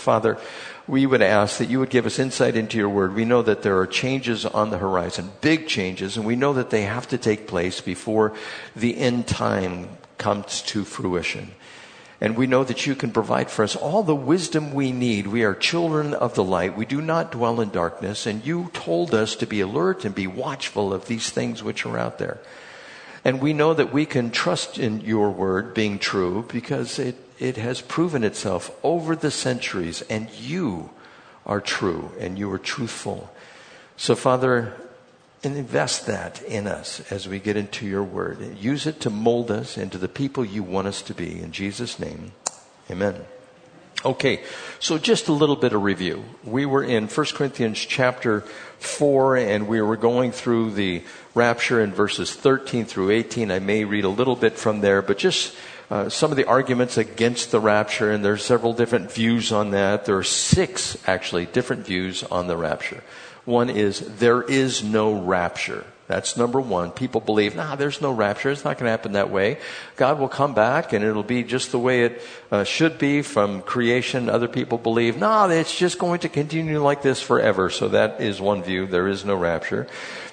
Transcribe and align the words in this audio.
Father, 0.00 0.38
we 0.88 1.06
would 1.06 1.22
ask 1.22 1.58
that 1.58 1.68
you 1.68 1.78
would 1.78 1.90
give 1.90 2.06
us 2.06 2.18
insight 2.18 2.56
into 2.56 2.76
your 2.76 2.88
word. 2.88 3.14
We 3.14 3.24
know 3.24 3.42
that 3.42 3.62
there 3.62 3.78
are 3.78 3.86
changes 3.86 4.44
on 4.44 4.70
the 4.70 4.78
horizon, 4.78 5.30
big 5.40 5.68
changes, 5.68 6.16
and 6.16 6.26
we 6.26 6.36
know 6.36 6.52
that 6.54 6.70
they 6.70 6.82
have 6.82 7.06
to 7.08 7.18
take 7.18 7.46
place 7.46 7.80
before 7.80 8.34
the 8.74 8.96
end 8.96 9.28
time 9.28 9.88
comes 10.18 10.62
to 10.62 10.84
fruition. 10.84 11.52
And 12.20 12.36
we 12.36 12.46
know 12.46 12.64
that 12.64 12.86
you 12.86 12.94
can 12.94 13.12
provide 13.12 13.50
for 13.50 13.62
us 13.62 13.76
all 13.76 14.02
the 14.02 14.14
wisdom 14.14 14.74
we 14.74 14.92
need. 14.92 15.26
We 15.26 15.42
are 15.44 15.54
children 15.54 16.12
of 16.12 16.34
the 16.34 16.44
light. 16.44 16.76
We 16.76 16.84
do 16.84 17.00
not 17.00 17.32
dwell 17.32 17.60
in 17.62 17.70
darkness. 17.70 18.26
And 18.26 18.44
you 18.44 18.70
told 18.74 19.14
us 19.14 19.34
to 19.36 19.46
be 19.46 19.62
alert 19.62 20.04
and 20.04 20.14
be 20.14 20.26
watchful 20.26 20.92
of 20.92 21.06
these 21.06 21.30
things 21.30 21.62
which 21.62 21.86
are 21.86 21.96
out 21.96 22.18
there. 22.18 22.38
And 23.24 23.40
we 23.40 23.54
know 23.54 23.72
that 23.72 23.92
we 23.92 24.04
can 24.04 24.30
trust 24.30 24.78
in 24.78 25.00
your 25.00 25.30
word 25.30 25.72
being 25.72 25.98
true 25.98 26.44
because 26.48 26.98
it, 26.98 27.16
it 27.40 27.56
has 27.56 27.80
proven 27.80 28.22
itself 28.22 28.70
over 28.84 29.16
the 29.16 29.30
centuries. 29.30 30.02
And 30.02 30.30
you 30.30 30.90
are 31.46 31.60
true 31.60 32.12
and 32.20 32.38
you 32.38 32.52
are 32.52 32.58
truthful. 32.58 33.32
So, 33.96 34.14
Father, 34.14 34.74
invest 35.42 36.06
that 36.06 36.42
in 36.42 36.66
us 36.66 37.00
as 37.10 37.26
we 37.26 37.38
get 37.38 37.56
into 37.56 37.86
your 37.86 38.04
word. 38.04 38.58
Use 38.58 38.86
it 38.86 39.00
to 39.00 39.10
mold 39.10 39.50
us 39.50 39.78
into 39.78 39.98
the 39.98 40.08
people 40.08 40.44
you 40.44 40.62
want 40.62 40.86
us 40.86 41.02
to 41.02 41.14
be. 41.14 41.40
In 41.40 41.50
Jesus' 41.50 41.98
name, 41.98 42.32
amen. 42.90 43.24
Okay, 44.02 44.42
so 44.78 44.96
just 44.96 45.28
a 45.28 45.32
little 45.32 45.56
bit 45.56 45.74
of 45.74 45.82
review. 45.82 46.24
We 46.42 46.64
were 46.64 46.82
in 46.82 47.06
1 47.06 47.26
Corinthians 47.34 47.78
chapter 47.78 48.40
4, 48.78 49.36
and 49.36 49.68
we 49.68 49.82
were 49.82 49.98
going 49.98 50.32
through 50.32 50.70
the 50.72 51.02
rapture 51.34 51.82
in 51.82 51.92
verses 51.92 52.34
13 52.34 52.86
through 52.86 53.10
18. 53.10 53.50
I 53.50 53.58
may 53.58 53.84
read 53.84 54.04
a 54.04 54.08
little 54.08 54.36
bit 54.36 54.54
from 54.54 54.80
there, 54.80 55.02
but 55.02 55.18
just 55.18 55.54
uh, 55.90 56.08
some 56.08 56.30
of 56.30 56.36
the 56.36 56.46
arguments 56.46 56.96
against 56.96 57.50
the 57.50 57.60
rapture, 57.60 58.12
and 58.12 58.24
there's 58.24 58.44
several 58.44 58.72
different 58.72 59.10
views 59.10 59.50
on 59.50 59.72
that. 59.72 60.04
There 60.04 60.16
are 60.16 60.22
six, 60.22 60.96
actually, 61.08 61.46
different 61.46 61.84
views 61.84 62.22
on 62.22 62.46
the 62.46 62.56
rapture. 62.56 63.02
One 63.44 63.68
is 63.68 64.00
there 64.18 64.42
is 64.42 64.84
no 64.84 65.20
rapture. 65.20 65.84
That's 66.10 66.36
number 66.36 66.60
one. 66.60 66.90
People 66.90 67.20
believe, 67.20 67.54
nah, 67.54 67.76
there's 67.76 68.00
no 68.00 68.10
rapture. 68.10 68.50
It's 68.50 68.64
not 68.64 68.78
going 68.78 68.86
to 68.86 68.90
happen 68.90 69.12
that 69.12 69.30
way. 69.30 69.58
God 69.94 70.18
will 70.18 70.28
come 70.28 70.54
back 70.54 70.92
and 70.92 71.04
it'll 71.04 71.22
be 71.22 71.44
just 71.44 71.70
the 71.70 71.78
way 71.78 72.02
it 72.02 72.22
uh, 72.50 72.64
should 72.64 72.98
be 72.98 73.22
from 73.22 73.62
creation. 73.62 74.28
Other 74.28 74.48
people 74.48 74.76
believe, 74.76 75.16
nah, 75.16 75.46
it's 75.46 75.78
just 75.78 76.00
going 76.00 76.18
to 76.20 76.28
continue 76.28 76.82
like 76.82 77.02
this 77.02 77.22
forever. 77.22 77.70
So 77.70 77.86
that 77.90 78.20
is 78.20 78.40
one 78.40 78.64
view. 78.64 78.88
There 78.88 79.06
is 79.06 79.24
no 79.24 79.36
rapture. 79.36 79.86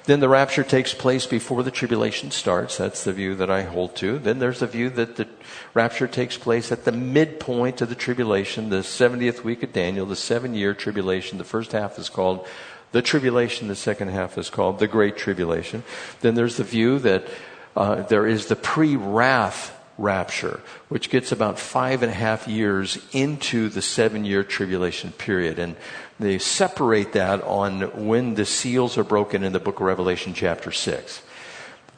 Then 0.05 0.19
the 0.19 0.29
rapture 0.29 0.63
takes 0.63 0.95
place 0.95 1.27
before 1.27 1.61
the 1.61 1.69
tribulation 1.69 2.31
starts. 2.31 2.77
That's 2.77 3.03
the 3.03 3.13
view 3.13 3.35
that 3.35 3.51
I 3.51 3.61
hold 3.61 3.95
to. 3.97 4.17
Then 4.17 4.39
there's 4.39 4.61
the 4.61 4.65
view 4.65 4.89
that 4.91 5.17
the 5.17 5.27
rapture 5.75 6.07
takes 6.07 6.39
place 6.39 6.71
at 6.71 6.85
the 6.85 6.91
midpoint 6.91 7.81
of 7.81 7.89
the 7.89 7.95
tribulation, 7.95 8.69
the 8.69 8.77
70th 8.77 9.43
week 9.43 9.61
of 9.61 9.73
Daniel, 9.73 10.07
the 10.07 10.15
seven 10.15 10.55
year 10.55 10.73
tribulation. 10.73 11.37
The 11.37 11.43
first 11.43 11.73
half 11.73 11.99
is 11.99 12.09
called 12.09 12.47
the 12.91 13.01
tribulation, 13.01 13.67
the 13.67 13.75
second 13.75 14.09
half 14.09 14.37
is 14.37 14.49
called 14.49 14.79
the 14.79 14.87
Great 14.87 15.17
Tribulation. 15.17 15.83
Then 16.21 16.35
there's 16.35 16.57
the 16.57 16.63
view 16.63 16.99
that 16.99 17.27
uh, 17.75 18.03
there 18.03 18.25
is 18.25 18.47
the 18.47 18.55
pre 18.55 18.95
wrath 18.95 19.73
rapture, 19.97 20.61
which 20.89 21.09
gets 21.09 21.31
about 21.31 21.59
five 21.59 22.03
and 22.03 22.11
a 22.11 22.15
half 22.15 22.47
years 22.47 22.97
into 23.11 23.69
the 23.69 23.81
seven 23.81 24.25
year 24.25 24.43
tribulation 24.43 25.11
period. 25.11 25.59
And 25.59 25.75
they 26.19 26.37
separate 26.37 27.13
that 27.13 27.43
on 27.43 28.07
when 28.07 28.35
the 28.35 28.45
seals 28.45 28.97
are 28.97 29.03
broken 29.03 29.43
in 29.43 29.53
the 29.53 29.59
book 29.59 29.79
of 29.79 29.85
Revelation, 29.85 30.33
chapter 30.33 30.71
6. 30.71 31.21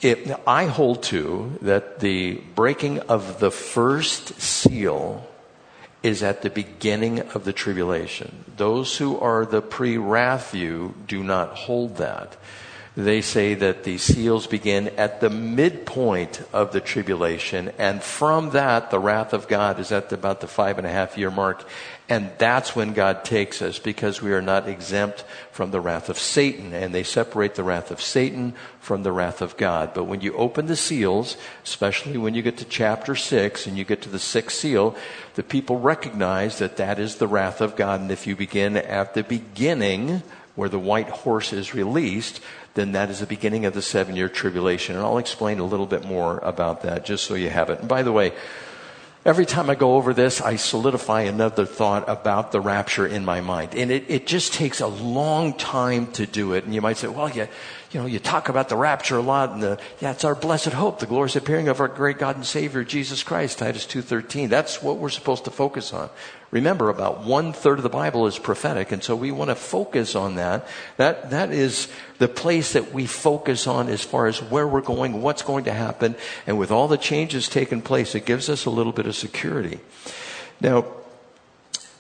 It, 0.01 0.31
I 0.47 0.65
hold 0.65 1.03
to 1.03 1.57
that 1.61 1.99
the 1.99 2.35
breaking 2.55 2.99
of 3.01 3.39
the 3.39 3.51
first 3.51 4.39
seal 4.39 5.28
is 6.01 6.23
at 6.23 6.41
the 6.41 6.49
beginning 6.49 7.19
of 7.19 7.43
the 7.43 7.53
tribulation. 7.53 8.45
Those 8.57 8.97
who 8.97 9.19
are 9.19 9.45
the 9.45 9.61
pre 9.61 9.97
wrath 9.97 10.51
view 10.51 10.95
do 11.07 11.23
not 11.23 11.49
hold 11.49 11.97
that. 11.97 12.37
They 12.97 13.21
say 13.21 13.53
that 13.53 13.83
the 13.83 13.97
seals 13.97 14.47
begin 14.47 14.89
at 14.89 15.21
the 15.21 15.29
midpoint 15.29 16.41
of 16.51 16.73
the 16.73 16.81
tribulation, 16.81 17.71
and 17.77 18.01
from 18.01 18.49
that, 18.49 18.91
the 18.91 18.99
wrath 18.99 19.31
of 19.31 19.47
God 19.47 19.79
is 19.79 19.91
at 19.91 20.11
about 20.11 20.41
the 20.41 20.47
five 20.47 20.77
and 20.77 20.87
a 20.87 20.91
half 20.91 21.17
year 21.17 21.31
mark, 21.31 21.65
and 22.09 22.31
that's 22.39 22.75
when 22.75 22.93
God 22.93 23.23
takes 23.23 23.61
us 23.61 23.77
because 23.77 24.19
we 24.19 24.33
are 24.33 24.41
not 24.41 24.67
exempt 24.67 25.23
from 25.51 25.69
the 25.69 25.79
wrath 25.79 26.09
of 26.09 26.17
Satan. 26.17 26.73
And 26.73 26.93
they 26.93 27.03
separate 27.03 27.53
the 27.53 27.63
wrath 27.63 27.91
of 27.91 28.01
Satan 28.01 28.55
from 28.79 29.03
the 29.03 29.11
wrath 29.11 29.43
of 29.43 29.55
God. 29.57 29.93
But 29.93 30.05
when 30.05 30.21
you 30.21 30.33
open 30.33 30.65
the 30.65 30.75
seals, 30.75 31.37
especially 31.63 32.17
when 32.17 32.33
you 32.33 32.41
get 32.41 32.57
to 32.57 32.65
chapter 32.65 33.15
six 33.15 33.67
and 33.67 33.77
you 33.77 33.85
get 33.85 34.01
to 34.01 34.09
the 34.09 34.17
sixth 34.17 34.57
seal, 34.57 34.95
the 35.35 35.43
people 35.43 35.79
recognize 35.79 36.57
that 36.57 36.77
that 36.77 36.97
is 36.97 37.17
the 37.17 37.27
wrath 37.27 37.61
of 37.61 37.75
God. 37.75 38.01
And 38.01 38.11
if 38.11 38.25
you 38.25 38.35
begin 38.35 38.75
at 38.75 39.13
the 39.13 39.23
beginning, 39.23 40.23
where 40.55 40.67
the 40.67 40.79
white 40.79 41.09
horse 41.09 41.53
is 41.53 41.75
released, 41.75 42.41
then 42.73 42.93
that 42.93 43.11
is 43.11 43.19
the 43.19 43.27
beginning 43.27 43.65
of 43.65 43.73
the 43.73 43.81
seven 43.83 44.15
year 44.15 44.27
tribulation. 44.27 44.95
And 44.95 45.05
I'll 45.05 45.19
explain 45.19 45.59
a 45.59 45.63
little 45.63 45.85
bit 45.85 46.05
more 46.05 46.39
about 46.39 46.81
that 46.81 47.05
just 47.05 47.25
so 47.25 47.35
you 47.35 47.51
have 47.51 47.69
it. 47.69 47.79
And 47.79 47.87
by 47.87 48.01
the 48.01 48.11
way, 48.11 48.33
Every 49.25 49.45
time 49.45 49.69
I 49.69 49.75
go 49.75 49.95
over 49.95 50.13
this, 50.13 50.39
I 50.39 50.55
solidify 50.55 51.23
another 51.23 51.65
thought 51.65 52.07
about 52.07 52.53
the 52.53 52.61
rapture 52.61 53.05
in 53.05 53.25
my 53.25 53.41
mind. 53.41 53.75
And 53.75 53.91
it, 53.91 54.05
it 54.07 54.25
just 54.25 54.53
takes 54.53 54.79
a 54.79 54.87
long 54.87 55.53
time 55.53 56.07
to 56.13 56.25
do 56.25 56.53
it. 56.53 56.63
And 56.63 56.73
you 56.73 56.81
might 56.81 56.95
say, 56.95 57.09
well, 57.09 57.29
yeah, 57.29 57.47
you 57.91 57.99
know, 57.99 58.05
you 58.05 58.19
talk 58.19 58.49
about 58.49 58.69
the 58.69 58.75
rapture 58.75 59.17
a 59.17 59.21
lot, 59.21 59.51
and 59.51 59.63
the, 59.63 59.79
yeah, 59.99 60.11
it's 60.11 60.23
our 60.23 60.35
blessed 60.35 60.73
hope, 60.73 60.99
the 60.99 61.07
glorious 61.07 61.35
appearing 61.35 61.67
of 61.69 61.79
our 61.79 61.87
great 61.87 62.19
God 62.19 62.35
and 62.35 62.45
Savior, 62.45 62.83
Jesus 62.83 63.23
Christ, 63.23 63.57
Titus 63.57 63.87
2.13. 63.87 64.47
That's 64.47 64.83
what 64.83 64.97
we're 64.97 65.09
supposed 65.09 65.45
to 65.45 65.51
focus 65.51 65.91
on. 65.91 66.09
Remember, 66.51 66.89
about 66.89 67.23
one 67.23 67.51
third 67.51 67.79
of 67.79 67.83
the 67.83 67.89
Bible 67.89 68.27
is 68.27 68.37
prophetic, 68.37 68.91
and 68.91 69.03
so 69.03 69.15
we 69.15 69.31
want 69.31 69.49
to 69.49 69.55
focus 69.55 70.15
on 70.15 70.35
that. 70.35 70.67
That, 70.97 71.31
that 71.31 71.51
is 71.51 71.87
the 72.19 72.27
place 72.27 72.73
that 72.73 72.93
we 72.93 73.07
focus 73.07 73.65
on 73.65 73.89
as 73.89 74.03
far 74.03 74.27
as 74.27 74.39
where 74.39 74.67
we're 74.67 74.81
going, 74.81 75.21
what's 75.23 75.41
going 75.41 75.65
to 75.65 75.73
happen, 75.73 76.15
and 76.45 76.59
with 76.59 76.71
all 76.71 76.87
the 76.87 76.97
changes 76.97 77.49
taking 77.49 77.81
place, 77.81 78.13
it 78.13 78.25
gives 78.25 78.49
us 78.49 78.65
a 78.65 78.69
little 78.69 78.93
bit 78.93 79.07
of 79.07 79.15
security. 79.15 79.79
Now, 80.61 80.85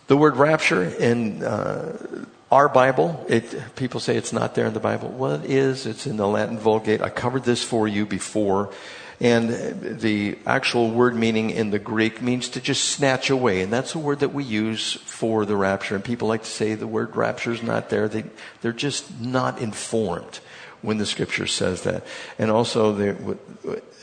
the 0.05 0.17
word 0.17 0.37
rapture 0.37 0.83
in 0.83 1.43
uh, 1.43 2.25
our 2.51 2.67
Bible, 2.67 3.25
it, 3.29 3.75
people 3.75 3.99
say 3.99 4.17
it's 4.17 4.33
not 4.33 4.55
there 4.55 4.65
in 4.65 4.73
the 4.73 4.79
Bible. 4.79 5.09
Well, 5.09 5.35
it 5.35 5.49
is. 5.49 5.85
It's 5.85 6.07
in 6.07 6.17
the 6.17 6.27
Latin 6.27 6.57
Vulgate. 6.57 7.01
I 7.01 7.09
covered 7.09 7.43
this 7.43 7.63
for 7.63 7.87
you 7.87 8.05
before. 8.05 8.71
And 9.21 9.49
the 9.99 10.37
actual 10.45 10.91
word 10.91 11.13
meaning 11.15 11.49
in 11.49 11.71
the 11.71 11.79
Greek 11.79 12.21
means 12.21 12.49
to 12.49 12.61
just 12.61 12.85
snatch 12.85 13.29
away. 13.29 13.61
And 13.61 13.71
that's 13.71 13.93
a 13.93 13.99
word 13.99 14.21
that 14.21 14.33
we 14.33 14.45
use 14.45 14.93
for 14.93 15.45
the 15.45 15.57
rapture. 15.57 15.95
And 15.95 16.03
people 16.03 16.27
like 16.27 16.43
to 16.43 16.49
say 16.49 16.73
the 16.73 16.87
word 16.87 17.15
rapture 17.15 17.51
is 17.51 17.61
not 17.61 17.89
there. 17.89 18.07
They, 18.07 18.23
they're 18.61 18.71
just 18.71 19.19
not 19.19 19.61
informed 19.61 20.39
when 20.81 20.97
the 20.97 21.05
scripture 21.05 21.47
says 21.47 21.83
that. 21.83 22.05
And 22.39 22.49
also, 22.49 22.97
it 22.97 23.37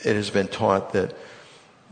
has 0.03 0.29
been 0.29 0.47
taught 0.47 0.93
that 0.93 1.15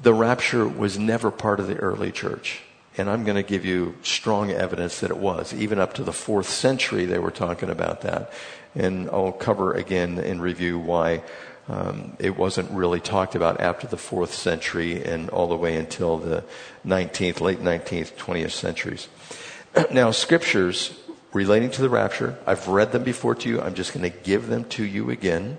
the 0.04 0.14
rapture 0.14 0.68
was 0.68 1.00
never 1.00 1.32
part 1.32 1.60
of 1.60 1.68
the 1.68 1.78
early 1.78 2.12
church. 2.12 2.62
And 2.98 3.10
I'm 3.10 3.26
going 3.26 3.36
to 3.36 3.44
give 3.44 3.66
you 3.66 3.96
strong 4.04 4.52
evidence 4.52 5.02
that 5.02 5.12
it 5.12 5.18
was. 5.18 5.54
Even 5.54 5.80
up 5.80 5.94
to 5.96 6.04
the 6.04 6.14
fourth 6.14 6.48
century, 6.48 7.06
they 7.06 7.20
were 7.20 7.32
talking 7.32 7.70
about 7.70 8.02
that. 8.02 8.32
And 8.74 9.10
I'll 9.10 9.32
cover 9.32 9.74
again 9.74 10.18
in 10.18 10.40
review 10.40 10.80
why 10.80 11.24
um, 11.68 12.16
it 12.20 12.38
wasn't 12.38 12.72
really 12.72 13.00
talked 13.00 13.36
about 13.36 13.60
after 13.60 13.88
the 13.88 13.98
fourth 13.98 14.34
century 14.34 15.04
and 15.04 15.30
all 15.30 15.48
the 15.48 15.58
way 15.58 15.76
until 15.76 16.18
the 16.18 16.44
19th, 16.86 17.42
late 17.42 17.60
19th, 17.60 18.14
20th 18.14 18.52
centuries. 18.52 19.08
now, 19.92 20.12
scriptures 20.12 20.98
relating 21.34 21.72
to 21.72 21.82
the 21.82 21.90
rapture, 21.90 22.38
I've 22.46 22.68
read 22.68 22.92
them 22.92 23.04
before 23.04 23.36
to 23.36 23.50
you. 23.50 23.62
I'm 23.62 23.74
just 23.74 23.94
going 23.94 24.10
to 24.10 24.18
give 24.18 24.48
them 24.48 24.64
to 24.66 24.86
you 24.86 25.10
again. 25.10 25.58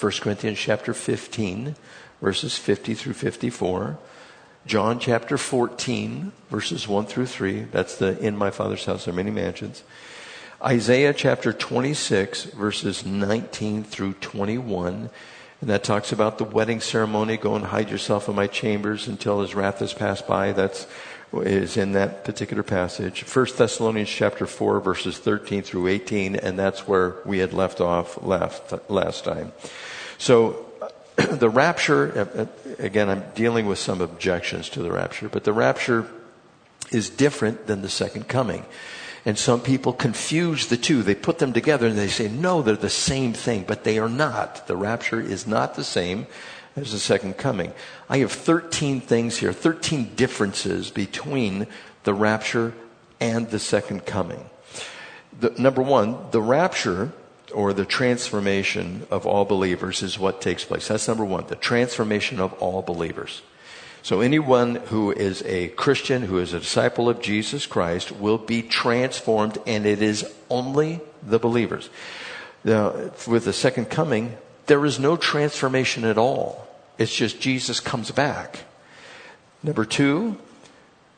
1 0.00 0.12
Corinthians 0.20 0.58
chapter 0.58 0.92
15, 0.92 1.76
verses 2.20 2.56
50 2.56 2.94
through 2.94 3.12
54. 3.12 3.98
John 4.64 5.00
chapter 5.00 5.36
14, 5.36 6.30
verses 6.48 6.86
1 6.86 7.06
through 7.06 7.26
3. 7.26 7.62
That's 7.72 7.96
the 7.96 8.16
In 8.20 8.36
My 8.36 8.52
Father's 8.52 8.84
House 8.84 9.04
There 9.04 9.12
Are 9.12 9.16
Many 9.16 9.32
Mansions. 9.32 9.82
Isaiah 10.64 11.12
chapter 11.12 11.52
26, 11.52 12.44
verses 12.44 13.04
19 13.04 13.82
through 13.82 14.12
21. 14.14 15.10
And 15.60 15.70
that 15.70 15.82
talks 15.82 16.12
about 16.12 16.38
the 16.38 16.44
wedding 16.44 16.80
ceremony. 16.80 17.36
Go 17.36 17.56
and 17.56 17.64
hide 17.64 17.90
yourself 17.90 18.28
in 18.28 18.36
my 18.36 18.46
chambers 18.46 19.08
until 19.08 19.40
his 19.40 19.56
wrath 19.56 19.80
has 19.80 19.92
passed 19.92 20.28
by. 20.28 20.52
That's 20.52 20.86
is 21.32 21.76
in 21.76 21.92
that 21.92 22.24
particular 22.24 22.62
passage. 22.62 23.22
First 23.22 23.56
Thessalonians 23.56 24.10
chapter 24.10 24.46
4 24.46 24.80
verses 24.80 25.18
13 25.18 25.62
through 25.62 25.88
18 25.88 26.36
and 26.36 26.58
that's 26.58 26.86
where 26.86 27.16
we 27.24 27.38
had 27.38 27.54
left 27.54 27.80
off 27.80 28.22
last 28.22 28.62
last 28.90 29.24
time. 29.24 29.52
So 30.18 30.71
the 31.30 31.50
rapture, 31.50 32.28
uh, 32.36 32.42
uh, 32.42 32.46
again, 32.78 33.08
I'm 33.08 33.24
dealing 33.34 33.66
with 33.66 33.78
some 33.78 34.00
objections 34.00 34.68
to 34.70 34.82
the 34.82 34.90
rapture, 34.90 35.28
but 35.28 35.44
the 35.44 35.52
rapture 35.52 36.06
is 36.90 37.10
different 37.10 37.66
than 37.66 37.82
the 37.82 37.88
second 37.88 38.28
coming. 38.28 38.64
And 39.24 39.38
some 39.38 39.60
people 39.60 39.92
confuse 39.92 40.66
the 40.66 40.76
two. 40.76 41.02
They 41.02 41.14
put 41.14 41.38
them 41.38 41.52
together 41.52 41.86
and 41.86 41.96
they 41.96 42.08
say, 42.08 42.28
no, 42.28 42.60
they're 42.60 42.74
the 42.74 42.90
same 42.90 43.32
thing, 43.32 43.64
but 43.66 43.84
they 43.84 43.98
are 43.98 44.08
not. 44.08 44.66
The 44.66 44.76
rapture 44.76 45.20
is 45.20 45.46
not 45.46 45.74
the 45.74 45.84
same 45.84 46.26
as 46.74 46.92
the 46.92 46.98
second 46.98 47.36
coming. 47.36 47.72
I 48.08 48.18
have 48.18 48.32
13 48.32 49.00
things 49.00 49.38
here, 49.38 49.52
13 49.52 50.14
differences 50.16 50.90
between 50.90 51.68
the 52.02 52.14
rapture 52.14 52.74
and 53.20 53.48
the 53.48 53.60
second 53.60 54.06
coming. 54.06 54.50
The, 55.38 55.50
number 55.50 55.82
one, 55.82 56.16
the 56.32 56.42
rapture 56.42 57.12
or 57.54 57.72
the 57.72 57.84
transformation 57.84 59.06
of 59.10 59.26
all 59.26 59.44
believers 59.44 60.02
is 60.02 60.18
what 60.18 60.40
takes 60.40 60.64
place. 60.64 60.88
That's 60.88 61.08
number 61.08 61.24
one, 61.24 61.46
the 61.46 61.56
transformation 61.56 62.40
of 62.40 62.52
all 62.54 62.82
believers. 62.82 63.42
So 64.02 64.20
anyone 64.20 64.76
who 64.76 65.12
is 65.12 65.42
a 65.44 65.68
Christian, 65.68 66.22
who 66.22 66.38
is 66.38 66.52
a 66.52 66.58
disciple 66.58 67.08
of 67.08 67.22
Jesus 67.22 67.66
Christ, 67.66 68.10
will 68.10 68.38
be 68.38 68.62
transformed, 68.62 69.58
and 69.64 69.86
it 69.86 70.02
is 70.02 70.30
only 70.50 71.00
the 71.22 71.38
believers. 71.38 71.88
Now, 72.64 73.12
with 73.28 73.44
the 73.44 73.52
second 73.52 73.86
coming, 73.86 74.36
there 74.66 74.84
is 74.84 74.98
no 74.98 75.16
transformation 75.16 76.04
at 76.04 76.18
all. 76.18 76.66
It's 76.98 77.14
just 77.14 77.40
Jesus 77.40 77.78
comes 77.78 78.10
back. 78.10 78.64
Number 79.62 79.84
two, 79.84 80.36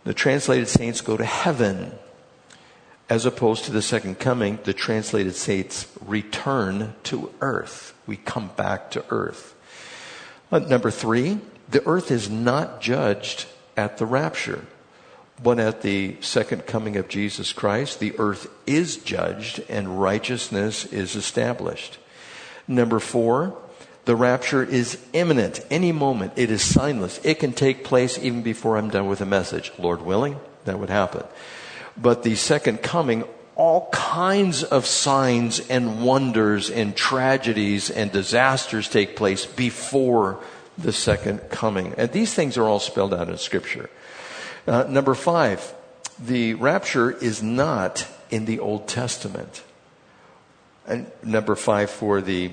the 0.04 0.14
translated 0.14 0.69
saints 0.69 1.00
go 1.00 1.16
to 1.16 1.25
heaven. 1.25 1.92
As 3.09 3.27
opposed 3.27 3.65
to 3.65 3.73
the 3.73 3.83
second 3.83 4.19
coming, 4.19 4.59
the 4.65 4.73
translated 4.73 5.35
saints 5.35 5.87
return 6.05 6.95
to 7.05 7.33
earth. 7.41 7.95
We 8.06 8.17
come 8.17 8.51
back 8.56 8.91
to 8.93 9.05
earth. 9.11 9.55
Uh, 10.51 10.61
number 10.61 10.91
three, 10.91 11.41
the 11.69 11.87
earth 11.87 12.11
is 12.11 12.31
not 12.31 12.81
judged 12.81 13.47
at 13.77 13.99
the 13.99 14.06
rapture, 14.06 14.67
but 15.43 15.59
at 15.59 15.83
the 15.83 16.17
second 16.21 16.67
coming 16.67 16.97
of 16.97 17.09
Jesus 17.09 17.53
Christ, 17.53 18.01
the 18.01 18.19
earth 18.19 18.49
is 18.67 18.97
judged 18.97 19.62
and 19.69 20.01
righteousness 20.01 20.87
is 20.87 21.17
established. 21.17 21.99
Number 22.67 23.01
four, 23.01 23.59
the 24.05 24.17
rapture 24.17 24.62
is 24.62 24.99
imminent. 25.12 25.65
Any 25.71 25.93
moment, 25.93 26.35
it 26.37 26.51
is 26.51 26.62
signless. 26.62 27.23
It 27.25 27.39
can 27.39 27.53
take 27.53 27.85
place 27.85 28.19
even 28.19 28.43
before 28.43 28.77
I'm 28.77 28.91
done 28.91 29.09
with 29.09 29.19
the 29.19 29.27
message. 29.27 29.73
Lord 29.79 30.03
willing, 30.03 30.39
that 30.65 30.79
would 30.79 30.91
happen. 30.91 31.25
But 31.96 32.23
the 32.23 32.35
second 32.35 32.82
coming, 32.82 33.25
all 33.56 33.88
kinds 33.91 34.64
of 34.64 34.85
signs 34.87 35.61
and 35.69 36.05
wonders 36.05 36.70
and 36.70 36.96
tragedies 36.96 37.91
and 37.91 38.11
disasters 38.11 38.88
take 38.88 39.17
place 39.17 39.46
before 39.46 40.41
the 40.76 40.93
second 40.93 41.38
coming. 41.50 41.94
And 41.96 42.11
these 42.11 42.35
things 42.35 42.56
are 42.58 42.64
all 42.64 42.81
spelled 42.81 43.14
out 43.14 43.29
in 43.29 43.38
Scripture. 43.38 43.91
Uh, 44.67 44.85
number 44.88 45.14
five, 45.14 45.75
the 46.19 46.55
rapture 46.55 47.11
is 47.11 47.43
not 47.43 48.06
in 48.31 48.44
the 48.46 48.58
Old 48.58 48.88
Testament. 48.88 49.62
And 50.87 51.11
number 51.23 51.55
five, 51.55 51.91
for 51.91 52.20
the 52.20 52.50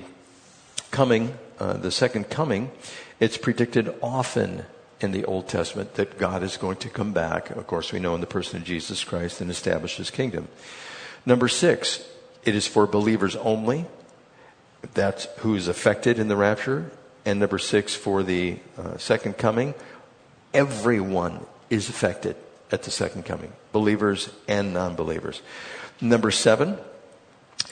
coming, 0.90 1.34
uh, 1.58 1.74
the 1.74 1.90
second 1.90 2.30
coming, 2.30 2.70
it's 3.18 3.36
predicted 3.36 3.94
often 4.02 4.64
in 5.02 5.12
the 5.12 5.24
Old 5.24 5.48
Testament 5.48 5.94
that 5.94 6.18
God 6.18 6.42
is 6.42 6.56
going 6.56 6.76
to 6.78 6.88
come 6.88 7.12
back. 7.12 7.50
Of 7.50 7.66
course, 7.66 7.92
we 7.92 7.98
know 7.98 8.14
in 8.14 8.20
the 8.20 8.26
person 8.26 8.58
of 8.58 8.64
Jesus 8.64 9.04
Christ 9.04 9.40
and 9.40 9.50
establish 9.50 9.96
his 9.96 10.10
kingdom. 10.10 10.48
Number 11.26 11.48
six, 11.48 12.04
it 12.44 12.54
is 12.54 12.66
for 12.66 12.86
believers 12.86 13.36
only. 13.36 13.86
That's 14.94 15.26
who 15.38 15.54
is 15.54 15.68
affected 15.68 16.18
in 16.18 16.28
the 16.28 16.36
rapture. 16.36 16.90
And 17.24 17.38
number 17.38 17.58
six, 17.58 17.94
for 17.94 18.22
the 18.22 18.58
uh, 18.76 18.96
second 18.98 19.38
coming, 19.38 19.74
everyone 20.52 21.46
is 21.70 21.88
affected 21.88 22.36
at 22.70 22.82
the 22.82 22.90
second 22.90 23.24
coming, 23.24 23.52
believers 23.70 24.30
and 24.48 24.74
non 24.74 24.96
believers. 24.96 25.42
Number 26.00 26.30
seven, 26.30 26.78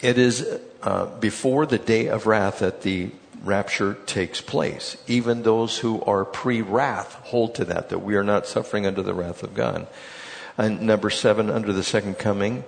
it 0.02 0.18
is 0.18 0.46
uh, 0.82 1.06
before 1.18 1.66
the 1.66 1.78
day 1.78 2.08
of 2.08 2.26
wrath 2.26 2.60
that 2.60 2.82
the 2.82 3.10
rapture 3.42 3.94
takes 4.06 4.40
place. 4.40 4.96
Even 5.06 5.42
those 5.42 5.78
who 5.78 6.02
are 6.02 6.24
pre 6.24 6.60
wrath 6.60 7.14
hold 7.24 7.54
to 7.56 7.64
that, 7.66 7.88
that 7.88 8.00
we 8.00 8.16
are 8.16 8.24
not 8.24 8.46
suffering 8.46 8.86
under 8.86 9.02
the 9.02 9.14
wrath 9.14 9.42
of 9.42 9.54
God. 9.54 9.86
And 10.58 10.82
number 10.82 11.10
seven, 11.10 11.50
under 11.50 11.72
the 11.72 11.82
second 11.82 12.18
coming, 12.18 12.64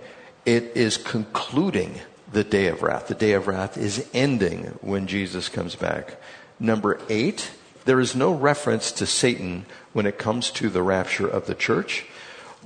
it 0.46 0.72
is 0.74 0.96
concluding 0.96 2.00
the 2.32 2.44
day 2.44 2.68
of 2.68 2.82
wrath. 2.82 3.08
The 3.08 3.14
day 3.14 3.32
of 3.32 3.46
wrath 3.46 3.76
is 3.76 4.08
ending 4.14 4.78
when 4.80 5.06
Jesus 5.06 5.48
comes 5.48 5.74
back. 5.74 6.16
Number 6.58 6.98
eight, 7.08 7.50
there 7.84 8.00
is 8.00 8.14
no 8.14 8.32
reference 8.32 8.92
to 8.92 9.06
Satan 9.06 9.66
when 9.92 10.06
it 10.06 10.18
comes 10.18 10.50
to 10.52 10.70
the 10.70 10.82
rapture 10.82 11.28
of 11.28 11.46
the 11.46 11.54
church. 11.54 12.06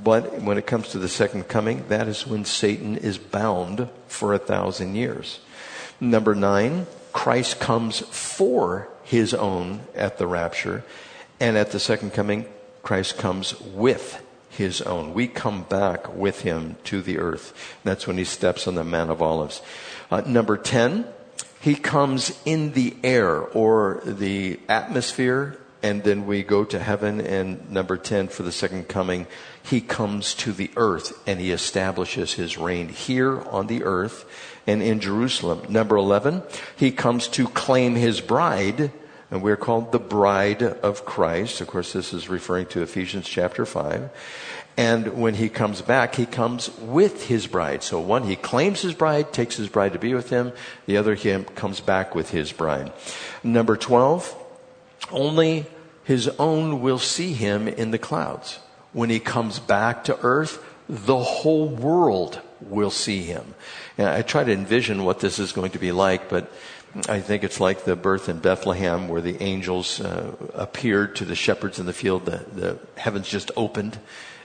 But 0.03 0.43
when 0.43 0.59
it 0.59 0.67
comes 0.67 0.89
to 0.89 0.99
the 0.99 1.09
second 1.09 1.49
coming, 1.49 1.89
that 1.89 2.07
is 2.07 2.27
when 2.27 2.45
Satan 2.45 2.97
is 2.97 3.19
bound 3.19 3.89
for 4.09 4.35
a 4.35 4.39
thousand 4.39 4.95
years. 4.95 5.41
Number 6.01 6.35
nine, 6.35 6.87
Christ 7.17 7.59
comes 7.59 8.01
for 8.01 8.89
his 9.03 9.33
own 9.33 9.81
at 9.95 10.19
the 10.19 10.27
rapture. 10.27 10.85
And 11.41 11.57
at 11.57 11.71
the 11.71 11.81
second 11.81 12.13
coming, 12.13 12.45
Christ 12.83 13.17
comes 13.17 13.59
with 13.59 14.23
his 14.51 14.83
own. 14.83 15.15
We 15.15 15.27
come 15.27 15.63
back 15.63 16.15
with 16.15 16.43
him 16.43 16.77
to 16.85 17.01
the 17.01 17.19
earth. 17.19 17.79
That's 17.85 18.07
when 18.07 18.19
he 18.19 18.25
steps 18.25 18.69
on 18.69 18.75
the 18.75 18.85
Mount 18.85 19.11
of 19.11 19.23
Olives. 19.23 19.63
Uh, 20.11 20.25
number 20.27 20.59
10, 20.59 21.07
he 21.59 21.75
comes 21.75 22.39
in 22.45 22.73
the 22.73 22.95
air 23.03 23.41
or 23.41 24.03
the 24.05 24.61
atmosphere, 24.69 25.59
and 25.83 26.05
then 26.05 26.27
we 26.27 26.43
go 26.43 26.65
to 26.65 26.79
heaven. 26.79 27.23
And 27.23 27.71
number 27.71 27.97
10, 27.97 28.29
for 28.29 28.43
the 28.43 28.53
second 28.53 28.89
coming, 28.89 29.27
he 29.63 29.81
comes 29.81 30.35
to 30.35 30.53
the 30.53 30.71
earth 30.77 31.19
and 31.27 31.41
he 31.41 31.51
establishes 31.51 32.35
his 32.35 32.59
reign 32.59 32.91
here 32.91 33.41
on 33.49 33.69
the 33.69 33.85
earth 33.85 34.27
and 34.67 34.83
in 34.83 35.01
Jerusalem. 35.01 35.63
Number 35.69 35.97
11, 35.97 36.43
he 36.77 36.91
comes 36.91 37.29
to 37.29 37.49
claim 37.49 37.95
his 37.95 38.21
bride, 38.21 38.91
and 39.31 39.43
we're 39.43 39.57
called 39.57 39.93
the 39.93 39.99
bride 39.99 40.63
of 40.63 41.05
Christ. 41.05 41.61
Of 41.61 41.69
course, 41.69 41.93
this 41.93 42.13
is 42.13 42.29
referring 42.29 42.67
to 42.67 42.83
Ephesians 42.83 43.29
chapter 43.29 43.65
5. 43.65 44.11
And 44.77 45.15
when 45.19 45.35
he 45.35 45.49
comes 45.49 45.81
back, 45.81 46.17
he 46.17 46.27
comes 46.27 46.71
with 46.79 47.29
his 47.29 47.47
bride. 47.47 47.83
So 47.83 47.99
one, 47.99 48.25
he 48.25 48.37
claims 48.37 48.83
his 48.83 48.93
bride, 48.93 49.33
takes 49.33 49.57
his 49.57 49.69
bride 49.69 49.95
to 49.95 49.99
be 49.99 50.13
with 50.13 50.29
him. 50.29 50.53
The 50.85 50.99
other, 50.99 51.15
he 51.15 51.37
comes 51.55 51.81
back 51.81 52.15
with 52.15 52.31
his 52.31 52.53
bride. 52.53 52.93
Number 53.43 53.77
12, 53.77 54.35
only 55.11 55.67
his 56.05 56.29
own 56.39 56.83
will 56.83 56.99
see 56.99 57.33
him 57.33 57.69
in 57.69 57.91
the 57.91 57.99
clouds. 57.99 58.59
When 58.93 59.09
he 59.09 59.19
comes 59.19 59.59
back 59.59 60.05
to 60.05 60.19
earth, 60.21 60.63
the 60.89 61.19
whole 61.19 61.69
world 61.69 62.41
will 62.61 62.91
see 62.91 63.23
him. 63.23 63.55
And 63.99 64.09
I 64.09 64.23
try 64.23 64.45
to 64.45 64.53
envision 64.53 65.05
what 65.05 65.21
this 65.21 65.39
is 65.39 65.53
going 65.53 65.73
to 65.73 65.79
be 65.79 65.93
like, 65.93 66.29
but 66.29 66.53
I 67.09 67.21
think 67.21 67.45
it's 67.45 67.61
like 67.61 67.85
the 67.85 67.97
birth 67.97 68.29
in 68.29 68.39
Bethlehem 68.39 69.09
where 69.09 69.21
the 69.21 69.43
angels 69.43 70.01
uh, 70.01 70.35
appeared 70.55 71.17
to 71.17 71.25
the 71.25 71.35
shepherds 71.35 71.79
in 71.79 71.87
the 71.87 71.93
field. 71.93 72.27
The, 72.27 72.45
the 72.53 72.79
heavens 72.97 73.29
just 73.29 73.51
opened. 73.57 73.99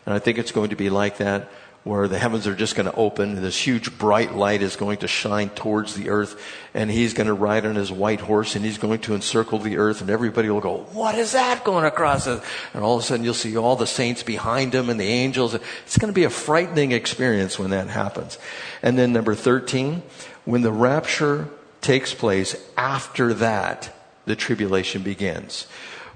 And 0.05 0.13
I 0.13 0.19
think 0.19 0.37
it's 0.37 0.51
going 0.51 0.69
to 0.69 0.75
be 0.75 0.89
like 0.89 1.17
that 1.17 1.49
where 1.83 2.07
the 2.07 2.19
heavens 2.19 2.45
are 2.45 2.55
just 2.55 2.75
going 2.75 2.85
to 2.85 2.95
open 2.95 3.41
this 3.41 3.57
huge 3.57 3.97
bright 3.97 4.35
light 4.35 4.61
is 4.61 4.75
going 4.75 4.97
to 4.97 5.07
shine 5.07 5.49
towards 5.49 5.95
the 5.95 6.09
earth 6.09 6.39
and 6.75 6.91
he's 6.91 7.13
going 7.13 7.25
to 7.25 7.33
ride 7.33 7.65
on 7.65 7.73
his 7.73 7.91
white 7.91 8.21
horse 8.21 8.55
and 8.55 8.63
he's 8.63 8.77
going 8.77 8.99
to 8.99 9.15
encircle 9.15 9.57
the 9.57 9.77
earth 9.77 9.99
and 9.99 10.09
everybody 10.11 10.47
will 10.47 10.61
go, 10.61 10.77
what 10.93 11.15
is 11.15 11.31
that 11.31 11.63
going 11.63 11.83
across 11.83 12.27
it? 12.27 12.39
And 12.75 12.83
all 12.83 12.97
of 12.97 13.03
a 13.03 13.05
sudden 13.05 13.25
you'll 13.25 13.33
see 13.33 13.57
all 13.57 13.75
the 13.75 13.87
saints 13.87 14.21
behind 14.21 14.75
him 14.75 14.91
and 14.91 14.99
the 14.99 15.07
angels. 15.07 15.55
It's 15.55 15.97
going 15.97 16.13
to 16.13 16.15
be 16.15 16.23
a 16.23 16.29
frightening 16.29 16.91
experience 16.91 17.57
when 17.57 17.71
that 17.71 17.87
happens. 17.87 18.37
And 18.83 18.97
then 18.97 19.11
number 19.11 19.33
13, 19.33 20.03
when 20.45 20.61
the 20.61 20.71
rapture 20.71 21.49
takes 21.81 22.13
place 22.13 22.55
after 22.77 23.33
that, 23.35 23.91
the 24.25 24.35
tribulation 24.35 25.01
begins. 25.01 25.65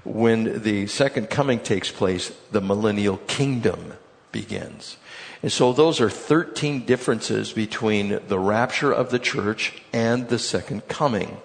When 0.04 0.62
the 0.62 0.86
second 0.86 1.28
coming 1.28 1.58
takes 1.58 1.90
place, 1.90 2.32
the 2.52 2.60
millennial 2.60 3.16
kingdom 3.26 3.94
begins. 4.30 4.96
And 5.42 5.52
so 5.52 5.72
those 5.72 6.00
are 6.00 6.10
13 6.10 6.86
differences 6.86 7.52
between 7.52 8.20
the 8.28 8.38
rapture 8.38 8.92
of 8.92 9.10
the 9.10 9.18
church 9.18 9.82
and 9.92 10.28
the 10.28 10.38
second 10.38 10.88
coming. 10.88 11.36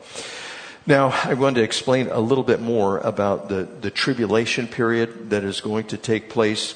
Now, 0.87 1.09
I 1.23 1.35
want 1.35 1.57
to 1.57 1.63
explain 1.63 2.07
a 2.07 2.19
little 2.19 2.43
bit 2.43 2.59
more 2.59 2.97
about 2.99 3.49
the, 3.49 3.63
the 3.63 3.91
tribulation 3.91 4.67
period 4.67 5.29
that 5.29 5.43
is 5.43 5.61
going 5.61 5.85
to 5.87 5.97
take 5.97 6.29
place. 6.29 6.75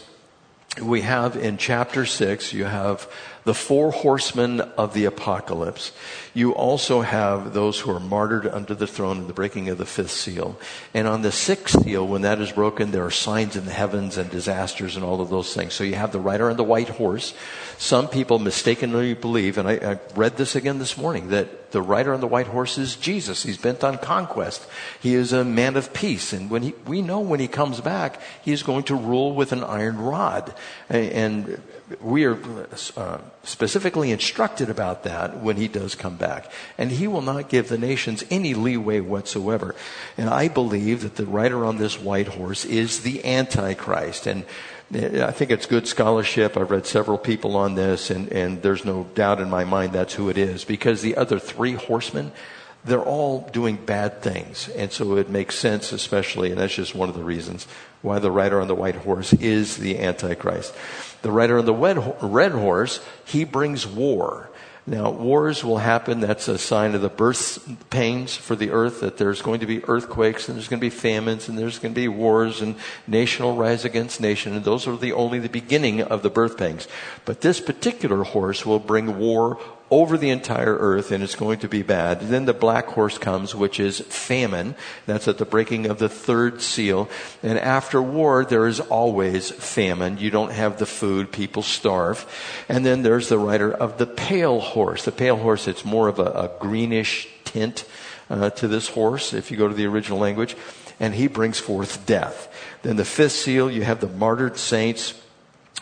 We 0.81 1.01
have 1.01 1.35
in 1.35 1.57
chapter 1.57 2.05
6, 2.05 2.53
you 2.53 2.65
have 2.65 3.09
the 3.45 3.53
four 3.53 3.91
horsemen 3.91 4.59
of 4.59 4.93
the 4.93 5.05
apocalypse. 5.05 5.91
You 6.33 6.53
also 6.53 7.01
have 7.01 7.53
those 7.53 7.79
who 7.79 7.91
are 7.91 7.99
martyred 7.99 8.47
under 8.47 8.73
the 8.73 8.87
throne 8.87 9.19
in 9.19 9.27
the 9.27 9.33
breaking 9.33 9.69
of 9.69 9.77
the 9.77 9.85
fifth 9.85 10.11
seal. 10.11 10.59
And 10.93 11.07
on 11.07 11.21
the 11.21 11.31
sixth 11.31 11.83
seal, 11.83 12.05
when 12.07 12.23
that 12.23 12.41
is 12.41 12.51
broken, 12.51 12.91
there 12.91 13.05
are 13.05 13.11
signs 13.11 13.55
in 13.55 13.65
the 13.65 13.71
heavens 13.71 14.17
and 14.17 14.29
disasters 14.31 14.95
and 14.95 15.05
all 15.05 15.21
of 15.21 15.29
those 15.29 15.53
things. 15.53 15.73
So 15.73 15.83
you 15.83 15.93
have 15.93 16.11
the 16.11 16.19
rider 16.19 16.49
on 16.49 16.57
the 16.57 16.63
white 16.63 16.89
horse. 16.89 17.35
Some 17.77 18.07
people 18.07 18.39
mistakenly 18.39 19.13
believe, 19.13 19.59
and 19.59 19.67
I, 19.67 19.73
I 19.73 19.99
read 20.15 20.37
this 20.37 20.55
again 20.55 20.79
this 20.79 20.97
morning, 20.97 21.29
that 21.29 21.71
the 21.71 21.83
rider 21.83 22.13
on 22.13 22.21
the 22.21 22.27
white 22.27 22.47
horse 22.47 22.79
is 22.79 22.95
Jesus. 22.95 23.43
He's 23.43 23.57
bent 23.59 23.83
on 23.83 23.99
conquest. 23.99 24.65
He 24.99 25.13
is 25.13 25.33
a 25.33 25.43
man 25.43 25.75
of 25.75 25.93
peace. 25.93 26.33
And 26.33 26.49
when 26.49 26.63
he, 26.63 26.73
we 26.87 27.03
know 27.03 27.19
when 27.19 27.39
he 27.39 27.47
comes 27.47 27.79
back, 27.79 28.19
he 28.41 28.53
is 28.53 28.63
going 28.63 28.83
to 28.85 28.95
rule 28.95 29.35
with 29.35 29.51
an 29.51 29.63
iron 29.63 29.99
rod. 29.99 30.53
And 30.89 31.61
we 32.01 32.25
are 32.25 32.37
uh, 32.97 33.19
specifically 33.43 34.11
instructed 34.11 34.69
about 34.69 35.03
that 35.03 35.37
when 35.41 35.57
he 35.57 35.67
does 35.67 35.93
come 35.93 36.17
back. 36.17 36.51
And 36.77 36.91
he 36.91 37.07
will 37.07 37.21
not 37.21 37.49
give 37.49 37.69
the 37.69 37.77
nations 37.77 38.23
any 38.31 38.53
leeway 38.53 39.01
whatsoever. 39.01 39.75
And 40.17 40.29
I 40.29 40.47
believe 40.47 41.01
that 41.01 41.15
the 41.15 41.25
rider 41.25 41.63
on 41.63 41.77
this 41.77 41.99
white 41.99 42.27
horse 42.27 42.65
is 42.65 43.01
the 43.01 43.23
Antichrist. 43.23 44.25
And 44.25 44.45
I 44.93 45.31
think 45.31 45.51
it's 45.51 45.65
good 45.65 45.87
scholarship. 45.87 46.57
I've 46.57 46.71
read 46.71 46.85
several 46.85 47.17
people 47.17 47.55
on 47.55 47.75
this, 47.75 48.09
and, 48.09 48.31
and 48.31 48.61
there's 48.61 48.85
no 48.85 49.07
doubt 49.15 49.41
in 49.41 49.49
my 49.49 49.63
mind 49.63 49.93
that's 49.93 50.13
who 50.13 50.29
it 50.29 50.37
is. 50.37 50.63
Because 50.63 51.01
the 51.01 51.17
other 51.17 51.39
three 51.39 51.73
horsemen, 51.73 52.31
they're 52.85 53.03
all 53.03 53.49
doing 53.51 53.77
bad 53.77 54.21
things. 54.21 54.69
And 54.69 54.91
so 54.91 55.17
it 55.17 55.29
makes 55.29 55.57
sense, 55.57 55.91
especially, 55.91 56.51
and 56.51 56.59
that's 56.59 56.75
just 56.75 56.95
one 56.95 57.09
of 57.09 57.15
the 57.15 57.23
reasons 57.23 57.67
why 58.01 58.19
the 58.19 58.31
rider 58.31 58.61
on 58.61 58.67
the 58.67 58.75
white 58.75 58.95
horse 58.95 59.33
is 59.33 59.77
the 59.77 59.99
Antichrist. 59.99 60.73
The 61.23 61.31
rider 61.31 61.57
on 61.57 61.65
the 61.65 61.73
red 62.21 62.51
horse, 62.51 63.03
he 63.25 63.43
brings 63.43 63.87
war. 63.87 64.51
Now, 64.87 65.09
wars 65.09 65.63
will 65.63 65.79
happen. 65.79 66.19
That's 66.19 66.47
a 66.47 66.59
sign 66.59 66.93
of 66.93 67.01
the 67.01 67.09
birth 67.09 67.89
pains 67.89 68.35
for 68.35 68.55
the 68.55 68.69
earth, 68.69 68.99
that 68.99 69.17
there's 69.17 69.41
going 69.41 69.61
to 69.61 69.65
be 69.65 69.83
earthquakes 69.85 70.47
and 70.47 70.55
there's 70.55 70.67
going 70.67 70.79
to 70.79 70.85
be 70.85 70.91
famines 70.91 71.49
and 71.49 71.57
there's 71.57 71.79
going 71.79 71.95
to 71.95 71.99
be 71.99 72.07
wars 72.07 72.61
and 72.61 72.75
nation 73.07 73.45
will 73.45 73.55
rise 73.55 73.83
against 73.83 74.21
nation. 74.21 74.53
And 74.53 74.63
those 74.63 74.87
are 74.87 74.95
the 74.95 75.13
only 75.13 75.39
the 75.39 75.49
beginning 75.49 76.03
of 76.03 76.21
the 76.21 76.29
birth 76.29 76.55
pangs. 76.55 76.87
But 77.25 77.41
this 77.41 77.59
particular 77.59 78.23
horse 78.23 78.63
will 78.63 78.77
bring 78.77 79.17
war 79.17 79.59
over 79.91 80.17
the 80.17 80.29
entire 80.29 80.75
earth 80.75 81.11
and 81.11 81.23
it's 81.23 81.35
going 81.35 81.59
to 81.59 81.67
be 81.67 81.83
bad. 81.83 82.19
Then 82.21 82.45
the 82.45 82.53
black 82.53 82.87
horse 82.87 83.17
comes, 83.17 83.53
which 83.53 83.79
is 83.79 83.99
famine. 83.99 84.75
That's 85.05 85.27
at 85.27 85.37
the 85.37 85.45
breaking 85.45 85.85
of 85.85 85.99
the 85.99 86.09
third 86.09 86.61
seal. 86.61 87.09
And 87.43 87.59
after 87.59 88.01
war, 88.01 88.45
there 88.45 88.65
is 88.65 88.79
always 88.79 89.51
famine. 89.51 90.17
You 90.17 90.31
don't 90.31 90.51
have 90.51 90.79
the 90.79 90.85
food. 90.85 91.31
People 91.31 91.61
starve. 91.61 92.25
And 92.67 92.85
then 92.85 93.03
there's 93.03 93.29
the 93.29 93.37
rider 93.37 93.71
of 93.71 93.97
the 93.97 94.07
pale 94.07 94.59
horse. 94.59 95.05
The 95.05 95.11
pale 95.11 95.37
horse, 95.37 95.67
it's 95.67 95.85
more 95.85 96.07
of 96.07 96.19
a, 96.19 96.31
a 96.31 96.51
greenish 96.59 97.27
tint 97.43 97.85
uh, 98.29 98.49
to 98.51 98.67
this 98.67 98.89
horse 98.89 99.33
if 99.33 99.51
you 99.51 99.57
go 99.57 99.67
to 99.67 99.75
the 99.75 99.85
original 99.85 100.17
language. 100.17 100.55
And 100.99 101.13
he 101.13 101.27
brings 101.27 101.59
forth 101.59 102.05
death. 102.05 102.51
Then 102.81 102.95
the 102.95 103.05
fifth 103.05 103.33
seal, 103.33 103.69
you 103.69 103.83
have 103.83 103.99
the 103.99 104.07
martyred 104.07 104.57
saints 104.57 105.13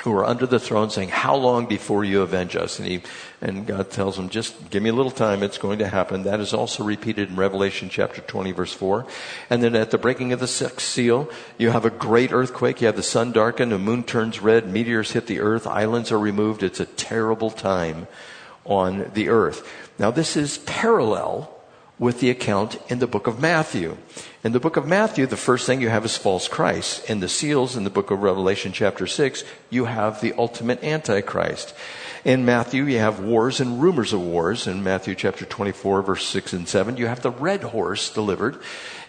who 0.01 0.11
are 0.13 0.25
under 0.25 0.47
the 0.47 0.59
throne 0.59 0.89
saying, 0.89 1.09
How 1.09 1.35
long 1.35 1.67
before 1.67 2.03
you 2.03 2.21
avenge 2.21 2.55
us? 2.55 2.79
And, 2.79 2.87
he, 2.87 3.03
and 3.41 3.67
God 3.67 3.91
tells 3.91 4.15
them, 4.15 4.29
Just 4.29 4.69
give 4.69 4.81
me 4.81 4.89
a 4.89 4.93
little 4.93 5.11
time, 5.11 5.43
it's 5.43 5.59
going 5.59 5.79
to 5.79 5.87
happen. 5.87 6.23
That 6.23 6.39
is 6.39 6.53
also 6.53 6.83
repeated 6.83 7.29
in 7.29 7.35
Revelation 7.35 7.89
chapter 7.89 8.21
20, 8.21 8.51
verse 8.53 8.73
4. 8.73 9.05
And 9.49 9.61
then 9.61 9.75
at 9.75 9.91
the 9.91 9.97
breaking 9.97 10.33
of 10.33 10.39
the 10.39 10.47
sixth 10.47 10.81
seal, 10.87 11.29
you 11.57 11.69
have 11.69 11.85
a 11.85 11.91
great 11.91 12.33
earthquake. 12.33 12.81
You 12.81 12.87
have 12.87 12.95
the 12.95 13.03
sun 13.03 13.31
darkened, 13.31 13.71
the 13.71 13.77
moon 13.77 14.03
turns 14.03 14.41
red, 14.41 14.67
meteors 14.67 15.11
hit 15.11 15.27
the 15.27 15.39
earth, 15.39 15.67
islands 15.67 16.11
are 16.11 16.19
removed. 16.19 16.63
It's 16.63 16.79
a 16.79 16.85
terrible 16.85 17.51
time 17.51 18.07
on 18.65 19.11
the 19.13 19.29
earth. 19.29 19.69
Now, 19.99 20.09
this 20.09 20.35
is 20.35 20.57
parallel 20.59 21.52
with 22.03 22.19
the 22.19 22.29
account 22.29 22.77
in 22.89 22.99
the 22.99 23.07
book 23.07 23.27
of 23.27 23.39
Matthew. 23.39 23.95
In 24.43 24.51
the 24.51 24.59
book 24.59 24.75
of 24.75 24.85
Matthew, 24.85 25.25
the 25.25 25.37
first 25.37 25.65
thing 25.65 25.79
you 25.79 25.87
have 25.87 26.03
is 26.03 26.17
false 26.17 26.49
Christ. 26.49 27.09
In 27.09 27.21
the 27.21 27.29
seals 27.29 27.77
in 27.77 27.85
the 27.85 27.89
book 27.89 28.11
of 28.11 28.21
Revelation 28.21 28.73
chapter 28.73 29.07
6, 29.07 29.45
you 29.69 29.85
have 29.85 30.19
the 30.19 30.33
ultimate 30.33 30.83
Antichrist. 30.83 31.73
In 32.25 32.43
Matthew, 32.43 32.83
you 32.83 32.99
have 32.99 33.21
wars 33.21 33.61
and 33.61 33.81
rumors 33.81 34.11
of 34.11 34.19
wars. 34.19 34.67
In 34.67 34.83
Matthew 34.83 35.15
chapter 35.15 35.45
24, 35.45 36.01
verse 36.01 36.25
6 36.27 36.51
and 36.51 36.67
7, 36.67 36.97
you 36.97 37.07
have 37.07 37.21
the 37.21 37.31
red 37.31 37.63
horse 37.63 38.09
delivered 38.09 38.61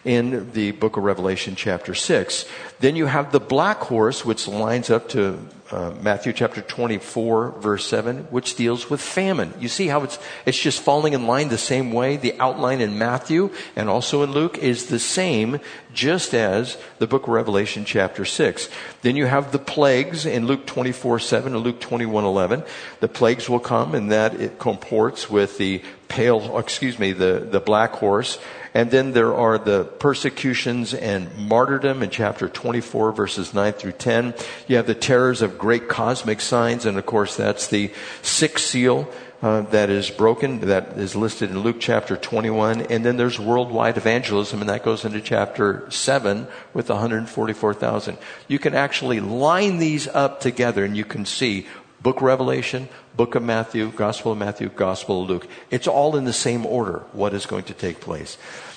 in 0.04 0.52
the 0.52 0.72
book 0.72 0.96
of 0.96 1.04
Revelation 1.04 1.56
chapter 1.56 1.94
6. 1.94 2.44
Then 2.80 2.96
you 2.96 3.06
have 3.06 3.32
the 3.32 3.40
black 3.40 3.78
horse, 3.78 4.24
which 4.24 4.46
lines 4.46 4.90
up 4.90 5.08
to 5.10 5.38
uh, 5.70 5.92
Matthew 6.02 6.32
chapter 6.32 6.60
24, 6.60 7.52
verse 7.58 7.86
7, 7.86 8.24
which 8.30 8.54
deals 8.54 8.90
with 8.90 9.00
famine. 9.00 9.54
You 9.58 9.68
see 9.68 9.86
how 9.86 10.02
it's, 10.02 10.18
it's 10.44 10.60
just 10.60 10.82
falling 10.82 11.14
in 11.14 11.26
line 11.26 11.48
the 11.48 11.58
same 11.58 11.92
way. 11.92 12.16
The 12.16 12.38
outline 12.38 12.80
in 12.80 12.98
Matthew 12.98 13.50
and 13.74 13.88
also 13.88 14.22
in 14.22 14.32
Luke 14.32 14.58
is 14.58 14.86
the 14.86 14.98
same, 14.98 15.58
just 15.92 16.34
as 16.34 16.76
the 16.98 17.06
book 17.06 17.22
of 17.22 17.30
Revelation 17.30 17.86
chapter 17.86 18.26
6. 18.26 18.68
Then 19.00 19.16
you 19.16 19.24
have 19.24 19.52
the 19.52 19.58
plagues 19.58 20.26
in 20.26 20.46
Luke 20.46 20.66
24, 20.66 21.18
7 21.18 21.54
and 21.54 21.64
Luke 21.64 21.80
21, 21.80 22.24
11. 22.24 22.62
The 23.00 23.08
plagues 23.08 23.48
will 23.48 23.60
come 23.60 23.94
and 23.94 24.12
that 24.12 24.38
it 24.38 24.58
comports 24.58 25.30
with 25.30 25.56
the 25.56 25.82
pale, 26.14 26.58
excuse 26.58 26.98
me, 26.98 27.12
the, 27.12 27.46
the 27.50 27.60
black 27.60 27.92
horse 27.92 28.38
and 28.74 28.90
then 28.90 29.12
there 29.12 29.32
are 29.32 29.56
the 29.56 29.84
persecutions 29.84 30.94
and 30.94 31.34
martyrdom 31.38 32.02
in 32.02 32.10
chapter 32.10 32.48
24, 32.48 33.12
verses 33.12 33.54
9 33.54 33.72
through 33.72 33.92
10. 33.92 34.34
You 34.66 34.76
have 34.76 34.88
the 34.88 34.96
terrors 34.96 35.42
of 35.42 35.56
great 35.56 35.88
cosmic 35.88 36.40
signs, 36.40 36.84
and 36.84 36.98
of 36.98 37.06
course, 37.06 37.36
that's 37.36 37.68
the 37.68 37.92
sixth 38.20 38.66
seal. 38.66 39.08
Uh, 39.42 39.60
that 39.60 39.90
is 39.90 40.08
broken, 40.08 40.60
that 40.60 40.96
is 40.96 41.14
listed 41.14 41.50
in 41.50 41.58
Luke 41.58 41.76
chapter 41.78 42.16
21. 42.16 42.80
And 42.86 43.04
then 43.04 43.18
there's 43.18 43.38
worldwide 43.38 43.98
evangelism, 43.98 44.60
and 44.60 44.70
that 44.70 44.82
goes 44.82 45.04
into 45.04 45.20
chapter 45.20 45.84
7 45.90 46.46
with 46.72 46.88
144,000. 46.88 48.16
You 48.48 48.58
can 48.58 48.74
actually 48.74 49.20
line 49.20 49.76
these 49.76 50.08
up 50.08 50.40
together 50.40 50.82
and 50.82 50.96
you 50.96 51.04
can 51.04 51.26
see 51.26 51.66
book 52.04 52.20
Revelation, 52.20 52.88
book 53.16 53.34
of 53.34 53.42
Matthew, 53.42 53.90
Gospel 53.90 54.32
of 54.32 54.38
Matthew, 54.38 54.68
Gospel 54.68 55.22
of 55.22 55.28
Luke. 55.30 55.48
It's 55.70 55.88
all 55.88 56.16
in 56.16 56.24
the 56.24 56.34
same 56.34 56.66
order, 56.66 56.98
what 57.12 57.32
is 57.32 57.46
going 57.46 57.64
to 57.64 57.74
take 57.74 58.00
place. 58.00 58.36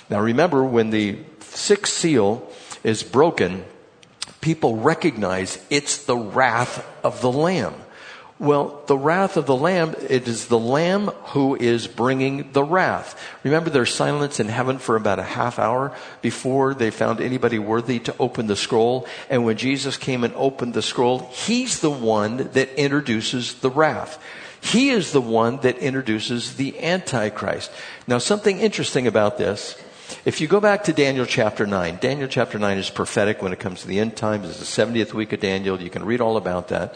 Now 0.10 0.22
remember, 0.22 0.64
when 0.64 0.92
the 0.92 1.20
sixth 1.42 1.94
seal 1.94 2.50
is 2.86 3.04
broken, 3.04 3.66
people 4.40 4.78
recognize 4.78 5.64
it's 5.70 6.06
the 6.06 6.16
wrath 6.16 6.88
of 7.04 7.20
the 7.20 7.32
Lamb. 7.32 7.76
Well, 8.40 8.84
the 8.86 8.98
wrath 8.98 9.36
of 9.36 9.48
the 9.48 9.56
Lamb, 9.56 9.96
it 10.10 10.28
is 10.28 10.46
the 10.46 10.60
Lamb 10.60 11.08
who 11.30 11.56
is 11.56 11.88
bringing 11.88 12.52
the 12.52 12.64
wrath. 12.64 13.20
Remember 13.44 13.72
there's 13.72 13.94
silence 13.94 14.40
in 14.40 14.48
heaven 14.48 14.78
for 14.78 14.96
about 14.96 15.18
a 15.18 15.24
half 15.24 15.58
hour 15.58 15.96
before 16.22 16.76
they 16.76 16.92
found 16.92 17.20
anybody 17.20 17.58
worthy 17.58 17.98
to 18.02 18.16
open 18.20 18.46
the 18.46 18.56
scroll. 18.56 19.08
And 19.32 19.44
when 19.44 19.58
Jesus 19.58 19.98
came 19.98 20.24
and 20.24 20.36
opened 20.36 20.76
the 20.76 20.84
scroll, 20.84 21.30
He's 21.32 21.80
the 21.80 21.90
one 21.90 22.52
that 22.52 22.70
introduces 22.80 23.56
the 23.56 23.72
wrath. 23.72 24.22
He 24.62 24.90
is 24.90 25.14
the 25.14 25.22
one 25.22 25.58
that 25.62 25.80
introduces 25.80 26.58
the 26.58 26.80
Antichrist. 26.84 27.72
Now 28.06 28.20
something 28.20 28.60
interesting 28.60 29.08
about 29.08 29.40
this 29.40 29.82
if 30.26 30.40
you 30.40 30.48
go 30.48 30.62
back 30.62 30.86
to 30.86 30.94
Daniel 30.94 31.26
chapter 31.26 31.66
9, 31.66 31.98
Daniel 32.00 32.28
chapter 32.28 32.58
9 32.58 32.78
is 32.78 32.90
prophetic 32.90 33.42
when 33.42 33.52
it 33.52 33.60
comes 33.60 33.82
to 33.82 33.88
the 33.88 34.00
end 34.00 34.16
times. 34.16 34.50
It's 34.50 34.60
the 34.60 34.86
70th 34.86 35.14
week 35.14 35.34
of 35.34 35.42
Daniel. 35.42 35.82
You 35.82 35.90
can 35.90 36.06
read 36.06 36.22
all 36.22 36.38
about 36.38 36.70
that. 36.70 36.96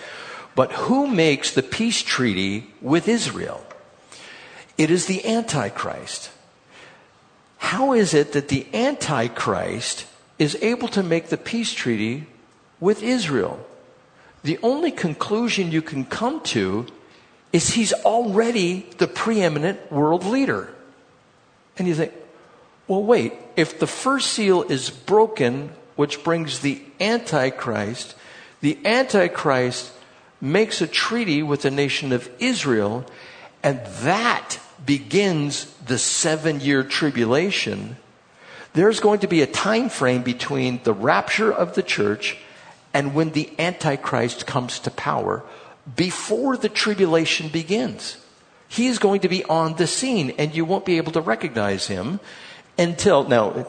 But 0.55 0.71
who 0.73 1.07
makes 1.07 1.53
the 1.53 1.63
peace 1.63 2.01
treaty 2.01 2.67
with 2.81 3.07
Israel? 3.07 3.65
It 4.77 4.91
is 4.91 5.05
the 5.05 5.25
Antichrist. 5.25 6.31
How 7.57 7.93
is 7.93 8.13
it 8.13 8.33
that 8.33 8.49
the 8.49 8.65
Antichrist 8.73 10.05
is 10.39 10.57
able 10.61 10.87
to 10.89 11.03
make 11.03 11.27
the 11.27 11.37
peace 11.37 11.71
treaty 11.71 12.25
with 12.79 13.03
Israel? 13.03 13.65
The 14.43 14.57
only 14.63 14.91
conclusion 14.91 15.71
you 15.71 15.81
can 15.81 16.03
come 16.05 16.41
to 16.55 16.87
is 17.53 17.73
he's 17.73 17.93
already 17.93 18.87
the 18.97 19.07
preeminent 19.07 19.91
world 19.91 20.25
leader. 20.25 20.73
And 21.77 21.87
you 21.87 21.95
think, 21.95 22.13
well, 22.87 23.03
wait, 23.03 23.33
if 23.55 23.79
the 23.79 23.87
first 23.87 24.33
seal 24.33 24.63
is 24.63 24.89
broken, 24.89 25.71
which 25.95 26.23
brings 26.23 26.59
the 26.59 26.81
Antichrist, 26.99 28.15
the 28.61 28.77
Antichrist 28.85 29.93
makes 30.41 30.81
a 30.81 30.87
treaty 30.87 31.43
with 31.43 31.61
the 31.61 31.71
nation 31.71 32.11
of 32.11 32.29
Israel, 32.39 33.05
and 33.61 33.79
that 34.01 34.59
begins 34.83 35.65
the 35.85 35.99
seven 35.99 36.59
year 36.59 36.83
tribulation. 36.83 37.97
There's 38.73 38.99
going 38.99 39.19
to 39.19 39.27
be 39.27 39.41
a 39.41 39.47
time 39.47 39.89
frame 39.89 40.23
between 40.23 40.81
the 40.83 40.93
rapture 40.93 41.51
of 41.51 41.75
the 41.75 41.83
church 41.83 42.37
and 42.93 43.13
when 43.13 43.31
the 43.31 43.49
Antichrist 43.59 44.47
comes 44.47 44.79
to 44.79 44.91
power 44.91 45.43
before 45.95 46.57
the 46.57 46.69
tribulation 46.69 47.49
begins. 47.49 48.17
He 48.67 48.87
is 48.87 48.99
going 48.99 49.21
to 49.21 49.29
be 49.29 49.43
on 49.45 49.75
the 49.75 49.87
scene 49.87 50.31
and 50.37 50.55
you 50.55 50.65
won't 50.65 50.85
be 50.85 50.97
able 50.97 51.11
to 51.11 51.21
recognize 51.21 51.87
him 51.87 52.19
until, 52.77 53.25
now, 53.25 53.67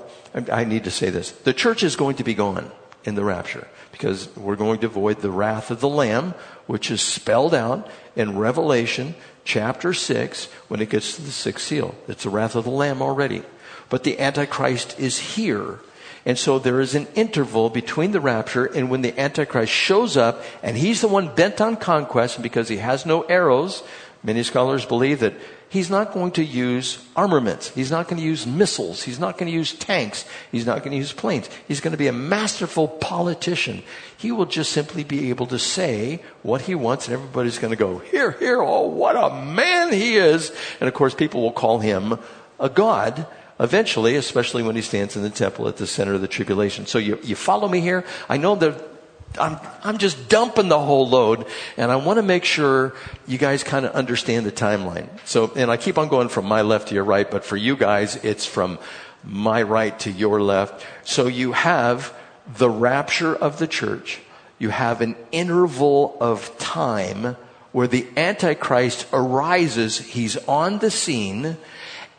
I 0.51 0.65
need 0.65 0.85
to 0.85 0.91
say 0.91 1.11
this. 1.11 1.33
The 1.33 1.53
church 1.53 1.83
is 1.83 1.97
going 1.97 2.17
to 2.17 2.25
be 2.25 2.35
gone 2.35 2.71
in 3.05 3.15
the 3.15 3.25
rapture 3.25 3.69
because 3.91 4.35
we're 4.37 4.57
going 4.57 4.81
to 4.81 4.87
avoid 4.87 5.21
the 5.21 5.31
wrath 5.31 5.71
of 5.71 5.81
the 5.81 5.89
Lamb, 5.89 6.35
which 6.67 6.91
is 6.91 7.01
spelled 7.01 7.55
out 7.55 7.89
in 8.17 8.39
Revelation 8.39 9.15
chapter 9.45 9.93
6 9.93 10.47
when 10.69 10.81
it 10.81 10.91
gets 10.91 11.17
to 11.17 11.23
the 11.23 11.31
sixth 11.31 11.67
seal. 11.67 11.95
It's 12.09 12.25
the 12.25 12.31
wrath 12.31 12.57
of 12.57 12.65
the 12.65 12.71
Lamb 12.71 13.03
already. 13.03 13.43
But 13.89 14.05
the 14.05 14.19
Antichrist 14.19 14.99
is 14.99 15.19
here. 15.19 15.81
And 16.25 16.39
so 16.39 16.59
there 16.59 16.81
is 16.81 16.95
an 16.95 17.09
interval 17.15 17.69
between 17.69 18.13
the 18.13 18.21
rapture 18.21 18.65
and 18.65 18.91
when 18.91 19.03
the 19.03 19.19
Antichrist 19.19 19.73
shows 19.73 20.17
up 20.17 20.43
and 20.63 20.77
he's 20.77 21.01
the 21.01 21.09
one 21.09 21.35
bent 21.35 21.61
on 21.61 21.77
conquest 21.77 22.41
because 22.41 22.69
he 22.69 22.77
has 22.77 23.05
no 23.05 23.23
arrows. 23.23 23.83
Many 24.23 24.45
scholars 24.45 24.87
believe 24.87 25.21
that 25.21 25.35
he's 25.73 25.89
not 25.89 26.13
going 26.13 26.33
to 26.33 26.45
use 26.45 27.03
armaments. 27.17 27.71
He's 27.71 27.91
not 27.91 28.07
going 28.07 28.21
to 28.21 28.23
use 28.23 28.47
missiles. 28.47 29.03
He's 29.03 29.19
not 29.19 29.39
going 29.39 29.51
to 29.51 29.57
use 29.57 29.73
tanks. 29.73 30.27
He's 30.53 30.67
not 30.67 30.81
going 30.81 30.91
to 30.91 30.99
use 30.99 31.15
planes. 31.15 31.49
He's 31.67 31.81
going 31.81 31.93
to 31.93 31.99
be 31.99 32.09
a 32.09 32.13
masterful 32.13 32.89
politician. 32.89 33.83
He 34.19 34.33
will 34.33 34.45
just 34.45 34.71
simply 34.71 35.03
be 35.03 35.31
able 35.31 35.47
to 35.47 35.59
say 35.59 36.21
what 36.43 36.61
he 36.61 36.75
wants 36.75 37.09
and 37.09 37.15
everybody's 37.15 37.59
going 37.59 37.71
to 37.71 37.77
go, 37.77 37.99
here, 37.99 38.33
here, 38.33 38.61
oh, 38.61 38.87
what 38.87 39.17
a 39.17 39.43
man 39.43 39.95
he 39.95 40.17
is. 40.17 40.53
And 40.79 40.89
of 40.89 40.95
course, 40.95 41.15
people 41.15 41.41
will 41.41 41.53
call 41.53 41.79
him 41.79 42.19
a 42.61 42.69
god 42.69 43.27
eventually, 43.59 44.17
especially 44.17 44.63
when 44.63 44.77
he 44.77 44.83
stands 44.83 45.17
in 45.17 45.23
the 45.23 45.31
temple 45.31 45.69
at 45.69 45.79
the 45.79 45.87
center 45.87 46.13
of 46.13 46.21
the 46.21 46.29
tribulation. 46.29 46.85
So 46.85 46.99
you, 46.99 47.19
you 47.23 47.35
follow 47.35 47.67
me 47.67 47.81
here? 47.81 48.05
I 48.29 48.37
know 48.37 48.57
that 48.57 48.92
I'm, 49.39 49.59
I'm 49.83 49.99
just 49.99 50.29
dumping 50.29 50.69
the 50.69 50.79
whole 50.79 51.09
load 51.09 51.47
and 51.77 51.91
I 51.91 51.97
want 51.97 52.19
to 52.19 52.23
make 52.23 52.45
sure 52.45 52.95
you 53.27 53.39
guys 53.39 53.65
kind 53.65 53.87
of 53.87 53.93
understand 53.93 54.47
the 54.47 54.53
timeline. 54.53 55.09
So, 55.25 55.53
and 55.57 55.71
I 55.71 55.77
keep 55.77 55.99
on 55.99 56.09
going 56.09 56.29
from 56.29 56.47
my 56.47 56.63
left 56.63 56.89
to 56.89 56.95
your 56.95 57.05
right, 57.05 57.31
but 57.31 57.45
for 57.45 57.57
you 57.57 57.77
guys, 57.77 58.17
it's 58.25 58.47
from 58.47 58.79
my 59.25 59.63
right 59.63 59.99
to 60.01 60.11
your 60.11 60.41
left. 60.41 60.85
So 61.05 61.27
you 61.27 61.53
have 61.53 62.15
the 62.57 62.71
rapture 62.71 63.35
of 63.35 63.59
the 63.59 63.67
church. 63.67 64.21
You 64.59 64.71
have 64.71 65.01
an 65.01 65.17
interval 65.31 66.17
of 66.21 66.57
time 66.59 67.37
where 67.73 67.87
the 67.87 68.07
Antichrist 68.17 69.07
arises. 69.13 69.99
He's 69.99 70.37
on 70.49 70.79
the 70.79 70.91
scene 70.91 71.57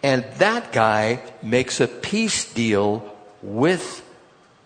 and 0.04 0.26
that 0.38 0.74
guy 0.74 1.22
makes 1.42 1.80
a 1.80 1.88
peace 1.88 2.54
deal 2.54 3.10
with 3.42 4.06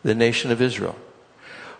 the 0.01 0.16
nation 0.16 0.51
of 0.51 0.62
Israel. 0.62 0.96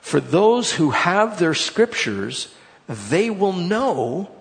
For 0.02 0.20
those 0.20 0.74
who 0.74 0.92
have 0.92 1.40
their 1.40 1.54
scriptures, 1.54 2.54
they 2.88 3.30
will 3.30 3.54
know 3.54 4.32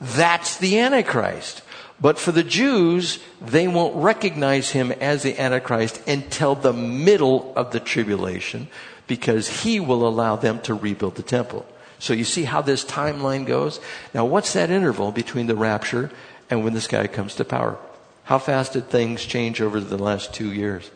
that's 0.00 0.58
the 0.58 0.78
Antichrist. 0.78 1.62
But 2.00 2.18
for 2.18 2.32
the 2.32 2.44
Jews, 2.44 3.18
they 3.40 3.68
won't 3.68 3.96
recognize 3.96 4.70
him 4.70 4.92
as 4.92 5.22
the 5.22 5.40
Antichrist 5.40 6.06
until 6.06 6.54
the 6.54 6.74
middle 6.74 7.54
of 7.56 7.70
the 7.70 7.80
tribulation 7.80 8.68
because 9.06 9.62
he 9.62 9.80
will 9.80 10.06
allow 10.06 10.36
them 10.36 10.60
to 10.62 10.74
rebuild 10.74 11.14
the 11.14 11.22
temple. 11.22 11.64
So 11.98 12.12
you 12.12 12.24
see 12.24 12.44
how 12.44 12.60
this 12.60 12.84
timeline 12.84 13.46
goes? 13.46 13.80
Now, 14.12 14.26
what's 14.26 14.52
that 14.52 14.70
interval 14.70 15.12
between 15.12 15.46
the 15.46 15.56
rapture 15.56 16.10
and 16.50 16.62
when 16.62 16.74
this 16.74 16.86
guy 16.86 17.06
comes 17.06 17.34
to 17.36 17.44
power? 17.44 17.78
How 18.24 18.38
fast 18.38 18.74
did 18.74 18.90
things 18.90 19.24
change 19.24 19.62
over 19.62 19.80
the 19.80 19.96
last 19.96 20.34
two 20.34 20.52
years? 20.52 20.90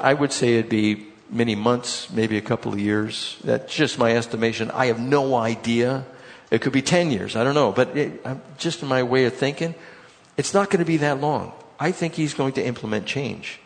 I 0.00 0.14
would 0.14 0.32
say 0.32 0.54
it'd 0.54 0.70
be 0.70 1.08
many 1.30 1.54
months, 1.54 2.10
maybe 2.10 2.36
a 2.36 2.42
couple 2.42 2.72
of 2.72 2.78
years. 2.78 3.38
That's 3.44 3.74
just 3.74 3.98
my 3.98 4.12
estimation. 4.16 4.70
I 4.70 4.86
have 4.86 5.00
no 5.00 5.34
idea. 5.34 6.04
It 6.50 6.60
could 6.60 6.72
be 6.72 6.82
10 6.82 7.10
years. 7.10 7.36
I 7.36 7.44
don't 7.44 7.54
know. 7.54 7.72
But 7.72 7.96
it, 7.96 8.24
just 8.58 8.82
in 8.82 8.88
my 8.88 9.02
way 9.02 9.24
of 9.24 9.34
thinking, 9.34 9.74
it's 10.36 10.54
not 10.54 10.70
going 10.70 10.80
to 10.80 10.86
be 10.86 10.98
that 10.98 11.20
long. 11.20 11.52
I 11.78 11.92
think 11.92 12.14
he's 12.14 12.34
going 12.34 12.52
to 12.54 12.64
implement 12.64 13.06
change. 13.06 13.60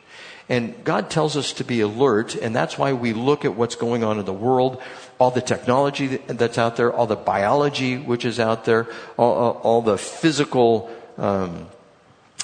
And 0.49 0.83
God 0.83 1.11
tells 1.11 1.37
us 1.37 1.53
to 1.55 1.65
be 1.65 1.81
alert, 1.81 2.35
and 2.35 2.55
that's 2.57 2.77
why 2.77 2.93
we 2.93 3.13
look 3.13 3.45
at 3.45 3.55
what's 3.55 3.77
going 3.77 4.03
on 4.03 4.19
in 4.19 4.25
the 4.25 4.33
world, 4.33 4.83
all 5.21 5.31
the 5.31 5.41
technology 5.41 6.17
that's 6.27 6.59
out 6.59 6.75
there, 6.75 6.93
all 6.93 7.07
the 7.07 7.15
biology 7.15 7.97
which 7.97 8.25
is 8.25 8.41
out 8.41 8.65
there, 8.65 8.89
all, 9.17 9.61
all 9.63 9.81
the 9.81 9.97
physical 9.97 10.91
um, 11.19 11.69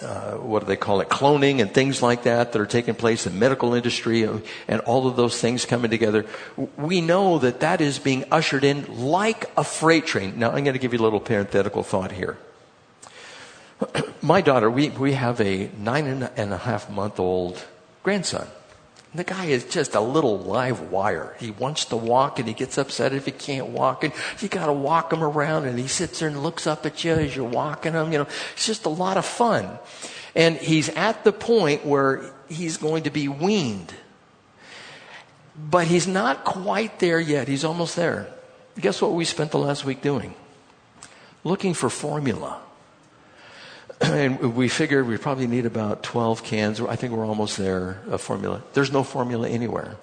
uh, 0.02 0.32
what 0.34 0.60
do 0.60 0.66
they 0.66 0.76
call 0.76 1.00
it, 1.00 1.08
cloning 1.08 1.60
and 1.60 1.72
things 1.72 2.02
like 2.02 2.24
that 2.24 2.52
that 2.52 2.60
are 2.60 2.66
taking 2.66 2.94
place 2.94 3.26
in 3.26 3.38
medical 3.38 3.74
industry 3.74 4.28
and 4.68 4.80
all 4.82 5.06
of 5.06 5.16
those 5.16 5.40
things 5.40 5.64
coming 5.64 5.90
together. 5.90 6.26
We 6.76 7.00
know 7.00 7.38
that 7.38 7.60
that 7.60 7.80
is 7.80 7.98
being 7.98 8.24
ushered 8.30 8.64
in 8.64 8.84
like 8.98 9.50
a 9.56 9.64
freight 9.64 10.06
train. 10.06 10.38
Now, 10.38 10.48
I'm 10.48 10.64
going 10.64 10.74
to 10.74 10.78
give 10.78 10.92
you 10.92 10.98
a 10.98 11.02
little 11.06 11.20
parenthetical 11.20 11.82
thought 11.82 12.12
here. 12.12 12.36
My 14.22 14.40
daughter, 14.40 14.70
we, 14.70 14.90
we 14.90 15.12
have 15.12 15.40
a 15.40 15.70
nine 15.78 16.06
and 16.06 16.52
a 16.52 16.58
half 16.58 16.90
month 16.90 17.18
old 17.18 17.64
grandson. 18.02 18.46
The 19.16 19.24
guy 19.24 19.46
is 19.46 19.64
just 19.64 19.94
a 19.94 20.00
little 20.00 20.38
live 20.40 20.92
wire. 20.92 21.34
He 21.40 21.50
wants 21.50 21.86
to 21.86 21.96
walk 21.96 22.38
and 22.38 22.46
he 22.46 22.52
gets 22.52 22.76
upset 22.76 23.14
if 23.14 23.24
he 23.24 23.30
can't 23.32 23.68
walk 23.68 24.04
and 24.04 24.12
you 24.40 24.48
gotta 24.48 24.74
walk 24.74 25.10
him 25.10 25.24
around 25.24 25.64
and 25.64 25.78
he 25.78 25.88
sits 25.88 26.20
there 26.20 26.28
and 26.28 26.42
looks 26.42 26.66
up 26.66 26.84
at 26.84 27.02
you 27.02 27.12
as 27.12 27.34
you're 27.34 27.48
walking 27.48 27.94
him. 27.94 28.12
You 28.12 28.18
know, 28.18 28.26
it's 28.52 28.66
just 28.66 28.84
a 28.84 28.90
lot 28.90 29.16
of 29.16 29.24
fun. 29.24 29.78
And 30.34 30.58
he's 30.58 30.90
at 30.90 31.24
the 31.24 31.32
point 31.32 31.86
where 31.86 32.30
he's 32.50 32.76
going 32.76 33.04
to 33.04 33.10
be 33.10 33.26
weaned. 33.26 33.94
But 35.56 35.86
he's 35.86 36.06
not 36.06 36.44
quite 36.44 36.98
there 36.98 37.18
yet. 37.18 37.48
He's 37.48 37.64
almost 37.64 37.96
there. 37.96 38.28
Guess 38.78 39.00
what 39.00 39.12
we 39.12 39.24
spent 39.24 39.50
the 39.50 39.58
last 39.58 39.86
week 39.86 40.02
doing? 40.02 40.34
Looking 41.42 41.72
for 41.72 41.88
formula. 41.88 42.60
and 44.00 44.54
we 44.54 44.68
figured 44.68 45.06
we 45.06 45.16
probably 45.16 45.46
need 45.46 45.66
about 45.66 46.02
12 46.02 46.42
cans. 46.44 46.80
I 46.80 46.96
think 46.96 47.12
we're 47.12 47.26
almost 47.26 47.56
there 47.56 47.94
formula. 48.18 48.62
There's 48.74 48.92
no 48.92 49.02
formula 49.02 49.48
anywhere. 49.48 49.96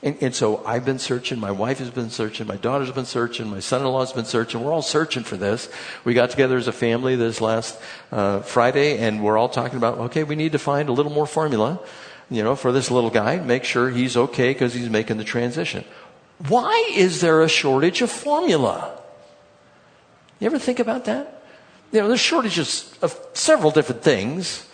And, 0.00 0.16
and, 0.20 0.34
so 0.34 0.64
I've 0.64 0.84
been 0.84 1.00
searching, 1.00 1.40
my 1.40 1.50
wife 1.50 1.80
has 1.80 1.90
been 1.90 2.10
searching, 2.10 2.46
my 2.46 2.56
daughter's 2.56 2.92
been 2.92 3.04
searching, 3.04 3.48
my 3.48 3.58
son-in-law's 3.58 4.12
been 4.12 4.26
searching. 4.26 4.62
We're 4.62 4.72
all 4.72 4.82
searching 4.82 5.24
for 5.24 5.36
this. 5.36 5.68
We 6.04 6.14
got 6.14 6.30
together 6.30 6.56
as 6.56 6.68
a 6.68 6.72
family 6.72 7.16
this 7.16 7.40
last 7.40 7.80
uh, 8.12 8.40
Friday, 8.40 8.98
and 8.98 9.24
we're 9.24 9.36
all 9.36 9.48
talking 9.48 9.76
about, 9.76 9.98
okay, 9.98 10.22
we 10.22 10.36
need 10.36 10.52
to 10.52 10.58
find 10.58 10.88
a 10.88 10.92
little 10.92 11.10
more 11.10 11.26
formula, 11.26 11.80
you 12.30 12.44
know, 12.44 12.54
for 12.54 12.70
this 12.70 12.92
little 12.92 13.10
guy. 13.10 13.40
Make 13.40 13.64
sure 13.64 13.90
he's 13.90 14.16
okay 14.16 14.52
because 14.52 14.72
he's 14.72 14.88
making 14.88 15.16
the 15.16 15.24
transition. 15.24 15.84
Why 16.46 16.92
is 16.94 17.20
there 17.20 17.42
a 17.42 17.48
shortage 17.48 18.00
of 18.00 18.10
formula? 18.10 19.00
You 20.38 20.46
ever 20.46 20.60
think 20.60 20.78
about 20.78 21.06
that? 21.06 21.37
You 21.92 22.00
know, 22.00 22.08
there's 22.08 22.20
shortages 22.20 22.92
of 23.00 23.18
several 23.32 23.70
different 23.70 24.02
things, 24.02 24.66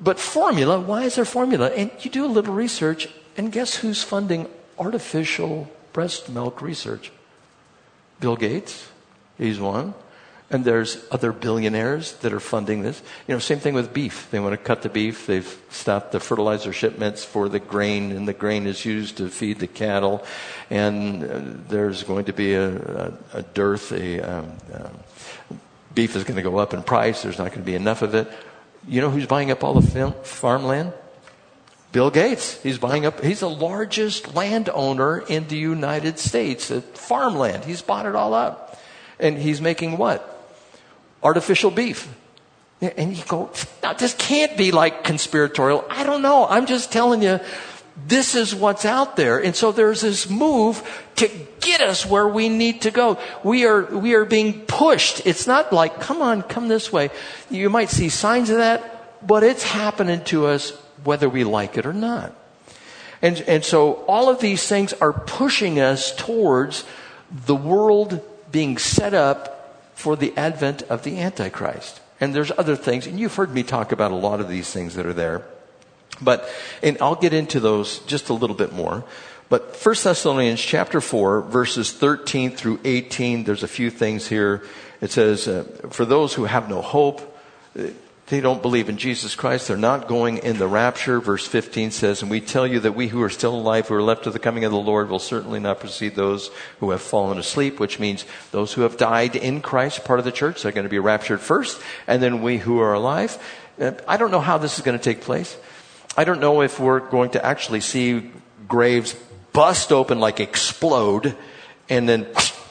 but 0.00 0.20
formula, 0.20 0.78
why 0.78 1.04
is 1.04 1.16
there 1.16 1.24
formula? 1.24 1.70
And 1.70 1.90
you 2.00 2.10
do 2.10 2.24
a 2.24 2.28
little 2.28 2.54
research, 2.54 3.08
and 3.36 3.50
guess 3.50 3.76
who's 3.76 4.02
funding 4.02 4.48
artificial 4.78 5.68
breast 5.92 6.28
milk 6.28 6.62
research? 6.62 7.10
Bill 8.20 8.36
Gates, 8.36 8.88
he's 9.38 9.58
one. 9.58 9.94
And 10.48 10.64
there's 10.64 11.04
other 11.10 11.32
billionaires 11.32 12.12
that 12.18 12.32
are 12.32 12.38
funding 12.38 12.82
this. 12.82 13.02
You 13.26 13.34
know, 13.34 13.40
same 13.40 13.58
thing 13.58 13.74
with 13.74 13.92
beef. 13.92 14.28
They 14.30 14.38
want 14.38 14.52
to 14.52 14.56
cut 14.56 14.82
the 14.82 14.88
beef. 14.88 15.26
They've 15.26 15.58
stopped 15.70 16.12
the 16.12 16.20
fertilizer 16.20 16.72
shipments 16.72 17.24
for 17.24 17.48
the 17.48 17.58
grain, 17.58 18.12
and 18.12 18.28
the 18.28 18.32
grain 18.32 18.68
is 18.68 18.84
used 18.84 19.16
to 19.16 19.28
feed 19.28 19.58
the 19.58 19.66
cattle. 19.66 20.24
And 20.70 21.24
uh, 21.24 21.40
there's 21.66 22.04
going 22.04 22.26
to 22.26 22.32
be 22.32 22.54
a, 22.54 22.68
a, 22.70 23.12
a 23.32 23.42
dearth, 23.42 23.90
a, 23.90 24.20
um, 24.20 24.52
um, 24.72 25.60
beef 25.96 26.14
is 26.14 26.22
going 26.22 26.36
to 26.36 26.42
go 26.42 26.58
up 26.58 26.72
in 26.72 26.84
price. 26.84 27.22
There's 27.22 27.38
not 27.38 27.48
going 27.48 27.62
to 27.62 27.66
be 27.66 27.74
enough 27.74 28.02
of 28.02 28.14
it. 28.14 28.30
You 28.86 29.00
know 29.00 29.10
who's 29.10 29.26
buying 29.26 29.50
up 29.50 29.64
all 29.64 29.74
the 29.74 30.12
farmland? 30.22 30.92
Bill 31.90 32.10
Gates. 32.10 32.62
He's 32.62 32.78
buying 32.78 33.06
up, 33.06 33.24
he's 33.24 33.40
the 33.40 33.50
largest 33.50 34.34
landowner 34.34 35.18
in 35.18 35.48
the 35.48 35.56
United 35.56 36.18
States, 36.18 36.70
farmland. 36.94 37.64
He's 37.64 37.82
bought 37.82 38.06
it 38.06 38.14
all 38.14 38.34
up. 38.34 38.78
And 39.18 39.38
he's 39.38 39.60
making 39.60 39.96
what? 39.96 40.20
Artificial 41.22 41.70
beef. 41.70 42.06
And 42.82 43.16
you 43.16 43.24
go, 43.24 43.50
now 43.82 43.94
this 43.94 44.14
can't 44.14 44.58
be 44.58 44.70
like 44.70 45.02
conspiratorial. 45.02 45.86
I 45.88 46.04
don't 46.04 46.20
know. 46.20 46.46
I'm 46.46 46.66
just 46.66 46.92
telling 46.92 47.22
you, 47.22 47.40
this 47.96 48.34
is 48.34 48.54
what's 48.54 48.84
out 48.84 49.16
there. 49.16 49.38
And 49.42 49.56
so 49.56 49.72
there's 49.72 50.02
this 50.02 50.28
move 50.28 50.82
to 51.16 51.30
get 51.60 51.80
us 51.80 52.04
where 52.04 52.28
we 52.28 52.48
need 52.48 52.82
to 52.82 52.90
go. 52.90 53.18
We 53.42 53.64
are, 53.64 53.84
we 53.84 54.14
are 54.14 54.24
being 54.24 54.60
pushed. 54.62 55.26
It's 55.26 55.46
not 55.46 55.72
like, 55.72 56.00
come 56.00 56.20
on, 56.20 56.42
come 56.42 56.68
this 56.68 56.92
way. 56.92 57.10
You 57.50 57.70
might 57.70 57.88
see 57.88 58.08
signs 58.08 58.50
of 58.50 58.58
that, 58.58 59.26
but 59.26 59.42
it's 59.42 59.62
happening 59.62 60.22
to 60.24 60.46
us 60.46 60.70
whether 61.04 61.28
we 61.28 61.44
like 61.44 61.78
it 61.78 61.86
or 61.86 61.92
not. 61.92 62.32
And, 63.22 63.40
and 63.42 63.64
so 63.64 64.04
all 64.06 64.28
of 64.28 64.40
these 64.40 64.66
things 64.68 64.92
are 64.94 65.12
pushing 65.12 65.80
us 65.80 66.14
towards 66.14 66.84
the 67.30 67.56
world 67.56 68.20
being 68.52 68.78
set 68.78 69.14
up 69.14 69.80
for 69.94 70.16
the 70.16 70.36
advent 70.36 70.82
of 70.82 71.02
the 71.02 71.18
Antichrist. 71.18 72.00
And 72.20 72.34
there's 72.34 72.52
other 72.56 72.76
things, 72.76 73.06
and 73.06 73.18
you've 73.18 73.34
heard 73.34 73.52
me 73.52 73.62
talk 73.62 73.92
about 73.92 74.10
a 74.10 74.16
lot 74.16 74.40
of 74.40 74.48
these 74.48 74.70
things 74.70 74.94
that 74.94 75.06
are 75.06 75.12
there. 75.12 75.44
But, 76.20 76.48
and 76.82 76.96
I'll 77.00 77.14
get 77.14 77.32
into 77.32 77.60
those 77.60 78.00
just 78.00 78.28
a 78.28 78.34
little 78.34 78.56
bit 78.56 78.72
more. 78.72 79.04
But 79.48 79.76
1 79.76 79.94
Thessalonians 80.02 80.60
chapter 80.60 81.00
4, 81.00 81.42
verses 81.42 81.92
13 81.92 82.50
through 82.50 82.80
18, 82.84 83.44
there's 83.44 83.62
a 83.62 83.68
few 83.68 83.90
things 83.90 84.26
here. 84.26 84.64
It 85.00 85.12
says, 85.12 85.46
uh, 85.46 85.64
for 85.90 86.04
those 86.04 86.34
who 86.34 86.44
have 86.44 86.68
no 86.68 86.82
hope, 86.82 87.38
uh, 87.78 87.84
they 88.26 88.40
don't 88.40 88.60
believe 88.60 88.88
in 88.88 88.96
Jesus 88.96 89.36
Christ. 89.36 89.68
They're 89.68 89.76
not 89.76 90.08
going 90.08 90.38
in 90.38 90.58
the 90.58 90.66
rapture. 90.66 91.20
Verse 91.20 91.46
15 91.46 91.92
says, 91.92 92.22
And 92.22 92.30
we 92.30 92.40
tell 92.40 92.66
you 92.66 92.80
that 92.80 92.96
we 92.96 93.06
who 93.06 93.22
are 93.22 93.30
still 93.30 93.54
alive, 93.54 93.86
who 93.86 93.94
are 93.94 94.02
left 94.02 94.24
to 94.24 94.32
the 94.32 94.40
coming 94.40 94.64
of 94.64 94.72
the 94.72 94.78
Lord, 94.78 95.08
will 95.08 95.20
certainly 95.20 95.60
not 95.60 95.78
precede 95.78 96.16
those 96.16 96.50
who 96.80 96.90
have 96.90 97.02
fallen 97.02 97.38
asleep, 97.38 97.78
which 97.78 98.00
means 98.00 98.24
those 98.50 98.72
who 98.72 98.82
have 98.82 98.96
died 98.96 99.36
in 99.36 99.60
Christ, 99.60 100.04
part 100.04 100.18
of 100.18 100.24
the 100.24 100.32
church, 100.32 100.62
they're 100.62 100.72
going 100.72 100.82
to 100.82 100.90
be 100.90 100.98
raptured 100.98 101.40
first. 101.40 101.80
And 102.08 102.20
then 102.20 102.42
we 102.42 102.58
who 102.58 102.80
are 102.80 102.94
alive. 102.94 103.38
Uh, 103.80 103.92
I 104.08 104.16
don't 104.16 104.32
know 104.32 104.40
how 104.40 104.58
this 104.58 104.76
is 104.76 104.84
going 104.84 104.98
to 104.98 105.04
take 105.04 105.20
place. 105.20 105.56
I 106.16 106.24
don't 106.24 106.40
know 106.40 106.62
if 106.62 106.80
we're 106.80 107.00
going 107.00 107.30
to 107.30 107.44
actually 107.44 107.80
see 107.80 108.30
graves 108.66 109.14
bust 109.52 109.92
open, 109.92 110.18
like 110.18 110.40
explode, 110.40 111.36
and 111.88 112.08
then, 112.08 112.26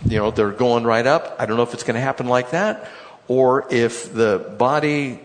you 0.06 0.18
know, 0.18 0.32
they're 0.32 0.52
going 0.52 0.84
right 0.84 1.06
up. 1.06 1.36
I 1.40 1.46
don't 1.46 1.58
know 1.58 1.64
if 1.64 1.74
it's 1.74 1.84
going 1.84 1.96
to 1.96 2.02
happen 2.02 2.28
like 2.28 2.52
that, 2.52 2.90
or 3.28 3.68
if 3.72 4.14
the 4.14 4.56
body 4.58 5.20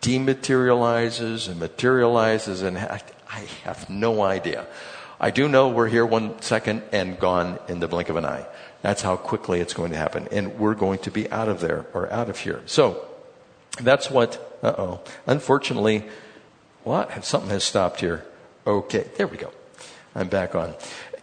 dematerializes 0.00 1.48
and 1.48 1.58
materializes, 1.58 2.62
and 2.62 2.78
I, 2.78 3.02
I 3.28 3.40
have 3.64 3.90
no 3.90 4.22
idea. 4.22 4.66
I 5.18 5.30
do 5.30 5.48
know 5.48 5.68
we're 5.68 5.88
here 5.88 6.06
one 6.06 6.40
second 6.42 6.82
and 6.92 7.18
gone 7.18 7.58
in 7.68 7.80
the 7.80 7.88
blink 7.88 8.10
of 8.10 8.16
an 8.16 8.24
eye. 8.24 8.46
That's 8.82 9.02
how 9.02 9.16
quickly 9.16 9.60
it's 9.60 9.74
going 9.74 9.90
to 9.90 9.96
happen. 9.96 10.28
And 10.30 10.58
we're 10.58 10.74
going 10.74 11.00
to 11.00 11.10
be 11.10 11.28
out 11.32 11.48
of 11.48 11.60
there 11.60 11.86
or 11.94 12.12
out 12.12 12.28
of 12.28 12.38
here. 12.38 12.62
So, 12.66 13.08
that's 13.80 14.10
what, 14.10 14.58
uh 14.62 14.74
oh. 14.78 15.00
Unfortunately, 15.26 16.04
what? 16.86 17.24
Something 17.24 17.50
has 17.50 17.64
stopped 17.64 17.98
here. 17.98 18.24
Okay, 18.64 19.06
there 19.16 19.26
we 19.26 19.36
go. 19.36 19.52
I'm 20.14 20.28
back 20.28 20.54
on. 20.54 20.72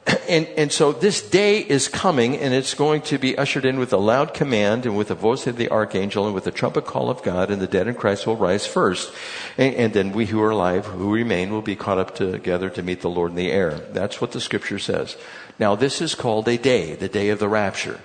and, 0.27 0.45
and 0.57 0.73
so 0.73 0.91
this 0.91 1.21
day 1.21 1.59
is 1.59 1.87
coming 1.87 2.37
and 2.37 2.53
it's 2.53 2.73
going 2.73 3.01
to 3.03 3.17
be 3.17 3.37
ushered 3.37 3.63
in 3.63 3.79
with 3.79 3.93
a 3.93 3.97
loud 3.97 4.33
command 4.33 4.85
and 4.85 4.97
with 4.97 5.07
the 5.07 5.15
voice 5.15 5.47
of 5.47 5.55
the 5.55 5.71
archangel 5.71 6.25
and 6.25 6.35
with 6.35 6.43
the 6.43 6.51
trumpet 6.51 6.85
call 6.85 7.09
of 7.09 7.23
God 7.23 7.49
and 7.49 7.61
the 7.61 7.67
dead 7.67 7.87
in 7.87 7.95
Christ 7.95 8.27
will 8.27 8.35
rise 8.35 8.67
first. 8.67 9.13
And, 9.57 9.73
and 9.75 9.93
then 9.93 10.11
we 10.11 10.25
who 10.25 10.41
are 10.41 10.49
alive, 10.49 10.85
who 10.85 11.13
remain, 11.13 11.51
will 11.51 11.61
be 11.61 11.77
caught 11.77 11.97
up 11.97 12.13
together 12.13 12.69
to 12.71 12.83
meet 12.83 12.99
the 12.99 13.09
Lord 13.09 13.31
in 13.31 13.37
the 13.37 13.51
air. 13.51 13.71
That's 13.71 14.19
what 14.19 14.33
the 14.33 14.41
scripture 14.41 14.79
says. 14.79 15.15
Now 15.59 15.75
this 15.75 16.01
is 16.01 16.13
called 16.13 16.49
a 16.49 16.57
day, 16.57 16.95
the 16.95 17.07
day 17.07 17.29
of 17.29 17.39
the 17.39 17.47
rapture. 17.47 18.01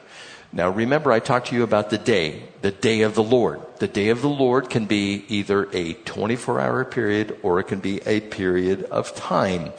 Now 0.52 0.70
remember 0.70 1.12
I 1.12 1.20
talked 1.20 1.48
to 1.48 1.54
you 1.54 1.62
about 1.62 1.90
the 1.90 1.98
day, 1.98 2.42
the 2.62 2.70
day 2.70 3.02
of 3.02 3.14
the 3.14 3.22
Lord. 3.22 3.60
The 3.78 3.88
day 3.88 4.08
of 4.08 4.22
the 4.22 4.28
Lord 4.28 4.70
can 4.70 4.86
be 4.86 5.24
either 5.28 5.68
a 5.72 5.92
24 5.92 6.60
hour 6.60 6.84
period 6.84 7.38
or 7.42 7.60
it 7.60 7.64
can 7.64 7.80
be 7.80 8.00
a 8.06 8.20
period 8.20 8.84
of 8.84 9.14
time. 9.14 9.72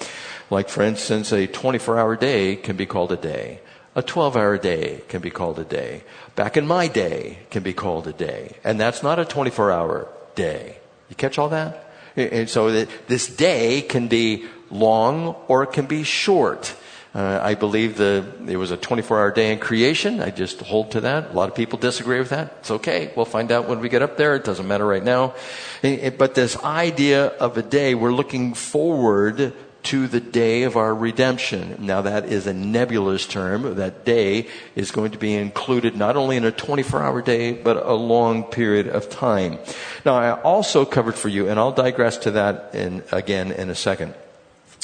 Like, 0.49 0.69
for 0.69 0.84
instance, 0.84 1.32
a 1.32 1.47
24 1.47 1.97
hour 1.97 2.15
day 2.15 2.55
can 2.55 2.75
be 2.75 2.86
called 2.86 3.12
a 3.12 3.17
day. 3.17 3.62
A 3.95 4.03
12 4.03 4.38
hour 4.38 4.58
day 4.58 5.01
can 5.08 5.21
be 5.21 5.32
called 5.32 5.58
a 5.60 5.65
day. 5.65 6.03
Back 6.36 6.55
in 6.55 6.67
my 6.67 6.88
day 6.88 7.39
can 7.49 7.63
be 7.63 7.73
called 7.73 8.08
a 8.08 8.13
day. 8.13 8.55
And 8.63 8.79
that's 8.79 9.01
not 9.01 9.19
a 9.19 9.25
24 9.25 9.71
hour 9.71 10.08
day. 10.36 10.77
You 11.10 11.15
catch 11.15 11.39
all 11.39 11.49
that? 11.49 11.91
And 12.15 12.49
so 12.49 12.86
this 13.08 13.27
day 13.27 13.82
can 13.82 14.08
be 14.08 14.45
long 14.69 15.36
or 15.47 15.63
it 15.63 15.73
can 15.73 15.88
be 15.88 16.03
short. 16.03 16.75
Uh, 17.13 17.39
I 17.41 17.56
believe 17.56 17.98
the, 17.98 18.24
it 18.48 18.58
was 18.58 18.69
a 18.69 18.78
24 18.78 19.19
hour 19.19 19.32
day 19.32 19.52
in 19.52 19.60
creation. 19.60 20.22
I 20.22 20.30
just 20.30 20.62
hold 20.62 20.91
to 20.91 21.02
that. 21.02 21.32
A 21.32 21.34
lot 21.34 21.50
of 21.50 21.56
people 21.56 21.80
disagree 21.80 22.19
with 22.19 22.30
that. 22.30 22.58
It's 22.60 22.72
okay. 22.72 23.12
We'll 23.15 23.26
find 23.26 23.52
out 23.52 23.67
when 23.67 23.80
we 23.80 23.89
get 23.89 24.04
up 24.04 24.15
there. 24.15 24.36
It 24.36 24.43
doesn't 24.43 24.67
matter 24.67 24.86
right 24.86 25.04
now. 25.04 25.34
But 25.82 26.36
this 26.36 26.56
idea 26.58 27.26
of 27.28 27.58
a 27.58 27.63
day, 27.63 27.95
we're 27.95 28.13
looking 28.13 28.54
forward 28.54 29.54
to 29.82 30.08
the 30.08 30.19
day 30.19 30.63
of 30.63 30.76
our 30.76 30.93
redemption. 30.93 31.78
Now 31.80 32.02
that 32.02 32.26
is 32.26 32.45
a 32.48 32.54
nebulous 32.54 33.26
term. 33.26 33.76
That 33.76 34.06
day 34.06 34.48
is 34.76 34.91
going 34.91 35.12
to 35.12 35.17
be 35.17 35.34
included 35.34 35.95
not 35.95 36.15
only 36.15 36.38
in 36.38 36.45
a 36.45 36.52
24 36.52 37.02
hour 37.02 37.22
day, 37.22 37.54
but 37.54 37.78
a 37.78 37.93
long 37.93 38.43
period 38.43 38.88
of 38.88 39.10
time. 39.10 39.58
Now 40.06 40.15
I 40.15 40.39
also 40.41 40.86
covered 40.86 41.15
for 41.15 41.30
you, 41.30 41.48
and 41.48 41.58
I'll 41.60 41.72
digress 41.72 42.17
to 42.19 42.32
that 42.32 42.76
in, 42.76 43.04
again 43.12 43.52
in 43.52 43.69
a 43.69 43.76
second. 43.76 44.13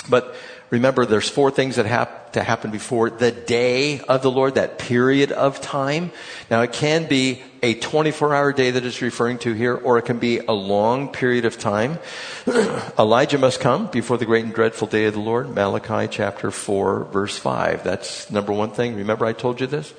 But 0.10 0.36
remember, 0.76 1.06
there's 1.06 1.30
four 1.30 1.52
things 1.52 1.78
that 1.78 1.86
have 1.86 2.32
to 2.34 2.44
happen 2.44 2.70
before 2.70 3.10
the 3.10 3.32
day 3.32 4.02
of 4.02 4.22
the 4.22 4.30
Lord, 4.30 4.56
that 4.56 4.78
period 4.78 5.32
of 5.32 5.62
time. 5.62 6.12
Now, 6.52 6.62
it 6.62 6.74
can 6.74 7.08
be 7.08 7.42
a 7.64 7.76
24 7.76 8.36
hour 8.36 8.52
day 8.52 8.72
that 8.72 8.86
is 8.86 9.02
referring 9.02 9.38
to 9.40 9.54
here, 9.54 9.74
or 9.74 9.98
it 9.98 10.04
can 10.04 10.20
be 10.20 10.40
a 10.40 10.52
long 10.52 11.10
period 11.12 11.46
of 11.46 11.58
time. 11.58 11.98
Elijah 13.00 13.38
must 13.38 13.60
come 13.60 13.88
before 13.88 14.18
the 14.18 14.26
great 14.26 14.44
and 14.44 14.54
dreadful 14.54 14.88
day 14.88 15.06
of 15.06 15.14
the 15.14 15.20
Lord. 15.20 15.56
Malachi 15.56 16.08
chapter 16.12 16.52
4, 16.52 17.06
verse 17.06 17.38
5. 17.38 17.84
That's 17.84 18.30
number 18.30 18.52
one 18.52 18.72
thing. 18.72 18.96
Remember, 18.96 19.26
I 19.26 19.34
told 19.34 19.62
you 19.62 19.68
this? 19.68 19.94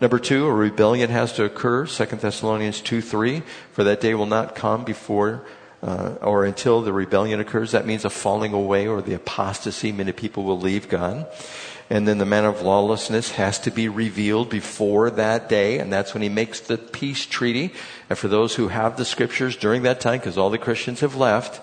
Number 0.00 0.18
two, 0.18 0.46
a 0.46 0.52
rebellion 0.52 1.10
has 1.10 1.32
to 1.34 1.44
occur. 1.44 1.86
2 1.86 2.04
Thessalonians 2.04 2.80
2 2.82 3.00
3. 3.00 3.42
For 3.72 3.82
that 3.82 4.00
day 4.00 4.14
will 4.14 4.26
not 4.26 4.54
come 4.54 4.84
before 4.84 5.44
uh, 5.82 6.14
or 6.20 6.44
until 6.44 6.82
the 6.82 6.92
rebellion 6.92 7.40
occurs. 7.40 7.72
That 7.72 7.86
means 7.86 8.04
a 8.04 8.10
falling 8.10 8.52
away 8.52 8.86
or 8.86 9.00
the 9.00 9.14
apostasy. 9.14 9.92
Many 9.92 10.12
people 10.12 10.44
will 10.44 10.60
leave 10.60 10.88
God. 10.88 11.26
And 11.90 12.06
then 12.06 12.18
the 12.18 12.26
man 12.26 12.44
of 12.44 12.60
lawlessness 12.60 13.32
has 13.32 13.58
to 13.60 13.70
be 13.70 13.88
revealed 13.88 14.50
before 14.50 15.08
that 15.10 15.48
day, 15.48 15.78
and 15.78 15.90
that's 15.90 16.12
when 16.12 16.22
he 16.22 16.28
makes 16.28 16.60
the 16.60 16.76
peace 16.76 17.24
treaty. 17.24 17.72
And 18.10 18.18
for 18.18 18.28
those 18.28 18.56
who 18.56 18.68
have 18.68 18.98
the 18.98 19.06
scriptures 19.06 19.56
during 19.56 19.82
that 19.82 20.00
time, 20.00 20.18
because 20.18 20.36
all 20.36 20.50
the 20.50 20.58
Christians 20.58 21.00
have 21.00 21.16
left, 21.16 21.62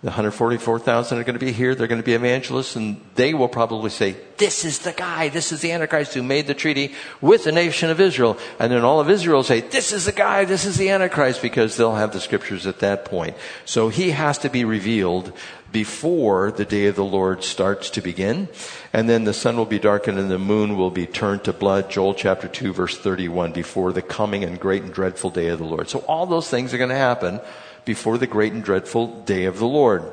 the 0.00 0.10
144,000 0.10 1.18
are 1.18 1.24
going 1.24 1.38
to 1.38 1.44
be 1.44 1.50
here. 1.50 1.74
They're 1.74 1.88
going 1.88 2.00
to 2.00 2.06
be 2.06 2.14
evangelists, 2.14 2.76
and 2.76 3.00
they 3.16 3.34
will 3.34 3.48
probably 3.48 3.90
say, 3.90 4.14
This 4.36 4.64
is 4.64 4.78
the 4.78 4.92
guy. 4.92 5.28
This 5.28 5.50
is 5.50 5.60
the 5.60 5.72
Antichrist 5.72 6.14
who 6.14 6.22
made 6.22 6.46
the 6.46 6.54
treaty 6.54 6.94
with 7.20 7.42
the 7.42 7.50
nation 7.50 7.90
of 7.90 8.00
Israel. 8.00 8.38
And 8.60 8.70
then 8.70 8.84
all 8.84 9.00
of 9.00 9.10
Israel 9.10 9.38
will 9.38 9.42
say, 9.42 9.60
This 9.60 9.92
is 9.92 10.04
the 10.04 10.12
guy. 10.12 10.44
This 10.44 10.64
is 10.64 10.76
the 10.76 10.90
Antichrist, 10.90 11.42
because 11.42 11.76
they'll 11.76 11.96
have 11.96 12.12
the 12.12 12.20
scriptures 12.20 12.64
at 12.64 12.78
that 12.78 13.06
point. 13.06 13.36
So 13.64 13.88
he 13.88 14.12
has 14.12 14.38
to 14.38 14.48
be 14.48 14.64
revealed 14.64 15.32
before 15.72 16.52
the 16.52 16.64
day 16.64 16.86
of 16.86 16.94
the 16.94 17.04
Lord 17.04 17.42
starts 17.42 17.90
to 17.90 18.00
begin. 18.00 18.48
And 18.92 19.08
then 19.08 19.24
the 19.24 19.34
sun 19.34 19.56
will 19.56 19.66
be 19.66 19.80
darkened 19.80 20.18
and 20.18 20.30
the 20.30 20.38
moon 20.38 20.76
will 20.76 20.90
be 20.90 21.06
turned 21.06 21.42
to 21.44 21.52
blood. 21.52 21.90
Joel 21.90 22.14
chapter 22.14 22.46
2 22.46 22.72
verse 22.72 22.96
31 22.96 23.52
before 23.52 23.92
the 23.92 24.00
coming 24.00 24.44
and 24.44 24.58
great 24.58 24.82
and 24.82 24.92
dreadful 24.94 25.30
day 25.30 25.48
of 25.48 25.58
the 25.58 25.64
Lord. 25.64 25.88
So 25.88 25.98
all 26.00 26.24
those 26.24 26.48
things 26.48 26.72
are 26.72 26.78
going 26.78 26.88
to 26.88 26.96
happen 26.96 27.40
before 27.88 28.18
the 28.18 28.26
great 28.26 28.52
and 28.52 28.62
dreadful 28.62 29.22
day 29.22 29.46
of 29.46 29.58
the 29.58 29.66
Lord. 29.66 30.04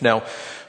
Now, 0.00 0.24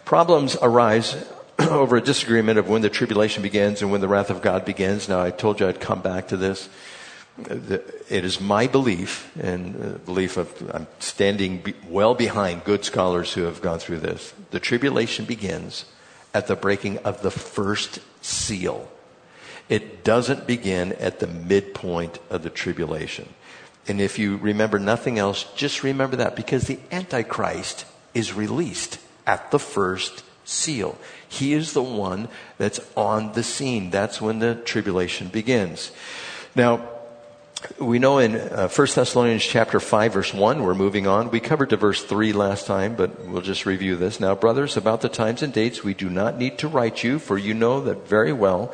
problems 0.06 0.56
arise 0.62 1.18
over 1.60 1.98
a 1.98 2.02
disagreement 2.02 2.60
of 2.60 2.70
when 2.70 2.84
the 2.84 2.90
tribulation 2.90 3.42
begins 3.42 3.82
and 3.82 3.92
when 3.92 4.00
the 4.00 4.08
wrath 4.08 4.30
of 4.30 4.44
God 4.44 4.64
begins. 4.64 5.10
Now, 5.10 5.22
I 5.22 5.32
told 5.32 5.60
you 5.60 5.68
I'd 5.68 5.80
come 5.80 6.04
back 6.04 6.28
to 6.28 6.38
this. 6.38 6.70
It 7.40 8.24
is 8.24 8.40
my 8.40 8.68
belief 8.68 9.36
and 9.42 9.76
uh, 9.76 9.98
belief 10.06 10.38
of 10.38 10.54
I'm 10.72 10.86
standing 11.00 11.74
well 11.88 12.14
behind 12.14 12.64
good 12.64 12.86
scholars 12.86 13.34
who 13.34 13.44
have 13.44 13.64
gone 13.64 13.80
through 13.80 14.02
this. 14.02 14.32
The 14.52 14.60
tribulation 14.60 15.26
begins 15.26 15.86
at 16.32 16.46
the 16.46 16.56
breaking 16.56 17.00
of 17.00 17.24
the 17.24 17.32
first 17.32 18.02
seal. 18.22 18.88
It 19.68 20.04
doesn't 20.04 20.46
begin 20.46 20.94
at 20.94 21.20
the 21.20 21.28
midpoint 21.28 22.20
of 22.30 22.44
the 22.44 22.52
tribulation. 22.52 23.30
And 23.90 24.00
if 24.00 24.20
you 24.20 24.38
remember 24.38 24.80
nothing 24.80 25.18
else, 25.18 25.46
just 25.56 25.84
remember 25.84 26.18
that 26.18 26.36
because 26.36 26.64
the 26.64 26.80
Antichrist 26.92 27.86
is 28.14 28.34
released 28.34 29.00
at 29.26 29.52
the 29.52 29.60
first 29.60 30.24
seal. 30.46 30.98
He 31.28 31.54
is 31.54 31.74
the 31.74 31.84
one 31.84 32.28
that's 32.58 32.80
on 32.96 33.34
the 33.34 33.44
scene. 33.44 33.90
That's 33.90 34.22
when 34.22 34.40
the 34.40 34.56
tribulation 34.56 35.28
begins. 35.28 35.92
Now, 36.56 36.88
we 37.78 38.00
know 38.00 38.20
in 38.20 38.36
uh, 38.36 38.70
1 38.70 38.88
Thessalonians 38.96 39.44
chapter 39.44 39.80
5 39.80 40.14
verse 40.14 40.34
1, 40.34 40.64
we're 40.64 40.74
moving 40.74 41.08
on. 41.08 41.30
We 41.30 41.40
covered 41.40 41.72
to 41.72 41.78
verse 41.78 42.04
3 42.04 42.32
last 42.32 42.66
time, 42.66 42.96
but 42.96 43.26
we'll 43.26 43.42
just 43.42 43.66
review 43.66 43.96
this. 43.96 44.20
Now, 44.20 44.34
brothers, 44.34 44.78
about 44.78 45.02
the 45.02 45.10
times 45.10 45.44
and 45.44 45.52
dates, 45.52 45.84
we 45.84 45.94
do 45.94 46.10
not 46.10 46.38
need 46.38 46.58
to 46.60 46.68
write 46.68 47.04
you, 47.04 47.20
for 47.20 47.38
you 47.38 47.54
know 47.54 47.82
that 47.82 48.08
very 48.08 48.34
well 48.34 48.74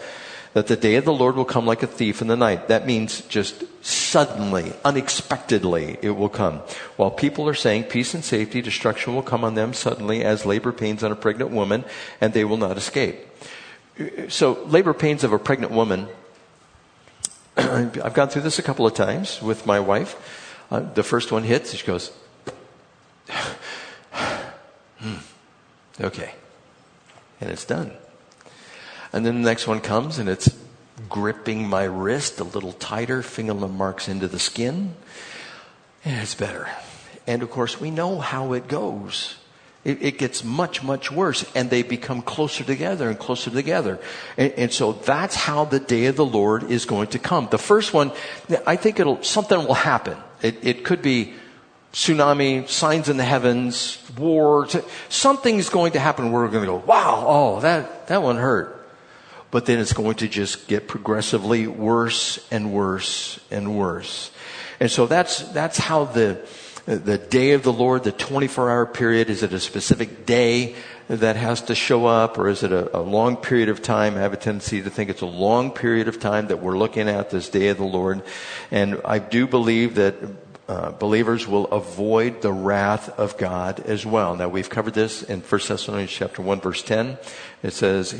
that 0.55 0.67
the 0.67 0.77
day 0.77 0.95
of 0.95 1.03
the 1.03 1.13
Lord 1.13 1.35
will 1.35 1.43
come 1.43 1.65
like 1.65 1.83
a 1.83 1.87
thief 1.87 2.21
in 2.21 2.29
the 2.29 2.37
night. 2.37 2.69
That 2.69 2.87
means 2.87 3.19
just 3.27 3.65
suddenly, 3.85 4.71
unexpectedly, 4.85 5.97
it 6.01 6.11
will 6.11 6.29
come. 6.29 6.59
While 6.95 7.11
people 7.11 7.49
are 7.49 7.53
saying 7.53 7.83
peace 7.83 8.13
and 8.13 8.23
safety, 8.23 8.61
destruction 8.61 9.13
will 9.13 9.21
come 9.21 9.43
on 9.43 9.55
them 9.55 9.73
suddenly 9.73 10.23
as 10.23 10.45
labor 10.45 10.71
pains 10.71 11.03
on 11.03 11.11
a 11.11 11.15
pregnant 11.15 11.51
woman, 11.51 11.83
and 12.21 12.31
they 12.31 12.45
will 12.45 12.55
not 12.55 12.77
escape. 12.77 13.17
So, 14.29 14.63
labor 14.63 14.93
pains 14.93 15.25
of 15.25 15.33
a 15.33 15.39
pregnant 15.39 15.73
woman, 15.73 16.07
I've 17.57 18.13
gone 18.13 18.29
through 18.29 18.43
this 18.43 18.57
a 18.57 18.63
couple 18.63 18.87
of 18.87 18.93
times 18.93 19.41
with 19.41 19.65
my 19.65 19.81
wife. 19.81 20.55
Uh, 20.71 20.79
the 20.79 21.03
first 21.03 21.33
one 21.33 21.43
hits, 21.43 21.75
she 21.75 21.85
goes, 21.85 22.13
hmm, 24.99 25.15
okay. 25.99 26.31
And 27.41 27.49
it's 27.49 27.65
done. 27.65 27.91
And 29.15 29.25
then 29.25 29.41
the 29.41 29.49
next 29.49 29.65
one 29.65 29.79
comes 29.79 30.19
and 30.19 30.27
it's 30.27 30.53
gripping 31.07 31.69
my 31.69 31.85
wrist 31.85 32.41
a 32.41 32.43
little 32.43 32.73
tighter, 32.73 33.21
fingernail 33.21 33.69
marks 33.69 34.09
into 34.09 34.27
the 34.27 34.39
skin, 34.39 34.93
and 36.03 36.21
it's 36.21 36.35
better. 36.35 36.67
And 37.25 37.41
of 37.41 37.49
course, 37.49 37.79
we 37.79 37.91
know 37.91 38.19
how 38.19 38.51
it 38.51 38.67
goes. 38.67 39.37
It, 39.85 40.01
it, 40.01 40.17
gets 40.17 40.43
much, 40.43 40.83
much 40.83 41.13
worse, 41.13 41.49
and 41.55 41.69
they 41.69 41.81
become 41.81 42.23
closer 42.23 42.65
together 42.65 43.07
and 43.07 43.17
closer 43.17 43.49
together. 43.49 43.99
And, 44.35 44.51
and, 44.53 44.73
so 44.73 44.91
that's 44.93 45.35
how 45.35 45.63
the 45.63 45.79
day 45.79 46.07
of 46.07 46.17
the 46.17 46.25
Lord 46.25 46.63
is 46.63 46.85
going 46.85 47.07
to 47.09 47.19
come. 47.19 47.47
The 47.49 47.59
first 47.59 47.93
one, 47.93 48.11
I 48.67 48.75
think 48.75 48.99
it'll, 48.99 49.23
something 49.23 49.59
will 49.59 49.75
happen. 49.75 50.17
It, 50.41 50.57
it 50.65 50.83
could 50.83 51.01
be 51.01 51.35
tsunami, 51.93 52.67
signs 52.67 53.07
in 53.07 53.17
the 53.17 53.23
heavens, 53.23 53.97
war, 54.17 54.67
something's 55.07 55.69
going 55.69 55.93
to 55.93 55.99
happen 55.99 56.31
we're 56.31 56.49
going 56.49 56.65
to 56.65 56.71
go, 56.71 56.77
wow, 56.77 57.23
oh, 57.25 57.59
that, 57.61 58.07
that 58.07 58.21
one 58.21 58.35
hurt 58.35 58.74
but 59.51 59.65
then 59.65 59.79
it's 59.79 59.93
going 59.93 60.15
to 60.15 60.27
just 60.27 60.67
get 60.67 60.87
progressively 60.87 61.67
worse 61.67 62.45
and 62.51 62.73
worse 62.73 63.39
and 63.51 63.77
worse. 63.77 64.31
And 64.79 64.91
so 64.91 65.07
that's, 65.07 65.39
that's 65.51 65.77
how 65.77 66.05
the, 66.05 66.45
the 66.85 67.17
day 67.17 67.51
of 67.51 67.63
the 67.63 67.73
Lord, 67.73 68.03
the 68.03 68.11
24 68.11 68.69
hour 68.69 68.85
period, 68.85 69.29
is 69.29 69.43
it 69.43 69.53
a 69.53 69.59
specific 69.59 70.25
day 70.25 70.75
that 71.07 71.35
has 71.35 71.61
to 71.63 71.75
show 71.75 72.05
up 72.05 72.37
or 72.37 72.49
is 72.49 72.63
it 72.63 72.71
a, 72.71 72.97
a, 72.97 72.99
long 72.99 73.37
period 73.37 73.69
of 73.69 73.81
time? 73.81 74.15
I 74.15 74.19
have 74.19 74.33
a 74.33 74.37
tendency 74.37 74.81
to 74.81 74.89
think 74.89 75.09
it's 75.09 75.21
a 75.21 75.27
long 75.27 75.71
period 75.71 76.07
of 76.07 76.19
time 76.19 76.47
that 76.47 76.61
we're 76.61 76.77
looking 76.77 77.07
at 77.07 77.29
this 77.29 77.49
day 77.49 77.67
of 77.67 77.77
the 77.77 77.83
Lord. 77.83 78.23
And 78.71 79.01
I 79.05 79.19
do 79.19 79.47
believe 79.47 79.95
that 79.95 80.15
uh, 80.67 80.91
believers 80.93 81.47
will 81.47 81.65
avoid 81.67 82.41
the 82.41 82.51
wrath 82.51 83.09
of 83.19 83.37
God 83.37 83.81
as 83.81 84.03
well. 84.03 84.35
Now 84.35 84.49
we've 84.49 84.69
covered 84.69 84.95
this 84.95 85.21
in 85.21 85.41
1 85.41 85.61
Thessalonians 85.67 86.11
chapter 86.11 86.41
1 86.41 86.59
verse 86.59 86.81
10. 86.81 87.19
It 87.65 87.73
says, 87.73 88.11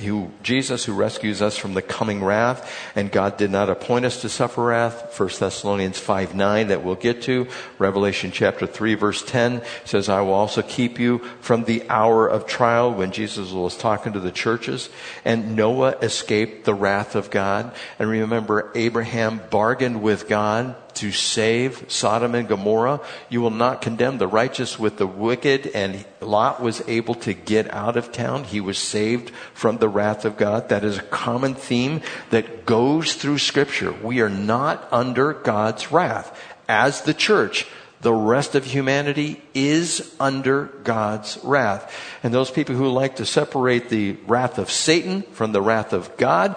Jesus 0.42 0.86
who 0.86 0.94
rescues 0.94 1.40
us 1.40 1.56
from 1.56 1.76
the 1.76 1.84
coming 1.84 2.24
wrath, 2.24 2.68
and 2.96 3.12
God 3.12 3.38
did 3.38 3.52
not 3.52 3.70
appoint 3.70 4.04
us 4.04 4.22
to 4.22 4.30
suffer 4.30 4.64
wrath. 4.64 5.20
1 5.20 5.30
Thessalonians 5.40 6.00
5 6.00 6.34
9 6.34 6.70
that 6.70 6.84
we'll 6.84 6.96
get 6.96 7.22
to. 7.24 7.48
Revelation 7.78 8.32
chapter 8.32 8.66
3 8.66 8.96
verse 8.96 9.24
10 9.24 9.62
says, 9.84 10.10
I 10.10 10.22
will 10.22 10.34
also 10.34 10.64
keep 10.64 10.98
you 10.98 11.20
from 11.42 11.66
the 11.66 11.88
hour 11.92 12.28
of 12.28 12.48
trial 12.48 12.92
when 12.92 13.12
Jesus 13.12 13.52
was 13.52 13.78
talking 13.78 14.14
to 14.14 14.20
the 14.20 14.32
churches. 14.32 14.90
And 15.24 15.56
Noah 15.56 15.92
escaped 16.02 16.66
the 16.66 16.74
wrath 16.74 17.14
of 17.14 17.30
God. 17.30 17.72
And 18.00 18.10
remember, 18.10 18.72
Abraham 18.74 19.42
bargained 19.52 20.02
with 20.02 20.28
God 20.28 20.76
to 20.96 21.12
save 21.12 21.86
Sodom 21.92 22.36
and 22.36 22.48
Gomorrah. 22.48 23.02
You 23.30 23.42
will 23.42 23.52
not 23.52 23.82
condemn 23.82 24.18
the 24.18 24.28
righteous 24.28 24.80
with 24.80 24.98
the 24.98 25.08
wicked. 25.08 25.68
And 25.68 26.04
Lot 26.22 26.62
was 26.62 26.82
able 26.88 27.16
to 27.16 27.34
get 27.34 27.72
out 27.74 27.98
of 27.98 28.12
town. 28.12 28.46
He 28.46 28.62
was 28.62 28.78
saved 28.78 29.32
from 29.54 29.78
the 29.78 29.90
wrath 29.90 30.26
of 30.26 30.38
God. 30.38 30.70
That 30.70 30.84
is 30.84 30.98
a 30.98 31.04
common 31.04 31.56
theme 31.56 32.02
that 32.30 32.66
goes 32.66 33.16
through 33.16 33.38
scripture. 33.38 33.92
We 33.92 34.22
are 34.22 34.30
not 34.30 34.88
under 34.92 35.34
God's 35.34 35.92
wrath. 35.92 36.40
As 36.68 37.02
the 37.02 37.14
church, 37.14 37.68
the 38.02 38.14
rest 38.14 38.56
of 38.56 38.66
humanity 38.66 39.42
is 39.54 40.16
under 40.20 40.66
God's 40.84 41.40
wrath. 41.44 41.92
And 42.24 42.34
those 42.34 42.52
people 42.52 42.76
who 42.76 42.88
like 42.90 43.16
to 43.18 43.26
separate 43.26 43.90
the 43.90 44.14
wrath 44.28 44.58
of 44.58 44.70
Satan 44.70 45.24
from 45.24 45.52
the 45.52 45.62
wrath 45.62 45.94
of 45.94 46.16
God, 46.18 46.56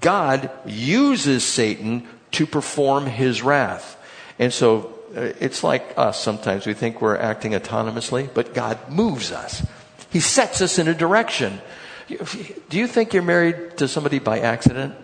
God 0.00 0.50
uses 0.64 1.44
Satan 1.44 2.06
to 2.32 2.46
perform 2.46 3.06
his 3.06 3.42
wrath. 3.42 3.96
And 4.38 4.52
so 4.52 4.94
uh, 5.14 5.32
it's 5.40 5.62
like 5.62 5.94
us 5.96 6.20
sometimes. 6.20 6.66
We 6.66 6.74
think 6.74 7.00
we're 7.00 7.16
acting 7.16 7.52
autonomously, 7.52 8.28
but 8.32 8.54
God 8.54 8.78
moves 8.90 9.32
us. 9.32 9.66
He 10.10 10.20
sets 10.20 10.60
us 10.60 10.78
in 10.78 10.88
a 10.88 10.94
direction. 10.94 11.60
Do 12.08 12.78
you 12.78 12.86
think 12.86 13.12
you're 13.12 13.22
married 13.22 13.78
to 13.78 13.88
somebody 13.88 14.18
by 14.18 14.40
accident? 14.40 14.94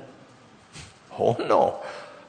Oh 1.18 1.36
no. 1.38 1.82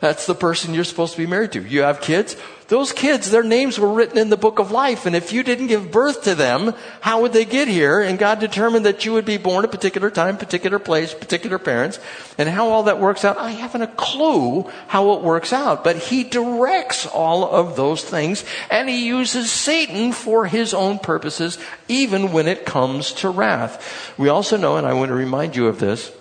That's 0.04 0.26
the 0.26 0.36
person 0.36 0.74
you're 0.74 0.84
supposed 0.84 1.14
to 1.14 1.18
be 1.18 1.26
married 1.26 1.54
to. 1.54 1.66
You 1.66 1.84
have 1.84 2.02
kids? 2.02 2.36
Those 2.68 2.92
kids, 2.92 3.32
their 3.32 3.42
names 3.42 3.80
were 3.80 3.94
written 3.94 4.18
in 4.18 4.30
the 4.30 4.36
book 4.36 4.60
of 4.60 4.70
life. 4.70 5.06
And 5.06 5.16
if 5.16 5.32
you 5.32 5.44
didn't 5.44 5.68
give 5.68 5.92
birth 5.94 6.24
to 6.24 6.36
them, 6.36 6.74
how 7.00 7.22
would 7.22 7.32
they 7.32 7.46
get 7.46 7.70
here? 7.70 8.02
And 8.02 8.20
God 8.20 8.42
determined 8.42 8.86
that 8.86 9.06
you 9.06 9.14
would 9.14 9.24
be 9.24 9.38
born 9.38 9.64
a 9.64 9.70
particular 9.70 10.12
time, 10.12 10.36
particular 10.36 10.78
place, 10.78 11.14
particular 11.14 11.58
parents. 11.58 12.02
And 12.38 12.50
how 12.50 12.68
all 12.68 12.84
that 12.84 13.00
works 13.00 13.24
out, 13.24 13.38
I 13.38 13.52
haven't 13.52 13.84
a 13.84 13.88
clue 13.88 14.70
how 14.90 15.14
it 15.14 15.22
works 15.22 15.54
out. 15.54 15.86
But 15.86 15.96
He 15.96 16.26
directs 16.26 17.06
all 17.06 17.46
of 17.46 17.78
those 17.78 18.04
things 18.04 18.44
and 18.70 18.90
He 18.90 19.08
uses 19.08 19.52
Satan 19.52 20.12
for 20.12 20.48
His 20.48 20.74
own 20.74 21.00
purposes, 21.00 21.58
even 21.88 22.34
when 22.34 22.50
it 22.50 22.66
comes 22.66 23.14
to 23.14 23.30
wrath. 23.30 24.14
We 24.18 24.28
also 24.28 24.58
know, 24.58 24.76
and 24.76 24.86
I 24.86 24.96
want 24.96 25.12
to 25.12 25.16
remind 25.16 25.56
you 25.56 25.68
of 25.68 25.80
this, 25.80 26.12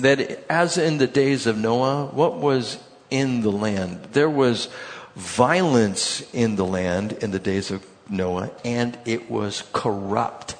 that 0.00 0.44
as 0.50 0.76
in 0.76 0.98
the 0.98 1.06
days 1.06 1.46
of 1.46 1.56
Noah, 1.56 2.06
what 2.06 2.38
was 2.38 2.78
in 3.10 3.42
the 3.42 3.52
land. 3.52 4.08
There 4.12 4.30
was 4.30 4.68
violence 5.14 6.22
in 6.32 6.56
the 6.56 6.64
land 6.64 7.12
in 7.12 7.30
the 7.30 7.38
days 7.38 7.70
of 7.70 7.86
Noah, 8.08 8.50
and 8.64 8.98
it 9.04 9.30
was 9.30 9.64
corrupt. 9.72 10.56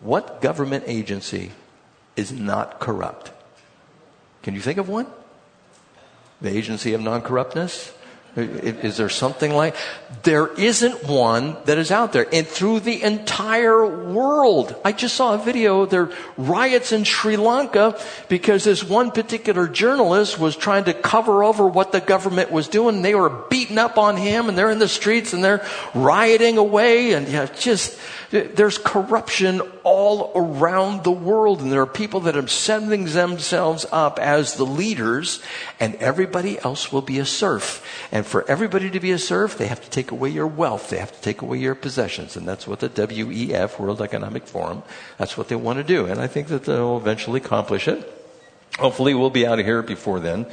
What 0.00 0.40
government 0.40 0.84
agency 0.86 1.52
is 2.16 2.32
not 2.32 2.78
corrupt? 2.78 3.32
Can 4.42 4.54
you 4.54 4.60
think 4.60 4.78
of 4.78 4.88
one? 4.88 5.06
The 6.40 6.50
agency 6.50 6.94
of 6.94 7.00
non 7.00 7.22
corruptness? 7.22 7.92
Is 8.36 8.96
there 8.96 9.08
something 9.08 9.52
like? 9.52 9.74
There 10.22 10.46
isn't 10.54 11.04
one 11.04 11.56
that 11.64 11.78
is 11.78 11.90
out 11.90 12.12
there. 12.12 12.26
And 12.32 12.46
through 12.46 12.80
the 12.80 13.02
entire 13.02 13.84
world. 13.84 14.76
I 14.84 14.92
just 14.92 15.16
saw 15.16 15.34
a 15.34 15.38
video. 15.38 15.86
There 15.86 16.02
are 16.02 16.12
riots 16.36 16.92
in 16.92 17.04
Sri 17.04 17.36
Lanka 17.36 17.98
because 18.28 18.64
this 18.64 18.84
one 18.84 19.10
particular 19.10 19.66
journalist 19.66 20.38
was 20.38 20.56
trying 20.56 20.84
to 20.84 20.94
cover 20.94 21.42
over 21.42 21.66
what 21.66 21.90
the 21.90 22.00
government 22.00 22.52
was 22.52 22.68
doing. 22.68 23.02
They 23.02 23.14
were 23.14 23.30
beating 23.30 23.78
up 23.78 23.98
on 23.98 24.16
him 24.16 24.48
and 24.48 24.56
they're 24.56 24.70
in 24.70 24.78
the 24.78 24.88
streets 24.88 25.32
and 25.32 25.42
they're 25.42 25.66
rioting 25.94 26.58
away 26.58 27.12
and 27.12 27.26
yeah, 27.26 27.46
just, 27.58 27.98
there's 28.30 28.78
corruption 28.78 29.62
all 29.84 30.32
around 30.34 31.04
the 31.04 31.10
world, 31.10 31.60
and 31.60 31.72
there 31.72 31.80
are 31.80 31.86
people 31.86 32.20
that 32.20 32.36
are 32.36 32.46
setting 32.46 33.06
themselves 33.06 33.86
up 33.90 34.18
as 34.18 34.54
the 34.54 34.66
leaders, 34.66 35.40
and 35.80 35.94
everybody 35.96 36.58
else 36.60 36.92
will 36.92 37.02
be 37.02 37.18
a 37.18 37.24
serf. 37.24 37.84
And 38.12 38.26
for 38.26 38.48
everybody 38.50 38.90
to 38.90 39.00
be 39.00 39.12
a 39.12 39.18
serf, 39.18 39.56
they 39.56 39.66
have 39.66 39.82
to 39.82 39.90
take 39.90 40.10
away 40.10 40.28
your 40.28 40.46
wealth, 40.46 40.90
they 40.90 40.98
have 40.98 41.12
to 41.12 41.20
take 41.22 41.40
away 41.40 41.58
your 41.58 41.74
possessions, 41.74 42.36
and 42.36 42.46
that's 42.46 42.66
what 42.66 42.80
the 42.80 42.90
WEF, 42.90 43.78
World 43.78 44.02
Economic 44.02 44.46
Forum, 44.46 44.82
that's 45.16 45.36
what 45.36 45.48
they 45.48 45.56
want 45.56 45.78
to 45.78 45.84
do. 45.84 46.06
And 46.06 46.20
I 46.20 46.26
think 46.26 46.48
that 46.48 46.64
they'll 46.64 46.98
eventually 46.98 47.40
accomplish 47.40 47.88
it. 47.88 48.17
Hopefully 48.78 49.12
we'll 49.12 49.28
be 49.28 49.44
out 49.44 49.58
of 49.58 49.66
here 49.66 49.82
before 49.82 50.20
then. 50.20 50.46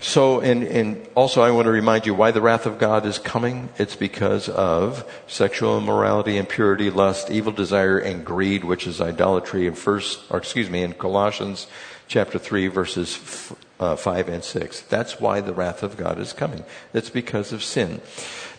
So, 0.00 0.40
and, 0.40 0.64
and 0.64 1.06
also 1.14 1.42
I 1.42 1.52
want 1.52 1.66
to 1.66 1.70
remind 1.70 2.06
you 2.06 2.14
why 2.14 2.32
the 2.32 2.40
wrath 2.40 2.66
of 2.66 2.78
God 2.78 3.06
is 3.06 3.18
coming. 3.18 3.68
It's 3.78 3.94
because 3.94 4.48
of 4.48 5.08
sexual 5.28 5.78
immorality, 5.78 6.36
impurity, 6.36 6.90
lust, 6.90 7.30
evil 7.30 7.52
desire, 7.52 7.98
and 7.98 8.24
greed, 8.24 8.64
which 8.64 8.88
is 8.88 9.00
idolatry 9.00 9.68
in 9.68 9.74
first, 9.74 10.20
or 10.28 10.38
excuse 10.38 10.68
me, 10.68 10.82
in 10.82 10.92
Colossians 10.94 11.68
chapter 12.08 12.38
3 12.38 12.66
verses 12.66 13.14
f- 13.14 13.56
uh, 13.78 13.94
5 13.94 14.28
and 14.28 14.42
6. 14.42 14.80
That's 14.82 15.20
why 15.20 15.40
the 15.40 15.54
wrath 15.54 15.84
of 15.84 15.96
God 15.96 16.18
is 16.18 16.32
coming. 16.32 16.64
It's 16.92 17.10
because 17.10 17.52
of 17.52 17.62
sin. 17.62 18.00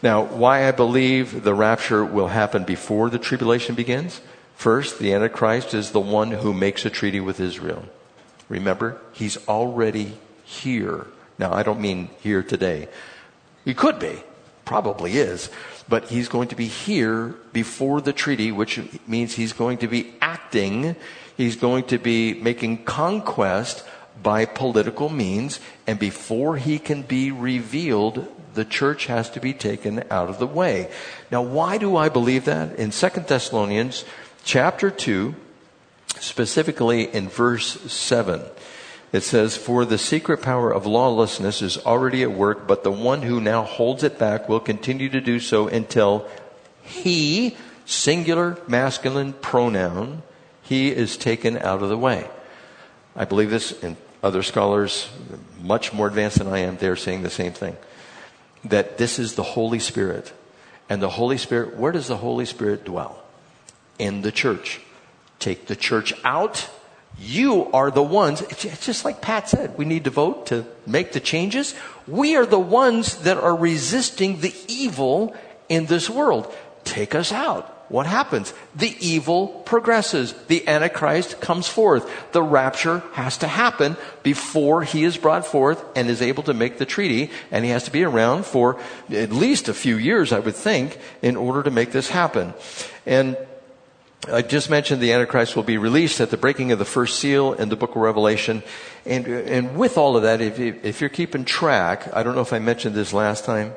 Now, 0.02 0.24
why 0.24 0.66
I 0.66 0.72
believe 0.72 1.44
the 1.44 1.54
rapture 1.54 2.06
will 2.06 2.30
happen 2.30 2.64
before 2.64 3.10
the 3.10 3.20
tribulation 3.20 3.76
begins? 3.76 4.22
First, 4.56 5.00
the 5.00 5.14
Antichrist 5.14 5.74
is 5.74 5.92
the 5.92 6.00
one 6.00 6.32
who 6.32 6.54
makes 6.54 6.86
a 6.86 6.90
treaty 6.90 7.20
with 7.20 7.42
Israel. 7.42 7.86
Remember, 8.50 9.00
he's 9.14 9.38
already 9.48 10.18
here. 10.44 11.08
Now, 11.38 11.54
I 11.54 11.64
don't 11.64 11.80
mean 11.80 12.10
here 12.20 12.44
today. 12.44 12.90
He 13.64 13.74
could 13.74 14.00
be, 14.00 14.24
probably 14.66 15.14
is, 15.18 15.50
but 15.88 16.10
he's 16.10 16.28
going 16.28 16.50
to 16.50 16.56
be 16.56 16.68
here 16.68 17.36
before 17.54 18.02
the 18.02 18.14
treaty, 18.14 18.52
which 18.52 18.80
means 19.08 19.36
he's 19.36 19.54
going 19.54 19.78
to 19.80 19.88
be 19.88 20.14
acting, 20.22 20.96
he's 21.38 21.56
going 21.56 21.86
to 21.86 21.98
be 21.98 22.34
making 22.34 22.84
conquest 22.84 23.86
by 24.22 24.46
political 24.46 25.10
means, 25.10 25.60
and 25.88 25.98
before 25.98 26.58
he 26.58 26.78
can 26.78 27.04
be 27.04 27.32
revealed, 27.32 28.28
the 28.54 28.66
church 28.66 29.06
has 29.06 29.30
to 29.30 29.40
be 29.40 29.54
taken 29.54 30.04
out 30.12 30.30
of 30.30 30.40
the 30.40 30.48
way. 30.48 30.92
Now, 31.32 31.42
why 31.42 31.78
do 31.78 31.96
I 31.96 32.10
believe 32.10 32.46
that? 32.46 32.76
In 32.76 32.92
2 32.92 33.10
Thessalonians 33.28 34.04
chapter 34.44 34.90
2, 34.92 35.36
specifically 36.20 37.04
in 37.14 37.30
verse 37.30 37.80
7. 37.92 38.42
It 39.12 39.22
says, 39.22 39.58
For 39.58 39.86
the 39.86 39.98
secret 39.98 40.42
power 40.42 40.72
of 40.72 40.86
lawlessness 40.86 41.62
is 41.62 41.78
already 41.80 42.22
at 42.24 42.32
work, 42.32 42.68
but 42.68 42.84
the 42.84 42.92
one 42.92 43.24
who 43.24 43.42
now 43.42 43.64
holds 43.64 44.04
it 44.04 44.20
back 44.20 44.48
will 44.48 44.60
continue 44.60 45.10
to 45.10 45.22
do 45.22 45.40
so 45.40 45.68
until 45.68 46.28
he, 46.84 47.58
singular 47.86 48.58
masculine 48.68 49.34
pronoun, 49.34 50.22
he 50.62 50.90
is 50.90 51.18
taken 51.18 51.58
out 51.58 51.82
of 51.82 51.90
the 51.90 51.98
way. 51.98 52.30
I 53.16 53.26
believe 53.26 53.50
this, 53.50 53.84
and 53.84 53.98
other 54.22 54.44
scholars, 54.44 55.10
much 55.62 55.92
more 55.94 56.08
advanced 56.08 56.38
than 56.38 56.48
I 56.48 56.60
am, 56.60 56.78
they're 56.78 56.96
saying 56.96 57.24
the 57.24 57.30
same 57.30 57.54
thing. 57.54 57.78
That 58.66 58.98
this 58.98 59.18
is 59.18 59.36
the 59.36 59.44
Holy 59.44 59.80
Spirit. 59.80 60.34
And 60.90 61.02
the 61.02 61.10
Holy 61.10 61.38
Spirit, 61.38 61.78
where 61.78 61.92
does 61.92 62.08
the 62.08 62.18
Holy 62.18 62.46
Spirit 62.46 62.84
dwell? 62.84 63.24
In 63.98 64.22
the 64.22 64.32
church 64.32 64.82
take 65.40 65.68
the 65.68 65.76
church 65.76 66.14
out. 66.24 66.70
You 67.18 67.70
are 67.74 67.92
the 67.92 68.04
ones, 68.04 68.42
it's 68.42 68.86
just 68.86 69.04
like 69.04 69.22
Pat 69.22 69.50
said, 69.50 69.78
we 69.78 69.86
need 69.86 70.06
to 70.06 70.10
vote 70.10 70.46
to 70.48 70.66
make 70.86 71.12
the 71.12 71.20
changes. 71.20 71.76
We 72.08 72.36
are 72.38 72.46
the 72.46 72.60
ones 72.60 73.24
that 73.24 73.38
are 73.38 73.56
resisting 73.56 74.40
the 74.40 74.54
evil 74.68 75.36
in 75.68 75.88
this 75.88 76.10
world. 76.10 76.54
Take 76.86 77.16
us 77.16 77.32
out. 77.32 77.76
What 77.90 78.06
happens? 78.06 78.54
The 78.76 78.96
evil 79.00 79.48
progresses. 79.48 80.34
The 80.48 80.68
Antichrist 80.68 81.42
comes 81.42 81.68
forth. 81.68 82.10
The 82.32 82.44
rapture 82.44 83.02
has 83.14 83.38
to 83.38 83.48
happen 83.48 83.98
before 84.22 84.84
he 84.84 85.04
is 85.04 85.18
brought 85.18 85.46
forth 85.46 85.84
and 85.96 86.08
is 86.08 86.22
able 86.22 86.44
to 86.44 86.54
make 86.54 86.78
the 86.78 86.86
treaty. 86.86 87.32
And 87.52 87.66
he 87.66 87.72
has 87.72 87.84
to 87.86 87.92
be 87.92 88.04
around 88.04 88.46
for 88.46 88.80
at 89.10 89.32
least 89.32 89.68
a 89.70 89.74
few 89.74 89.98
years, 89.98 90.32
I 90.32 90.40
would 90.40 90.56
think, 90.56 91.00
in 91.24 91.36
order 91.36 91.64
to 91.64 91.72
make 91.72 91.92
this 91.92 92.10
happen. 92.10 92.54
And 93.08 93.36
I 94.28 94.42
just 94.42 94.70
mentioned 94.70 95.02
the 95.02 95.14
Antichrist 95.14 95.56
will 95.56 95.64
be 95.64 95.78
released 95.78 96.20
at 96.20 96.30
the 96.30 96.36
breaking 96.36 96.74
of 96.74 96.80
the 96.80 96.86
first 96.86 97.20
seal 97.20 97.54
in 97.54 97.70
the 97.70 97.78
book 97.78 97.92
of 97.92 98.02
Revelation. 98.02 98.64
And, 99.06 99.26
and 99.26 99.78
with 99.78 99.98
all 99.98 100.18
of 100.18 100.24
that, 100.24 100.42
if, 100.42 100.60
if 100.60 101.00
you're 101.00 101.10
keeping 101.10 101.46
track, 101.46 102.14
I 102.14 102.22
don't 102.22 102.36
know 102.36 102.42
if 102.42 102.52
I 102.52 102.60
mentioned 102.60 102.96
this 102.96 103.14
last 103.14 103.46
time, 103.46 103.74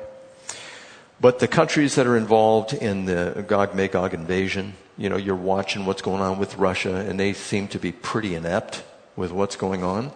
but 1.21 1.39
the 1.39 1.47
countries 1.47 1.95
that 1.95 2.07
are 2.07 2.17
involved 2.17 2.73
in 2.73 3.05
the 3.05 3.45
Gog 3.47 3.73
Magog 3.73 4.13
invasion, 4.13 4.73
you 4.97 5.07
know, 5.07 5.15
you're 5.15 5.35
watching 5.35 5.85
what's 5.85 6.01
going 6.01 6.21
on 6.21 6.37
with 6.37 6.57
Russia, 6.57 6.95
and 6.95 7.17
they 7.17 7.31
seem 7.31 7.69
to 7.69 7.79
be 7.79 7.93
pretty 7.93 8.35
inept 8.35 8.83
with 9.15 9.31
what's 9.31 9.55
going 9.55 9.81
on. 9.81 10.11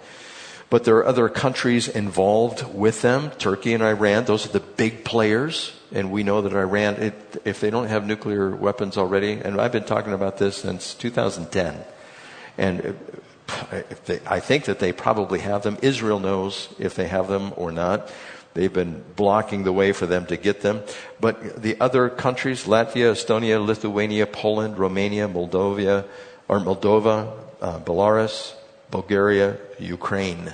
But 0.70 0.84
there 0.84 0.98
are 0.98 1.06
other 1.06 1.30
countries 1.30 1.88
involved 1.88 2.74
with 2.74 3.02
them. 3.02 3.32
Turkey 3.32 3.74
and 3.74 3.82
Iran, 3.82 4.26
those 4.26 4.46
are 4.46 4.52
the 4.52 4.60
big 4.60 5.06
players. 5.06 5.74
And 5.94 6.12
we 6.12 6.24
know 6.24 6.42
that 6.42 6.54
Iran, 6.54 6.96
it, 6.96 7.42
if 7.46 7.62
they 7.62 7.70
don't 7.70 7.88
have 7.88 8.06
nuclear 8.06 8.54
weapons 8.54 8.98
already, 8.98 9.34
and 9.34 9.62
I've 9.62 9.72
been 9.72 9.86
talking 9.86 10.12
about 10.12 10.38
this 10.38 10.58
since 10.58 10.94
2010. 10.96 11.86
And 12.58 12.98
they, 14.06 14.20
I 14.26 14.42
think 14.42 14.66
that 14.66 14.80
they 14.80 14.92
probably 14.92 15.40
have 15.40 15.64
them. 15.64 15.78
Israel 15.82 16.20
knows 16.20 16.68
if 16.80 16.96
they 16.96 17.08
have 17.08 17.30
them 17.30 17.54
or 17.56 17.72
not. 17.72 18.12
They've 18.54 18.74
been 18.74 19.04
blocking 19.16 19.64
the 19.64 19.72
way 19.72 19.94
for 19.94 20.06
them 20.06 20.26
to 20.26 20.36
get 20.36 20.62
them. 20.62 20.82
But 21.22 21.62
the 21.62 21.80
other 21.80 22.10
countries, 22.10 22.66
Latvia, 22.66 23.14
Estonia, 23.14 23.64
Lithuania, 23.64 24.26
Poland, 24.26 24.78
Romania, 24.78 25.30
Moldova, 25.30 26.06
or 26.50 26.60
Moldova, 26.60 27.38
uh, 27.62 27.80
Belarus, 27.80 28.54
Bulgaria, 28.92 29.58
Ukraine, 29.80 30.54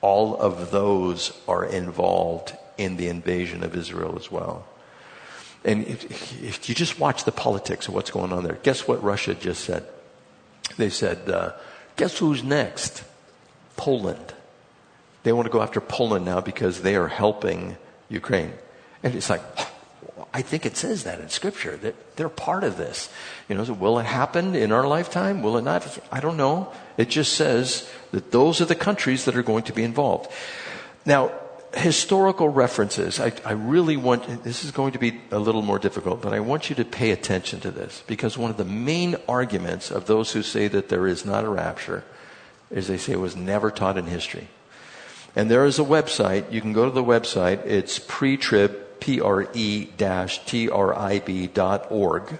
all 0.00 0.36
of 0.36 0.70
those 0.70 1.32
are 1.46 1.64
involved 1.64 2.56
in 2.78 2.96
the 2.96 3.08
invasion 3.08 3.62
of 3.62 3.76
Israel 3.76 4.16
as 4.16 4.30
well. 4.30 4.66
And 5.64 5.86
if, 5.86 6.42
if 6.42 6.68
you 6.68 6.74
just 6.74 6.98
watch 6.98 7.24
the 7.24 7.32
politics 7.32 7.86
of 7.88 7.94
what's 7.94 8.10
going 8.10 8.32
on 8.32 8.42
there, 8.44 8.58
guess 8.62 8.88
what 8.88 9.02
Russia 9.02 9.34
just 9.34 9.64
said? 9.64 9.86
They 10.76 10.90
said, 10.90 11.28
uh, 11.28 11.52
guess 11.96 12.18
who's 12.18 12.42
next? 12.42 13.04
Poland. 13.76 14.34
They 15.22 15.32
want 15.32 15.46
to 15.46 15.52
go 15.52 15.62
after 15.62 15.80
Poland 15.80 16.24
now 16.24 16.40
because 16.40 16.82
they 16.82 16.96
are 16.96 17.08
helping 17.08 17.76
Ukraine. 18.08 18.52
And 19.02 19.14
it's 19.14 19.30
like, 19.30 19.42
I 20.34 20.40
think 20.40 20.64
it 20.64 20.76
says 20.76 21.04
that 21.04 21.20
in 21.20 21.28
Scripture 21.28 21.76
that 21.78 22.16
they're 22.16 22.30
part 22.30 22.64
of 22.64 22.78
this. 22.78 23.10
You 23.48 23.54
know, 23.54 23.64
so 23.64 23.74
will 23.74 23.98
it 23.98 24.06
happen 24.06 24.54
in 24.54 24.72
our 24.72 24.86
lifetime? 24.86 25.42
Will 25.42 25.58
it 25.58 25.62
not? 25.62 25.98
I 26.10 26.20
don't 26.20 26.38
know. 26.38 26.72
It 26.96 27.10
just 27.10 27.34
says 27.34 27.90
that 28.12 28.32
those 28.32 28.60
are 28.60 28.64
the 28.64 28.74
countries 28.74 29.26
that 29.26 29.36
are 29.36 29.42
going 29.42 29.64
to 29.64 29.72
be 29.72 29.84
involved. 29.84 30.32
Now, 31.04 31.32
historical 31.74 32.48
references. 32.48 33.20
I, 33.20 33.32
I 33.44 33.52
really 33.52 33.96
want. 33.96 34.44
This 34.44 34.64
is 34.64 34.70
going 34.70 34.92
to 34.92 34.98
be 34.98 35.20
a 35.30 35.38
little 35.38 35.62
more 35.62 35.78
difficult, 35.78 36.22
but 36.22 36.32
I 36.32 36.40
want 36.40 36.70
you 36.70 36.76
to 36.76 36.84
pay 36.84 37.10
attention 37.10 37.60
to 37.60 37.70
this 37.70 38.02
because 38.06 38.38
one 38.38 38.50
of 38.50 38.56
the 38.56 38.64
main 38.64 39.16
arguments 39.28 39.90
of 39.90 40.06
those 40.06 40.32
who 40.32 40.42
say 40.42 40.68
that 40.68 40.88
there 40.88 41.06
is 41.06 41.26
not 41.26 41.44
a 41.44 41.48
rapture 41.48 42.04
is 42.70 42.88
they 42.88 42.96
say 42.96 43.12
it 43.12 43.20
was 43.20 43.36
never 43.36 43.70
taught 43.70 43.98
in 43.98 44.06
history. 44.06 44.48
And 45.36 45.50
there 45.50 45.64
is 45.64 45.78
a 45.78 45.84
website. 45.84 46.50
You 46.52 46.60
can 46.60 46.72
go 46.72 46.84
to 46.84 46.90
the 46.90 47.04
website. 47.04 47.64
It's 47.64 47.98
pre-trib 47.98 48.81
pre-trib 49.02 49.96
dot 51.54 51.86
org. 51.90 52.38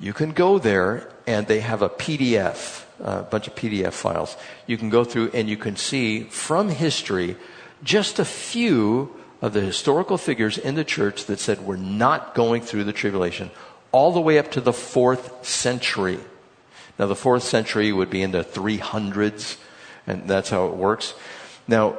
You 0.00 0.12
can 0.12 0.32
go 0.32 0.58
there 0.58 1.08
and 1.26 1.46
they 1.46 1.60
have 1.60 1.82
a 1.82 1.88
PDF, 1.88 2.84
a 3.00 3.22
bunch 3.22 3.48
of 3.48 3.54
PDF 3.54 3.92
files. 3.92 4.36
You 4.66 4.76
can 4.76 4.90
go 4.90 5.04
through 5.04 5.30
and 5.34 5.48
you 5.48 5.56
can 5.56 5.76
see 5.76 6.24
from 6.24 6.68
history 6.68 7.36
just 7.82 8.18
a 8.18 8.24
few 8.24 9.14
of 9.40 9.52
the 9.52 9.60
historical 9.60 10.18
figures 10.18 10.58
in 10.58 10.74
the 10.74 10.84
church 10.84 11.26
that 11.26 11.38
said 11.38 11.60
we're 11.60 11.76
not 11.76 12.34
going 12.34 12.62
through 12.62 12.84
the 12.84 12.92
tribulation 12.92 13.50
all 13.92 14.12
the 14.12 14.20
way 14.20 14.38
up 14.38 14.50
to 14.52 14.60
the 14.60 14.72
fourth 14.72 15.46
century. 15.46 16.18
Now 16.98 17.06
the 17.06 17.16
fourth 17.16 17.44
century 17.44 17.92
would 17.92 18.10
be 18.10 18.22
in 18.22 18.32
the 18.32 18.44
300s 18.44 19.56
and 20.06 20.28
that's 20.28 20.50
how 20.50 20.66
it 20.66 20.74
works. 20.74 21.14
Now, 21.68 21.98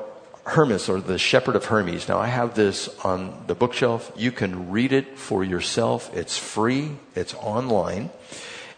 Hermas 0.50 0.90
or 0.90 1.00
the 1.00 1.20
Shepherd 1.20 1.56
of 1.56 1.66
Hermas. 1.66 2.08
Now 2.08 2.18
I 2.18 2.28
have 2.28 2.56
this 2.56 2.90
on 3.06 3.44
the 3.48 3.56
bookshelf. 3.56 4.12
You 4.16 4.32
can 4.32 4.72
read 4.72 4.92
it 4.92 5.18
for 5.18 5.44
yourself. 5.44 6.16
It's 6.16 6.38
free. 6.38 6.98
It's 7.16 7.34
online. 7.36 8.10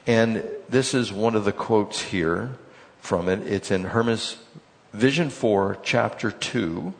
And 0.05 0.43
this 0.67 0.93
is 0.93 1.13
one 1.13 1.35
of 1.35 1.45
the 1.45 1.51
quotes 1.51 2.01
here 2.01 2.57
from 2.99 3.29
it. 3.29 3.47
It's 3.47 3.71
in 3.71 3.85
Hermas 3.85 4.37
Vision 4.93 5.29
4, 5.29 5.77
chapter 5.83 6.31
2. 6.31 6.93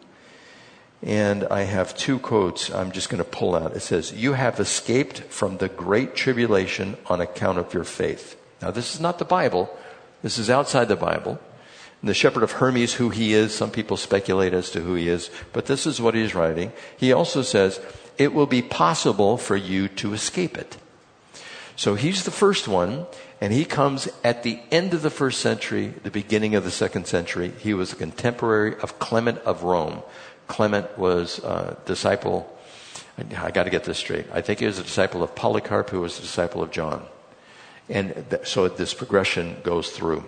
And 1.04 1.44
I 1.46 1.64
have 1.64 1.98
two 1.98 2.20
quotes 2.20 2.70
I'm 2.70 2.92
just 2.92 3.10
going 3.10 3.24
to 3.24 3.30
pull 3.30 3.56
out. 3.56 3.76
It 3.76 3.82
says, 3.82 4.14
You 4.14 4.34
have 4.34 4.60
escaped 4.60 5.20
from 5.26 5.58
the 5.58 5.68
great 5.68 6.16
tribulation 6.16 6.96
on 7.08 7.20
account 7.20 7.58
of 7.58 7.74
your 7.74 7.84
faith. 7.84 8.40
Now, 8.62 8.72
this 8.72 8.94
is 8.94 9.02
not 9.02 9.20
the 9.20 9.26
Bible. 9.26 9.76
This 10.22 10.38
is 10.38 10.50
outside 10.50 10.88
the 10.88 10.96
Bible 10.96 11.40
the 12.04 12.14
shepherd 12.14 12.44
of 12.44 12.54
Hermas, 12.54 12.96
who 12.96 13.10
he 13.10 13.34
is, 13.34 13.54
some 13.54 13.70
people 13.70 13.96
speculate 13.96 14.54
as 14.54 14.72
to 14.72 14.82
who 14.82 14.96
he 14.96 15.08
is, 15.08 15.30
but 15.54 15.68
this 15.68 15.86
is 15.86 16.02
what 16.02 16.16
he's 16.16 16.34
writing. 16.34 16.72
He 16.98 17.14
also 17.14 17.42
says, 17.44 17.80
it 18.18 18.34
will 18.34 18.48
be 18.48 18.62
possible 18.62 19.38
for 19.38 19.56
you 19.56 19.88
to 19.88 20.14
escape 20.14 20.58
it. 20.58 20.78
So 21.76 21.96
he's 21.96 22.24
the 22.24 22.32
first 22.32 22.68
one, 22.68 23.06
and 23.40 23.54
he 23.54 23.66
comes 23.66 24.08
at 24.24 24.44
the 24.44 24.60
end 24.72 24.94
of 24.94 25.02
the 25.02 25.10
first 25.10 25.42
century, 25.42 25.94
the 26.04 26.12
beginning 26.12 26.54
of 26.56 26.64
the 26.64 26.72
second 26.72 27.08
century. 27.08 27.52
He 27.60 27.74
was 27.74 27.94
a 27.94 27.96
contemporary 27.96 28.76
of 28.82 29.00
Clement 29.00 29.40
of 29.40 29.64
Rome. 29.64 30.04
Clement 30.48 30.98
was 30.98 31.40
a 31.40 31.78
disciple, 31.86 32.56
I 33.18 33.52
got 33.52 33.64
to 33.64 33.70
get 33.70 33.84
this 33.84 33.98
straight. 33.98 34.26
I 34.34 34.42
think 34.42 34.60
he 34.60 34.66
was 34.66 34.80
a 34.80 34.84
disciple 34.84 35.24
of 35.24 35.34
Polycarp, 35.36 35.90
who 35.90 36.02
was 36.02 36.18
a 36.20 36.22
disciple 36.22 36.62
of 36.62 36.72
John. 36.72 37.06
And 37.90 38.40
so 38.44 38.68
this 38.68 38.94
progression 38.94 39.58
goes 39.64 39.90
through. 39.92 40.24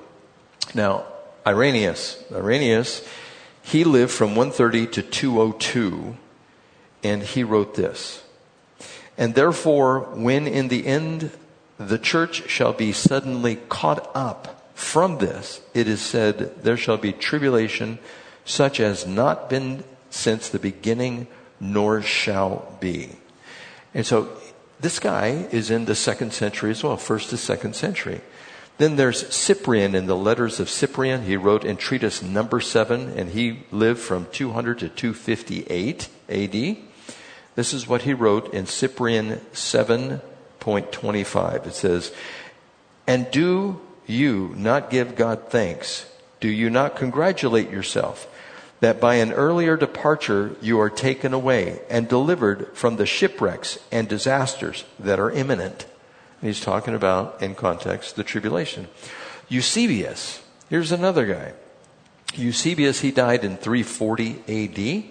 Now, 0.73 1.05
Irenaeus. 1.45 2.23
Irenaeus, 2.31 3.07
he 3.63 3.83
lived 3.83 4.11
from 4.11 4.35
130 4.35 4.87
to 4.87 5.01
202, 5.01 6.17
and 7.03 7.23
he 7.23 7.43
wrote 7.43 7.75
this. 7.75 8.23
And 9.17 9.35
therefore, 9.35 9.99
when 10.13 10.47
in 10.47 10.69
the 10.69 10.87
end 10.87 11.31
the 11.77 11.97
church 11.97 12.49
shall 12.49 12.73
be 12.73 12.91
suddenly 12.91 13.57
caught 13.69 14.09
up 14.15 14.71
from 14.73 15.17
this, 15.19 15.61
it 15.73 15.87
is 15.87 16.01
said, 16.01 16.63
there 16.63 16.77
shall 16.77 16.97
be 16.97 17.13
tribulation 17.13 17.99
such 18.45 18.79
as 18.79 19.05
not 19.05 19.49
been 19.49 19.83
since 20.09 20.49
the 20.49 20.59
beginning, 20.59 21.27
nor 21.59 22.01
shall 22.01 22.75
be. 22.79 23.09
And 23.93 24.05
so 24.05 24.29
this 24.79 24.99
guy 24.99 25.47
is 25.51 25.71
in 25.71 25.85
the 25.85 25.95
second 25.95 26.33
century 26.33 26.71
as 26.71 26.83
well, 26.83 26.97
first 26.97 27.29
to 27.29 27.37
second 27.37 27.75
century. 27.75 28.21
Then 28.77 28.95
there's 28.95 29.27
Cyprian 29.33 29.95
in 29.95 30.05
the 30.07 30.15
letters 30.15 30.59
of 30.59 30.69
Cyprian. 30.69 31.23
He 31.23 31.37
wrote 31.37 31.63
in 31.63 31.77
treatise 31.77 32.23
number 32.23 32.59
seven, 32.59 33.17
and 33.17 33.29
he 33.29 33.59
lived 33.71 33.99
from 33.99 34.27
200 34.31 34.79
to 34.79 34.89
258 34.89 36.09
AD. 36.29 36.77
This 37.55 37.73
is 37.73 37.87
what 37.87 38.01
he 38.01 38.13
wrote 38.13 38.53
in 38.53 38.65
Cyprian 38.65 39.39
7.25. 39.53 41.67
It 41.67 41.73
says, 41.73 42.11
And 43.05 43.29
do 43.29 43.79
you 44.07 44.53
not 44.57 44.89
give 44.89 45.15
God 45.15 45.49
thanks? 45.49 46.09
Do 46.39 46.49
you 46.49 46.69
not 46.69 46.95
congratulate 46.95 47.69
yourself 47.69 48.27
that 48.79 48.99
by 48.99 49.15
an 49.15 49.31
earlier 49.31 49.77
departure 49.77 50.55
you 50.61 50.79
are 50.79 50.89
taken 50.89 51.33
away 51.33 51.79
and 51.89 52.09
delivered 52.09 52.75
from 52.75 52.97
the 52.97 53.05
shipwrecks 53.05 53.77
and 53.91 54.09
disasters 54.09 54.83
that 54.99 55.19
are 55.19 55.31
imminent? 55.31 55.85
He's 56.47 56.61
talking 56.61 56.93
about, 56.93 57.41
in 57.41 57.55
context, 57.55 58.15
the 58.15 58.23
tribulation. 58.23 58.87
Eusebius, 59.49 60.41
here's 60.69 60.91
another 60.91 61.25
guy. 61.25 61.53
Eusebius, 62.35 63.01
he 63.01 63.11
died 63.11 63.43
in 63.43 63.57
340 63.57 64.43
AD. 64.47 65.03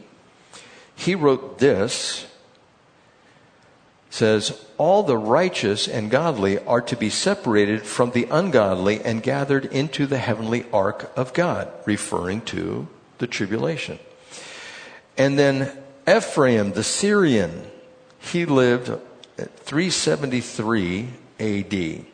He 0.95 1.15
wrote 1.15 1.59
this 1.59 2.27
says, 4.13 4.63
All 4.77 5.03
the 5.03 5.17
righteous 5.17 5.89
and 5.89 6.11
godly 6.11 6.59
are 6.59 6.83
to 6.83 6.97
be 6.97 7.09
separated 7.09 7.83
from 7.83 8.11
the 8.11 8.29
ungodly 8.31 9.01
and 9.03 9.23
gathered 9.23 9.65
into 9.67 10.07
the 10.07 10.19
heavenly 10.19 10.67
ark 10.73 11.11
of 11.17 11.33
God, 11.33 11.73
referring 11.87 12.43
to 12.43 12.87
the 13.19 13.27
tribulation. 13.27 13.99
And 15.17 15.39
then 15.39 15.73
Ephraim 16.07 16.73
the 16.73 16.85
Syrian, 16.85 17.67
he 18.19 18.45
lived 18.45 18.91
at 19.39 19.59
373 19.61 21.09
AD. 21.41 22.05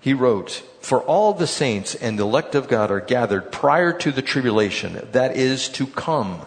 He 0.00 0.12
wrote, 0.12 0.62
For 0.80 1.00
all 1.02 1.32
the 1.32 1.46
saints 1.46 1.94
and 1.94 2.18
the 2.18 2.24
elect 2.24 2.54
of 2.54 2.68
God 2.68 2.90
are 2.90 3.00
gathered 3.00 3.50
prior 3.50 3.92
to 3.98 4.12
the 4.12 4.22
tribulation 4.22 5.08
that 5.12 5.36
is 5.36 5.68
to 5.70 5.86
come, 5.86 6.42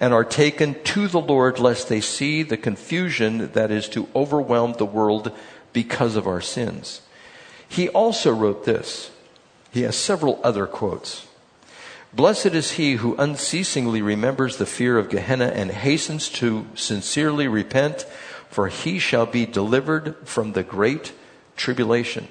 and 0.00 0.14
are 0.14 0.24
taken 0.24 0.82
to 0.84 1.08
the 1.08 1.20
Lord 1.20 1.58
lest 1.58 1.88
they 1.88 2.00
see 2.00 2.42
the 2.42 2.56
confusion 2.56 3.50
that 3.52 3.70
is 3.70 3.88
to 3.90 4.08
overwhelm 4.14 4.74
the 4.74 4.86
world 4.86 5.32
because 5.72 6.16
of 6.16 6.26
our 6.26 6.40
sins. 6.40 7.02
He 7.68 7.88
also 7.90 8.32
wrote 8.32 8.64
this. 8.64 9.10
He 9.72 9.82
has 9.82 9.96
several 9.96 10.40
other 10.42 10.66
quotes. 10.66 11.26
Blessed 12.14 12.46
is 12.46 12.72
he 12.72 12.94
who 12.94 13.14
unceasingly 13.16 14.00
remembers 14.00 14.56
the 14.56 14.64
fear 14.64 14.96
of 14.96 15.10
Gehenna 15.10 15.48
and 15.48 15.70
hastens 15.70 16.30
to 16.30 16.66
sincerely 16.74 17.46
repent 17.46 18.06
for 18.48 18.68
he 18.68 18.98
shall 18.98 19.26
be 19.26 19.46
delivered 19.46 20.16
from 20.24 20.52
the 20.52 20.62
great 20.62 21.12
tribulation. 21.56 22.28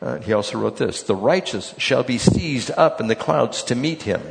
Uh, 0.00 0.18
he 0.18 0.32
also 0.32 0.58
wrote 0.58 0.76
this 0.76 1.02
The 1.02 1.14
righteous 1.14 1.74
shall 1.78 2.02
be 2.02 2.18
seized 2.18 2.70
up 2.76 3.00
in 3.00 3.06
the 3.06 3.16
clouds 3.16 3.62
to 3.64 3.74
meet 3.74 4.02
him. 4.02 4.22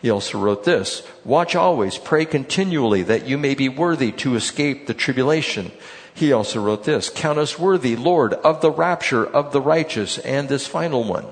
He 0.00 0.10
also 0.10 0.38
wrote 0.38 0.64
this 0.64 1.02
Watch 1.24 1.54
always, 1.54 1.98
pray 1.98 2.24
continually, 2.24 3.02
that 3.02 3.26
you 3.26 3.36
may 3.36 3.54
be 3.54 3.68
worthy 3.68 4.12
to 4.12 4.34
escape 4.34 4.86
the 4.86 4.94
tribulation. 4.94 5.72
He 6.14 6.32
also 6.32 6.60
wrote 6.60 6.84
this 6.84 7.10
Count 7.10 7.38
us 7.38 7.58
worthy, 7.58 7.96
Lord, 7.96 8.34
of 8.34 8.60
the 8.60 8.70
rapture 8.70 9.26
of 9.26 9.52
the 9.52 9.60
righteous, 9.60 10.18
and 10.18 10.48
this 10.48 10.66
final 10.66 11.04
one 11.04 11.26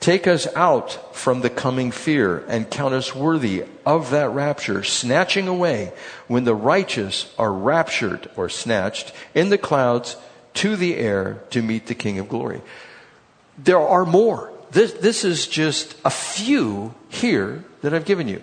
Take 0.00 0.26
us 0.26 0.46
out 0.54 1.16
from 1.16 1.40
the 1.40 1.50
coming 1.50 1.90
fear 1.90 2.44
and 2.48 2.70
count 2.70 2.94
us 2.94 3.14
worthy 3.14 3.64
of 3.84 4.10
that 4.10 4.30
rapture, 4.30 4.84
snatching 4.84 5.48
away 5.48 5.92
when 6.28 6.44
the 6.44 6.54
righteous 6.54 7.32
are 7.38 7.52
raptured 7.52 8.30
or 8.36 8.48
snatched 8.48 9.12
in 9.34 9.48
the 9.48 9.58
clouds 9.58 10.16
to 10.54 10.76
the 10.76 10.96
air 10.96 11.42
to 11.50 11.62
meet 11.62 11.86
the 11.86 11.94
King 11.94 12.18
of 12.18 12.28
glory. 12.28 12.60
There 13.58 13.80
are 13.80 14.04
more. 14.04 14.52
This, 14.70 14.92
this 14.92 15.24
is 15.24 15.46
just 15.46 15.96
a 16.04 16.10
few 16.10 16.94
here 17.08 17.64
that 17.82 17.94
I've 17.94 18.04
given 18.04 18.28
you. 18.28 18.42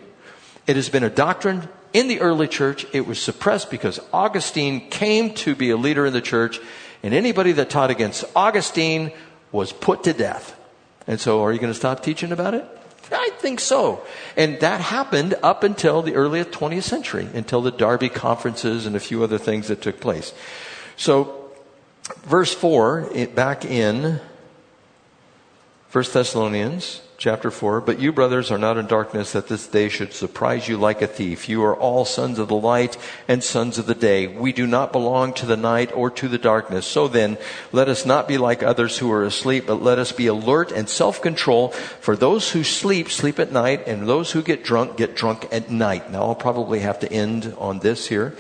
It 0.66 0.76
has 0.76 0.90
been 0.90 1.04
a 1.04 1.10
doctrine 1.10 1.68
in 1.92 2.08
the 2.08 2.22
early 2.22 2.48
church. 2.48 2.86
It 2.94 3.06
was 3.06 3.22
suppressed 3.22 3.70
because 3.70 4.00
Augustine 4.12 4.90
came 4.90 5.34
to 5.36 5.56
be 5.56 5.70
a 5.70 5.78
leader 5.78 6.06
in 6.06 6.14
the 6.14 6.22
church, 6.22 6.60
and 7.04 7.14
anybody 7.14 7.52
that 7.54 7.70
taught 7.70 7.92
against 7.92 8.26
Augustine 8.36 9.12
was 9.52 9.72
put 9.72 10.04
to 10.06 10.14
death. 10.14 10.60
And 11.08 11.20
so, 11.20 11.44
are 11.44 11.52
you 11.52 11.60
going 11.60 11.74
to 11.74 11.78
stop 11.78 12.02
teaching 12.02 12.32
about 12.32 12.54
it? 12.54 12.66
I 13.12 13.30
think 13.38 13.60
so. 13.60 14.06
And 14.38 14.60
that 14.62 14.82
happened 14.82 15.36
up 15.44 15.64
until 15.64 16.02
the 16.02 16.16
early 16.16 16.44
20th 16.44 16.84
century, 16.84 17.28
until 17.34 17.62
the 17.62 17.72
Darby 17.72 18.10
conferences 18.10 18.86
and 18.86 18.96
a 18.96 19.00
few 19.00 19.24
other 19.24 19.38
things 19.38 19.68
that 19.68 19.82
took 19.82 20.00
place. 20.00 20.34
So, 20.96 21.52
verse 22.24 22.54
4, 22.54 23.28
back 23.36 23.66
in 23.66 24.20
1 25.92 26.06
Thessalonians 26.12 27.02
chapter 27.24 27.50
4. 27.50 27.80
But 27.80 28.00
you, 28.00 28.12
brothers, 28.12 28.52
are 28.52 28.58
not 28.58 28.78
in 28.78 28.86
darkness 28.86 29.32
that 29.32 29.48
this 29.48 29.66
day 29.66 29.88
should 29.88 30.12
surprise 30.12 30.68
you 30.68 30.76
like 30.76 31.02
a 31.02 31.08
thief. 31.08 31.48
You 31.48 31.64
are 31.64 31.74
all 31.74 32.04
sons 32.04 32.38
of 32.38 32.50
the 32.50 32.56
light 32.56 32.98
and 33.30 33.42
sons 33.42 33.78
of 33.78 33.86
the 33.86 33.96
day. 33.96 34.28
We 34.28 34.52
do 34.52 34.68
not 34.68 34.92
belong 34.92 35.32
to 35.36 35.46
the 35.46 35.56
night 35.56 35.96
or 35.96 36.12
to 36.12 36.28
the 36.28 36.38
darkness. 36.38 36.86
So 36.86 37.08
then, 37.08 37.38
let 37.72 37.88
us 37.88 38.06
not 38.06 38.28
be 38.28 38.38
like 38.38 38.62
others 38.62 38.98
who 38.98 39.10
are 39.10 39.24
asleep, 39.24 39.68
but 39.68 39.82
let 39.82 40.00
us 40.00 40.12
be 40.12 40.28
alert 40.28 40.74
and 40.74 40.90
self-control. 40.90 41.70
For 41.70 42.18
those 42.18 42.52
who 42.52 42.66
sleep, 42.66 43.10
sleep 43.10 43.40
at 43.40 43.54
night, 43.54 43.88
and 43.88 44.06
those 44.06 44.34
who 44.34 44.42
get 44.42 44.66
drunk, 44.66 44.98
get 44.98 45.16
drunk 45.16 45.48
at 45.50 45.72
night. 45.72 46.12
Now, 46.12 46.24
I'll 46.24 46.36
probably 46.36 46.80
have 46.80 47.00
to 47.00 47.12
end 47.12 47.56
on 47.58 47.80
this 47.80 48.08
here. 48.08 48.36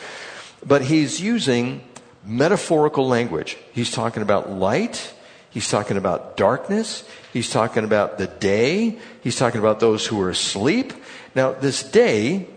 But 0.65 0.81
he's 0.81 1.21
using 1.21 1.85
metaphorical 2.25 3.07
language. 3.07 3.55
He's 3.71 3.91
talking 3.91 4.23
about 4.23 4.51
light. 4.51 5.13
He's 5.53 5.69
talking 5.69 5.97
about 5.97 6.35
darkness. 6.35 7.07
He's 7.31 7.49
talking 7.49 7.83
about 7.83 8.17
the 8.17 8.27
day. 8.27 8.97
He's 9.21 9.35
talking 9.35 9.59
about 9.59 9.79
those 9.79 10.07
who 10.07 10.19
are 10.21 10.31
asleep. 10.31 10.93
Now, 11.35 11.51
this 11.51 11.83
day, 11.83 12.47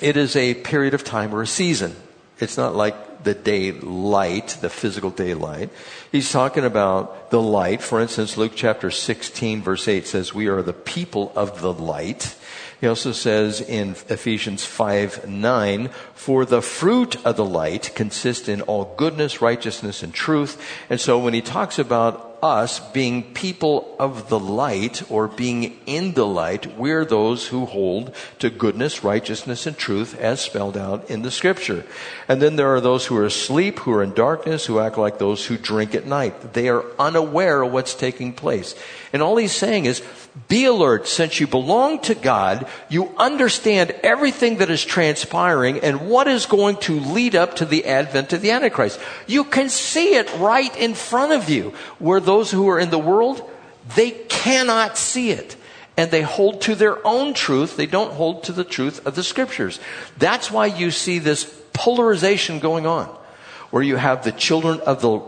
it 0.00 0.16
is 0.16 0.36
a 0.36 0.54
period 0.54 0.92
of 0.92 1.02
time 1.02 1.34
or 1.34 1.40
a 1.40 1.46
season. 1.46 1.96
It's 2.38 2.56
not 2.56 2.74
like 2.74 3.24
the 3.24 3.34
daylight, 3.34 4.58
the 4.60 4.70
physical 4.70 5.10
daylight. 5.10 5.70
He's 6.10 6.30
talking 6.30 6.64
about 6.64 7.30
the 7.30 7.40
light. 7.40 7.82
For 7.82 8.00
instance, 8.00 8.36
Luke 8.36 8.52
chapter 8.54 8.90
16 8.90 9.62
verse 9.62 9.88
8 9.88 10.06
says, 10.06 10.34
we 10.34 10.48
are 10.48 10.62
the 10.62 10.72
people 10.72 11.32
of 11.36 11.60
the 11.60 11.72
light. 11.72 12.34
He 12.80 12.86
also 12.86 13.12
says 13.12 13.60
in 13.60 13.90
Ephesians 14.08 14.64
5 14.64 15.28
9, 15.28 15.88
for 16.14 16.44
the 16.44 16.62
fruit 16.62 17.16
of 17.26 17.36
the 17.36 17.44
light 17.44 17.92
consists 17.94 18.48
in 18.48 18.62
all 18.62 18.94
goodness, 18.96 19.42
righteousness, 19.42 20.02
and 20.02 20.14
truth. 20.14 20.60
And 20.88 21.00
so 21.00 21.18
when 21.18 21.34
he 21.34 21.42
talks 21.42 21.78
about 21.78 22.30
us 22.42 22.80
being 22.92 23.34
people 23.34 23.94
of 23.98 24.28
the 24.28 24.38
light 24.38 25.02
or 25.10 25.28
being 25.28 25.78
in 25.86 26.14
the 26.14 26.26
light, 26.26 26.78
we're 26.78 27.04
those 27.04 27.48
who 27.48 27.66
hold 27.66 28.14
to 28.38 28.50
goodness, 28.50 29.04
righteousness, 29.04 29.66
and 29.66 29.76
truth 29.76 30.18
as 30.18 30.40
spelled 30.40 30.76
out 30.76 31.10
in 31.10 31.22
the 31.22 31.30
scripture. 31.30 31.84
And 32.28 32.40
then 32.40 32.56
there 32.56 32.74
are 32.74 32.80
those 32.80 33.06
who 33.06 33.16
are 33.16 33.26
asleep, 33.26 33.80
who 33.80 33.92
are 33.92 34.02
in 34.02 34.14
darkness, 34.14 34.66
who 34.66 34.80
act 34.80 34.96
like 34.96 35.18
those 35.18 35.46
who 35.46 35.58
drink 35.58 35.94
at 35.94 36.06
night. 36.06 36.54
They 36.54 36.68
are 36.68 36.84
unaware 36.98 37.62
of 37.62 37.72
what's 37.72 37.94
taking 37.94 38.32
place. 38.32 38.74
And 39.12 39.22
all 39.22 39.36
he's 39.36 39.52
saying 39.52 39.86
is, 39.86 40.02
be 40.48 40.64
alert 40.64 41.08
since 41.08 41.40
you 41.40 41.46
belong 41.46 42.00
to 42.00 42.14
God. 42.14 42.66
You 42.88 43.12
understand 43.16 43.90
everything 44.02 44.58
that 44.58 44.70
is 44.70 44.84
transpiring 44.84 45.80
and 45.80 46.08
what 46.08 46.28
is 46.28 46.46
going 46.46 46.76
to 46.78 47.00
lead 47.00 47.34
up 47.34 47.56
to 47.56 47.64
the 47.64 47.86
advent 47.86 48.32
of 48.32 48.40
the 48.40 48.50
Antichrist. 48.50 49.00
You 49.26 49.44
can 49.44 49.68
see 49.68 50.14
it 50.14 50.32
right 50.38 50.74
in 50.76 50.94
front 50.94 51.32
of 51.32 51.48
you 51.48 51.74
where 51.98 52.20
those 52.20 52.50
who 52.50 52.68
are 52.68 52.78
in 52.78 52.90
the 52.90 52.98
world, 52.98 53.48
they 53.96 54.10
cannot 54.10 54.96
see 54.96 55.30
it. 55.30 55.56
And 55.96 56.10
they 56.10 56.22
hold 56.22 56.62
to 56.62 56.74
their 56.74 57.04
own 57.06 57.34
truth. 57.34 57.76
They 57.76 57.86
don't 57.86 58.12
hold 58.12 58.44
to 58.44 58.52
the 58.52 58.64
truth 58.64 59.06
of 59.06 59.16
the 59.16 59.24
scriptures. 59.24 59.80
That's 60.16 60.50
why 60.50 60.66
you 60.66 60.90
see 60.90 61.18
this 61.18 61.44
polarization 61.72 62.58
going 62.58 62.86
on 62.86 63.06
where 63.70 63.82
you 63.82 63.96
have 63.96 64.24
the 64.24 64.32
children 64.32 64.80
of 64.80 65.00
the 65.00 65.20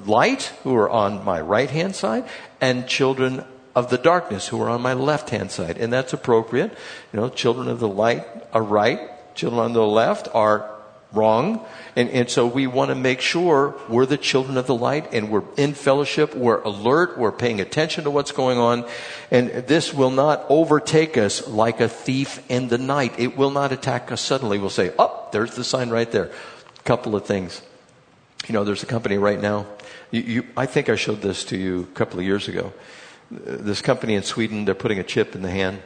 light 0.00 0.52
who 0.62 0.74
are 0.74 0.90
on 0.90 1.24
my 1.24 1.40
right 1.40 1.70
hand 1.70 1.96
side 1.96 2.24
and 2.60 2.86
children 2.86 3.44
of 3.76 3.90
the 3.90 3.98
darkness 3.98 4.48
who 4.48 4.60
are 4.62 4.70
on 4.70 4.80
my 4.80 4.94
left 4.94 5.28
hand 5.28 5.50
side. 5.50 5.76
And 5.76 5.92
that's 5.92 6.14
appropriate. 6.14 6.72
You 7.12 7.20
know, 7.20 7.28
children 7.28 7.68
of 7.68 7.78
the 7.78 7.86
light 7.86 8.24
are 8.52 8.62
right, 8.62 8.98
children 9.34 9.60
on 9.60 9.74
the 9.74 9.86
left 9.86 10.28
are 10.34 10.72
wrong. 11.12 11.64
And, 11.94 12.08
and 12.08 12.30
so 12.30 12.46
we 12.46 12.66
want 12.66 12.88
to 12.88 12.94
make 12.94 13.20
sure 13.20 13.78
we're 13.88 14.06
the 14.06 14.16
children 14.16 14.56
of 14.56 14.66
the 14.66 14.74
light 14.74 15.12
and 15.12 15.30
we're 15.30 15.44
in 15.58 15.74
fellowship, 15.74 16.34
we're 16.34 16.62
alert, 16.62 17.18
we're 17.18 17.32
paying 17.32 17.60
attention 17.60 18.04
to 18.04 18.10
what's 18.10 18.32
going 18.32 18.56
on. 18.56 18.86
And 19.30 19.50
this 19.50 19.92
will 19.92 20.10
not 20.10 20.46
overtake 20.48 21.18
us 21.18 21.46
like 21.46 21.80
a 21.80 21.88
thief 21.88 22.42
in 22.50 22.68
the 22.68 22.78
night. 22.78 23.14
It 23.18 23.36
will 23.36 23.50
not 23.50 23.72
attack 23.72 24.10
us 24.10 24.22
suddenly. 24.22 24.58
We'll 24.58 24.70
say, 24.70 24.92
oh, 24.98 25.28
there's 25.32 25.54
the 25.54 25.64
sign 25.64 25.90
right 25.90 26.10
there. 26.10 26.30
A 26.78 26.82
couple 26.84 27.14
of 27.14 27.26
things. 27.26 27.60
You 28.48 28.54
know, 28.54 28.64
there's 28.64 28.82
a 28.82 28.86
company 28.86 29.18
right 29.18 29.40
now. 29.40 29.66
You, 30.10 30.20
you, 30.22 30.46
I 30.56 30.64
think 30.64 30.88
I 30.88 30.96
showed 30.96 31.20
this 31.20 31.44
to 31.46 31.58
you 31.58 31.82
a 31.82 31.94
couple 31.94 32.18
of 32.18 32.24
years 32.24 32.48
ago 32.48 32.72
this 33.30 33.82
company 33.82 34.14
in 34.14 34.22
Sweden, 34.22 34.64
they're 34.64 34.74
putting 34.74 34.98
a 34.98 35.04
chip 35.04 35.34
in 35.34 35.42
the 35.42 35.50
hand 35.50 35.82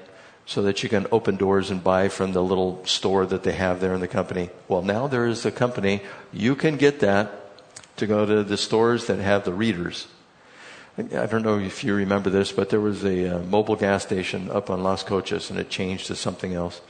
so 0.47 0.63
that 0.63 0.83
you 0.83 0.89
can 0.89 1.07
open 1.13 1.37
doors 1.37 1.71
and 1.71 1.83
buy 1.83 2.09
from 2.09 2.33
the 2.33 2.43
little 2.43 2.85
store 2.85 3.25
that 3.27 3.45
they 3.45 3.53
have 3.53 3.81
there 3.81 3.95
in 3.95 4.01
the 4.01 4.09
company. 4.09 4.51
Well, 4.69 4.83
now 4.83 5.07
there 5.07 5.27
is 5.27 5.47
a 5.47 5.53
company, 5.53 6.03
you 6.33 6.57
can 6.57 6.77
get 6.77 7.01
that 7.01 7.31
to 7.97 8.07
go 8.07 8.27
to 8.27 8.43
the 8.43 8.57
stores 8.57 9.07
that 9.07 9.19
have 9.19 9.45
the 9.45 9.53
readers. 9.53 10.09
I 10.99 11.27
don't 11.27 11.45
know 11.45 11.59
if 11.59 11.85
you 11.85 11.95
remember 11.95 12.31
this, 12.31 12.53
but 12.53 12.69
there 12.69 12.81
was 12.81 13.05
a 13.05 13.37
uh, 13.37 13.39
Mobil 13.43 13.79
gas 13.79 14.03
station 14.03 14.51
up 14.51 14.71
on 14.71 14.83
Los 14.83 15.03
Coches 15.03 15.51
and 15.51 15.59
it 15.59 15.71
changed 15.71 16.09
to 16.09 16.17
something 16.17 16.53
else. 16.53 16.81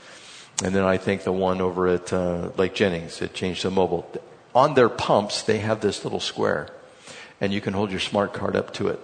And 0.63 0.75
then 0.75 0.83
I 0.83 0.97
think 0.97 1.23
the 1.23 1.31
one 1.31 1.61
over 1.61 1.87
at 1.87 2.11
uh, 2.11 2.49
Lake 2.57 2.73
Jennings, 2.73 3.21
it 3.21 3.33
changed 3.33 3.61
to 3.61 3.69
Mobil. 3.69 4.05
On 4.53 4.73
their 4.73 4.89
pumps, 4.89 5.43
they 5.43 5.59
have 5.59 5.81
this 5.81 6.03
little 6.03 6.19
square 6.19 6.69
and 7.39 7.53
you 7.53 7.61
can 7.61 7.73
hold 7.73 7.91
your 7.91 7.99
smart 7.99 8.33
card 8.33 8.55
up 8.55 8.73
to 8.73 8.87
it 8.87 8.99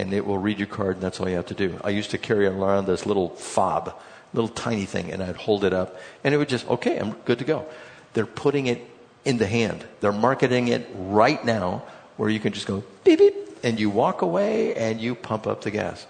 and 0.00 0.14
it 0.14 0.26
will 0.26 0.38
read 0.38 0.58
your 0.58 0.66
card, 0.66 0.96
and 0.96 1.02
that's 1.02 1.20
all 1.20 1.28
you 1.28 1.36
have 1.36 1.46
to 1.46 1.54
do. 1.54 1.78
I 1.84 1.90
used 1.90 2.10
to 2.12 2.18
carry 2.18 2.46
around 2.46 2.86
this 2.86 3.04
little 3.04 3.28
fob, 3.36 3.94
little 4.32 4.48
tiny 4.48 4.86
thing, 4.86 5.12
and 5.12 5.22
I'd 5.22 5.36
hold 5.36 5.62
it 5.62 5.74
up, 5.74 6.00
and 6.24 6.32
it 6.34 6.38
would 6.38 6.48
just, 6.48 6.66
okay, 6.68 6.98
I'm 6.98 7.12
good 7.26 7.38
to 7.40 7.44
go. 7.44 7.66
They're 8.14 8.24
putting 8.24 8.66
it 8.66 8.80
in 9.26 9.36
the 9.36 9.46
hand. 9.46 9.84
They're 10.00 10.12
marketing 10.12 10.68
it 10.68 10.88
right 10.94 11.44
now 11.44 11.82
where 12.16 12.30
you 12.30 12.40
can 12.40 12.54
just 12.54 12.66
go 12.66 12.82
beep, 13.04 13.18
beep, 13.18 13.34
and 13.62 13.78
you 13.78 13.90
walk 13.90 14.22
away 14.22 14.74
and 14.74 15.00
you 15.00 15.14
pump 15.14 15.46
up 15.46 15.60
the 15.60 15.70
gas. 15.70 16.06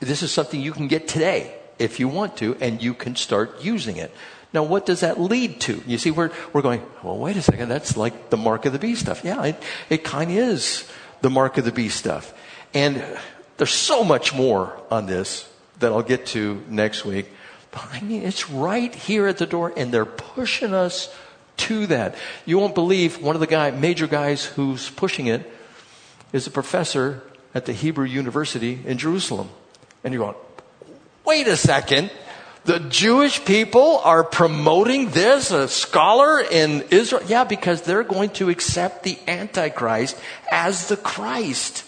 This 0.00 0.22
is 0.22 0.32
something 0.32 0.60
you 0.60 0.72
can 0.72 0.88
get 0.88 1.06
today 1.06 1.54
if 1.78 2.00
you 2.00 2.08
want 2.08 2.38
to, 2.38 2.56
and 2.60 2.82
you 2.82 2.94
can 2.94 3.16
start 3.16 3.62
using 3.62 3.98
it. 3.98 4.14
Now, 4.54 4.62
what 4.62 4.86
does 4.86 5.00
that 5.00 5.20
lead 5.20 5.60
to? 5.62 5.82
You 5.86 5.98
see, 5.98 6.10
we're, 6.10 6.30
we're 6.54 6.62
going, 6.62 6.82
well, 7.02 7.18
wait 7.18 7.36
a 7.36 7.42
second, 7.42 7.68
that's 7.68 7.98
like 7.98 8.30
the 8.30 8.38
mark 8.38 8.64
of 8.64 8.72
the 8.72 8.78
beast 8.78 9.02
stuff. 9.02 9.22
Yeah, 9.22 9.44
it, 9.44 9.62
it 9.90 10.04
kind 10.04 10.30
of 10.30 10.36
is 10.38 10.88
the 11.20 11.28
mark 11.28 11.58
of 11.58 11.66
the 11.66 11.72
beast 11.72 11.98
stuff. 11.98 12.32
And 12.74 13.04
there's 13.56 13.72
so 13.72 14.04
much 14.04 14.34
more 14.34 14.78
on 14.90 15.06
this 15.06 15.48
that 15.78 15.92
I'll 15.92 16.02
get 16.02 16.26
to 16.26 16.62
next 16.68 17.04
week. 17.04 17.28
But 17.70 17.86
I 17.92 18.00
mean, 18.00 18.22
it's 18.22 18.48
right 18.50 18.94
here 18.94 19.26
at 19.26 19.38
the 19.38 19.46
door, 19.46 19.72
and 19.76 19.92
they're 19.92 20.04
pushing 20.04 20.74
us 20.74 21.14
to 21.58 21.86
that. 21.88 22.14
You 22.44 22.58
won't 22.58 22.74
believe 22.74 23.20
one 23.22 23.36
of 23.36 23.40
the 23.40 23.46
guy, 23.46 23.70
major 23.70 24.06
guys 24.06 24.44
who's 24.44 24.90
pushing 24.90 25.26
it 25.26 25.50
is 26.32 26.46
a 26.46 26.50
professor 26.50 27.22
at 27.54 27.66
the 27.66 27.72
Hebrew 27.72 28.04
University 28.04 28.80
in 28.84 28.98
Jerusalem. 28.98 29.48
And 30.04 30.12
you're 30.12 30.22
going, 30.22 30.36
wait 31.24 31.48
a 31.48 31.56
second. 31.56 32.10
The 32.64 32.80
Jewish 32.80 33.44
people 33.44 33.98
are 33.98 34.24
promoting 34.24 35.10
this, 35.10 35.52
a 35.52 35.68
scholar 35.68 36.40
in 36.40 36.82
Israel? 36.90 37.22
Yeah, 37.26 37.44
because 37.44 37.82
they're 37.82 38.02
going 38.02 38.30
to 38.30 38.50
accept 38.50 39.04
the 39.04 39.18
Antichrist 39.28 40.18
as 40.50 40.88
the 40.88 40.96
Christ. 40.96 41.84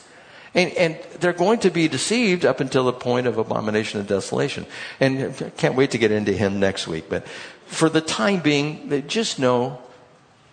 And, 0.54 0.72
and, 0.72 0.98
they're 1.20 1.32
going 1.32 1.58
to 1.60 1.70
be 1.70 1.88
deceived 1.88 2.44
up 2.44 2.60
until 2.60 2.84
the 2.84 2.92
point 2.92 3.26
of 3.26 3.38
abomination 3.38 3.98
and 3.98 4.08
desolation. 4.08 4.66
And 5.00 5.34
can't 5.56 5.74
wait 5.74 5.90
to 5.90 5.98
get 5.98 6.12
into 6.12 6.32
him 6.32 6.60
next 6.60 6.86
week. 6.86 7.08
But 7.08 7.26
for 7.66 7.88
the 7.88 8.00
time 8.00 8.40
being, 8.40 9.06
just 9.08 9.38
know 9.38 9.78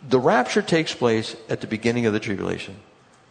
the 0.07 0.19
rapture 0.19 0.61
takes 0.61 0.93
place 0.93 1.35
at 1.49 1.61
the 1.61 1.67
beginning 1.67 2.05
of 2.05 2.13
the 2.13 2.19
tribulation. 2.19 2.75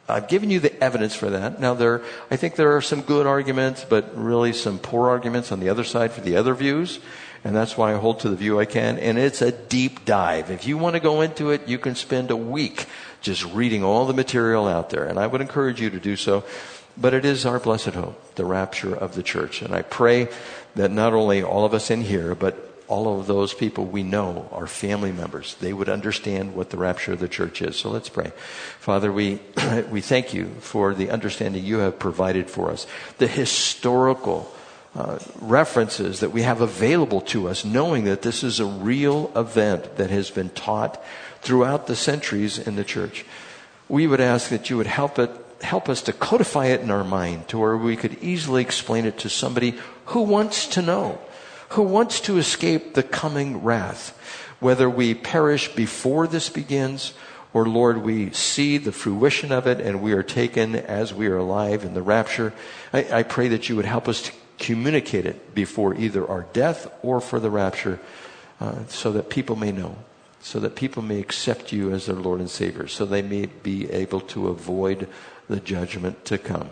I've 0.08 0.28
given 0.28 0.50
you 0.50 0.60
the 0.60 0.82
evidence 0.82 1.14
for 1.14 1.30
that. 1.30 1.60
Now 1.60 1.74
there, 1.74 2.02
I 2.30 2.36
think 2.36 2.56
there 2.56 2.76
are 2.76 2.82
some 2.82 3.00
good 3.00 3.26
arguments, 3.26 3.86
but 3.88 4.16
really 4.16 4.52
some 4.52 4.78
poor 4.78 5.08
arguments 5.08 5.50
on 5.50 5.60
the 5.60 5.70
other 5.70 5.84
side 5.84 6.12
for 6.12 6.20
the 6.20 6.36
other 6.36 6.54
views. 6.54 7.00
And 7.44 7.54
that's 7.54 7.76
why 7.76 7.92
I 7.92 7.98
hold 7.98 8.20
to 8.20 8.30
the 8.30 8.36
view 8.36 8.58
I 8.58 8.64
can. 8.64 8.98
And 8.98 9.18
it's 9.18 9.42
a 9.42 9.52
deep 9.52 10.06
dive. 10.06 10.50
If 10.50 10.66
you 10.66 10.78
want 10.78 10.94
to 10.94 11.00
go 11.00 11.20
into 11.20 11.50
it, 11.50 11.68
you 11.68 11.78
can 11.78 11.94
spend 11.94 12.30
a 12.30 12.36
week 12.36 12.86
just 13.20 13.44
reading 13.52 13.84
all 13.84 14.06
the 14.06 14.14
material 14.14 14.66
out 14.66 14.88
there. 14.90 15.04
And 15.04 15.18
I 15.18 15.26
would 15.26 15.42
encourage 15.42 15.80
you 15.80 15.90
to 15.90 16.00
do 16.00 16.16
so. 16.16 16.44
but 16.96 17.14
it 17.14 17.24
is 17.24 17.44
our 17.44 17.58
blessed 17.58 17.94
hope, 17.94 18.34
the 18.36 18.44
rapture 18.44 18.94
of 18.94 19.14
the 19.14 19.22
church. 19.22 19.62
And 19.62 19.74
I 19.74 19.82
pray 19.82 20.28
that 20.76 20.90
not 20.90 21.12
only 21.12 21.42
all 21.42 21.64
of 21.64 21.74
us 21.74 21.90
in 21.90 22.02
here, 22.02 22.34
but 22.34 22.70
all 22.86 23.18
of 23.18 23.26
those 23.26 23.54
people 23.54 23.84
we 23.86 24.02
know, 24.02 24.48
our 24.52 24.66
family 24.66 25.10
members, 25.10 25.54
they 25.56 25.72
would 25.72 25.88
understand 25.88 26.54
what 26.54 26.70
the 26.70 26.76
rapture 26.76 27.12
of 27.12 27.18
the 27.18 27.28
church 27.28 27.62
is. 27.62 27.76
So 27.76 27.90
let's 27.90 28.08
pray. 28.08 28.32
Father, 28.78 29.10
we, 29.10 29.40
we 29.90 30.00
thank 30.00 30.34
you 30.34 30.46
for 30.60 30.94
the 30.94 31.10
understanding 31.10 31.64
you 31.64 31.78
have 31.78 31.98
provided 31.98 32.50
for 32.50 32.70
us, 32.70 32.86
the 33.18 33.26
historical 33.26 34.53
uh, 34.94 35.18
references 35.40 36.20
that 36.20 36.30
we 36.30 36.42
have 36.42 36.60
available 36.60 37.20
to 37.20 37.48
us, 37.48 37.64
knowing 37.64 38.04
that 38.04 38.22
this 38.22 38.44
is 38.44 38.60
a 38.60 38.66
real 38.66 39.30
event 39.34 39.96
that 39.96 40.10
has 40.10 40.30
been 40.30 40.50
taught 40.50 41.02
throughout 41.40 41.86
the 41.86 41.96
centuries 41.96 42.58
in 42.58 42.76
the 42.76 42.84
church. 42.84 43.24
We 43.88 44.06
would 44.06 44.20
ask 44.20 44.48
that 44.50 44.70
you 44.70 44.76
would 44.76 44.86
help 44.86 45.18
it, 45.18 45.30
help 45.62 45.88
us 45.88 46.02
to 46.02 46.12
codify 46.12 46.66
it 46.66 46.80
in 46.80 46.90
our 46.90 47.04
mind 47.04 47.48
to 47.48 47.58
where 47.58 47.76
we 47.76 47.96
could 47.96 48.22
easily 48.22 48.62
explain 48.62 49.04
it 49.04 49.18
to 49.18 49.28
somebody 49.28 49.74
who 50.06 50.22
wants 50.22 50.66
to 50.68 50.82
know 50.82 51.18
who 51.74 51.82
wants 51.82 52.20
to 52.20 52.38
escape 52.38 52.94
the 52.94 53.02
coming 53.02 53.62
wrath. 53.62 54.16
Whether 54.60 54.88
we 54.88 55.12
perish 55.14 55.74
before 55.74 56.28
this 56.28 56.48
begins, 56.48 57.14
or 57.52 57.66
Lord, 57.66 57.98
we 57.98 58.30
see 58.30 58.78
the 58.78 58.92
fruition 58.92 59.50
of 59.50 59.66
it 59.66 59.80
and 59.80 60.00
we 60.00 60.12
are 60.12 60.22
taken 60.22 60.76
as 60.76 61.12
we 61.12 61.26
are 61.26 61.36
alive 61.36 61.84
in 61.84 61.94
the 61.94 62.02
rapture, 62.02 62.52
I, 62.92 63.18
I 63.18 63.22
pray 63.24 63.48
that 63.48 63.68
you 63.68 63.74
would 63.76 63.84
help 63.84 64.08
us 64.08 64.22
to 64.22 64.32
communicate 64.58 65.26
it 65.26 65.54
before 65.54 65.94
either 65.94 66.28
our 66.28 66.46
death 66.52 66.90
or 67.02 67.20
for 67.20 67.40
the 67.40 67.50
rapture, 67.50 68.00
uh, 68.60 68.86
so 68.88 69.12
that 69.12 69.30
people 69.30 69.56
may 69.56 69.72
know, 69.72 69.96
so 70.40 70.60
that 70.60 70.76
people 70.76 71.02
may 71.02 71.20
accept 71.20 71.72
you 71.72 71.92
as 71.92 72.06
their 72.06 72.16
Lord 72.16 72.40
and 72.40 72.50
Savior, 72.50 72.86
so 72.86 73.04
they 73.04 73.22
may 73.22 73.46
be 73.46 73.90
able 73.90 74.20
to 74.20 74.48
avoid 74.48 75.08
the 75.48 75.60
judgment 75.60 76.24
to 76.26 76.38
come. 76.38 76.70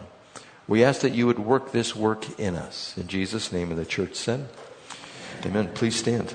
We 0.68 0.84
ask 0.84 1.00
that 1.00 1.14
you 1.14 1.26
would 1.26 1.38
work 1.38 1.72
this 1.72 1.94
work 1.94 2.38
in 2.38 2.54
us. 2.54 2.96
In 2.96 3.08
Jesus' 3.08 3.52
name, 3.52 3.70
and 3.70 3.78
the 3.78 3.84
church 3.84 4.14
said, 4.14 4.48
Amen. 5.44 5.70
Please 5.74 5.96
stand. 5.96 6.34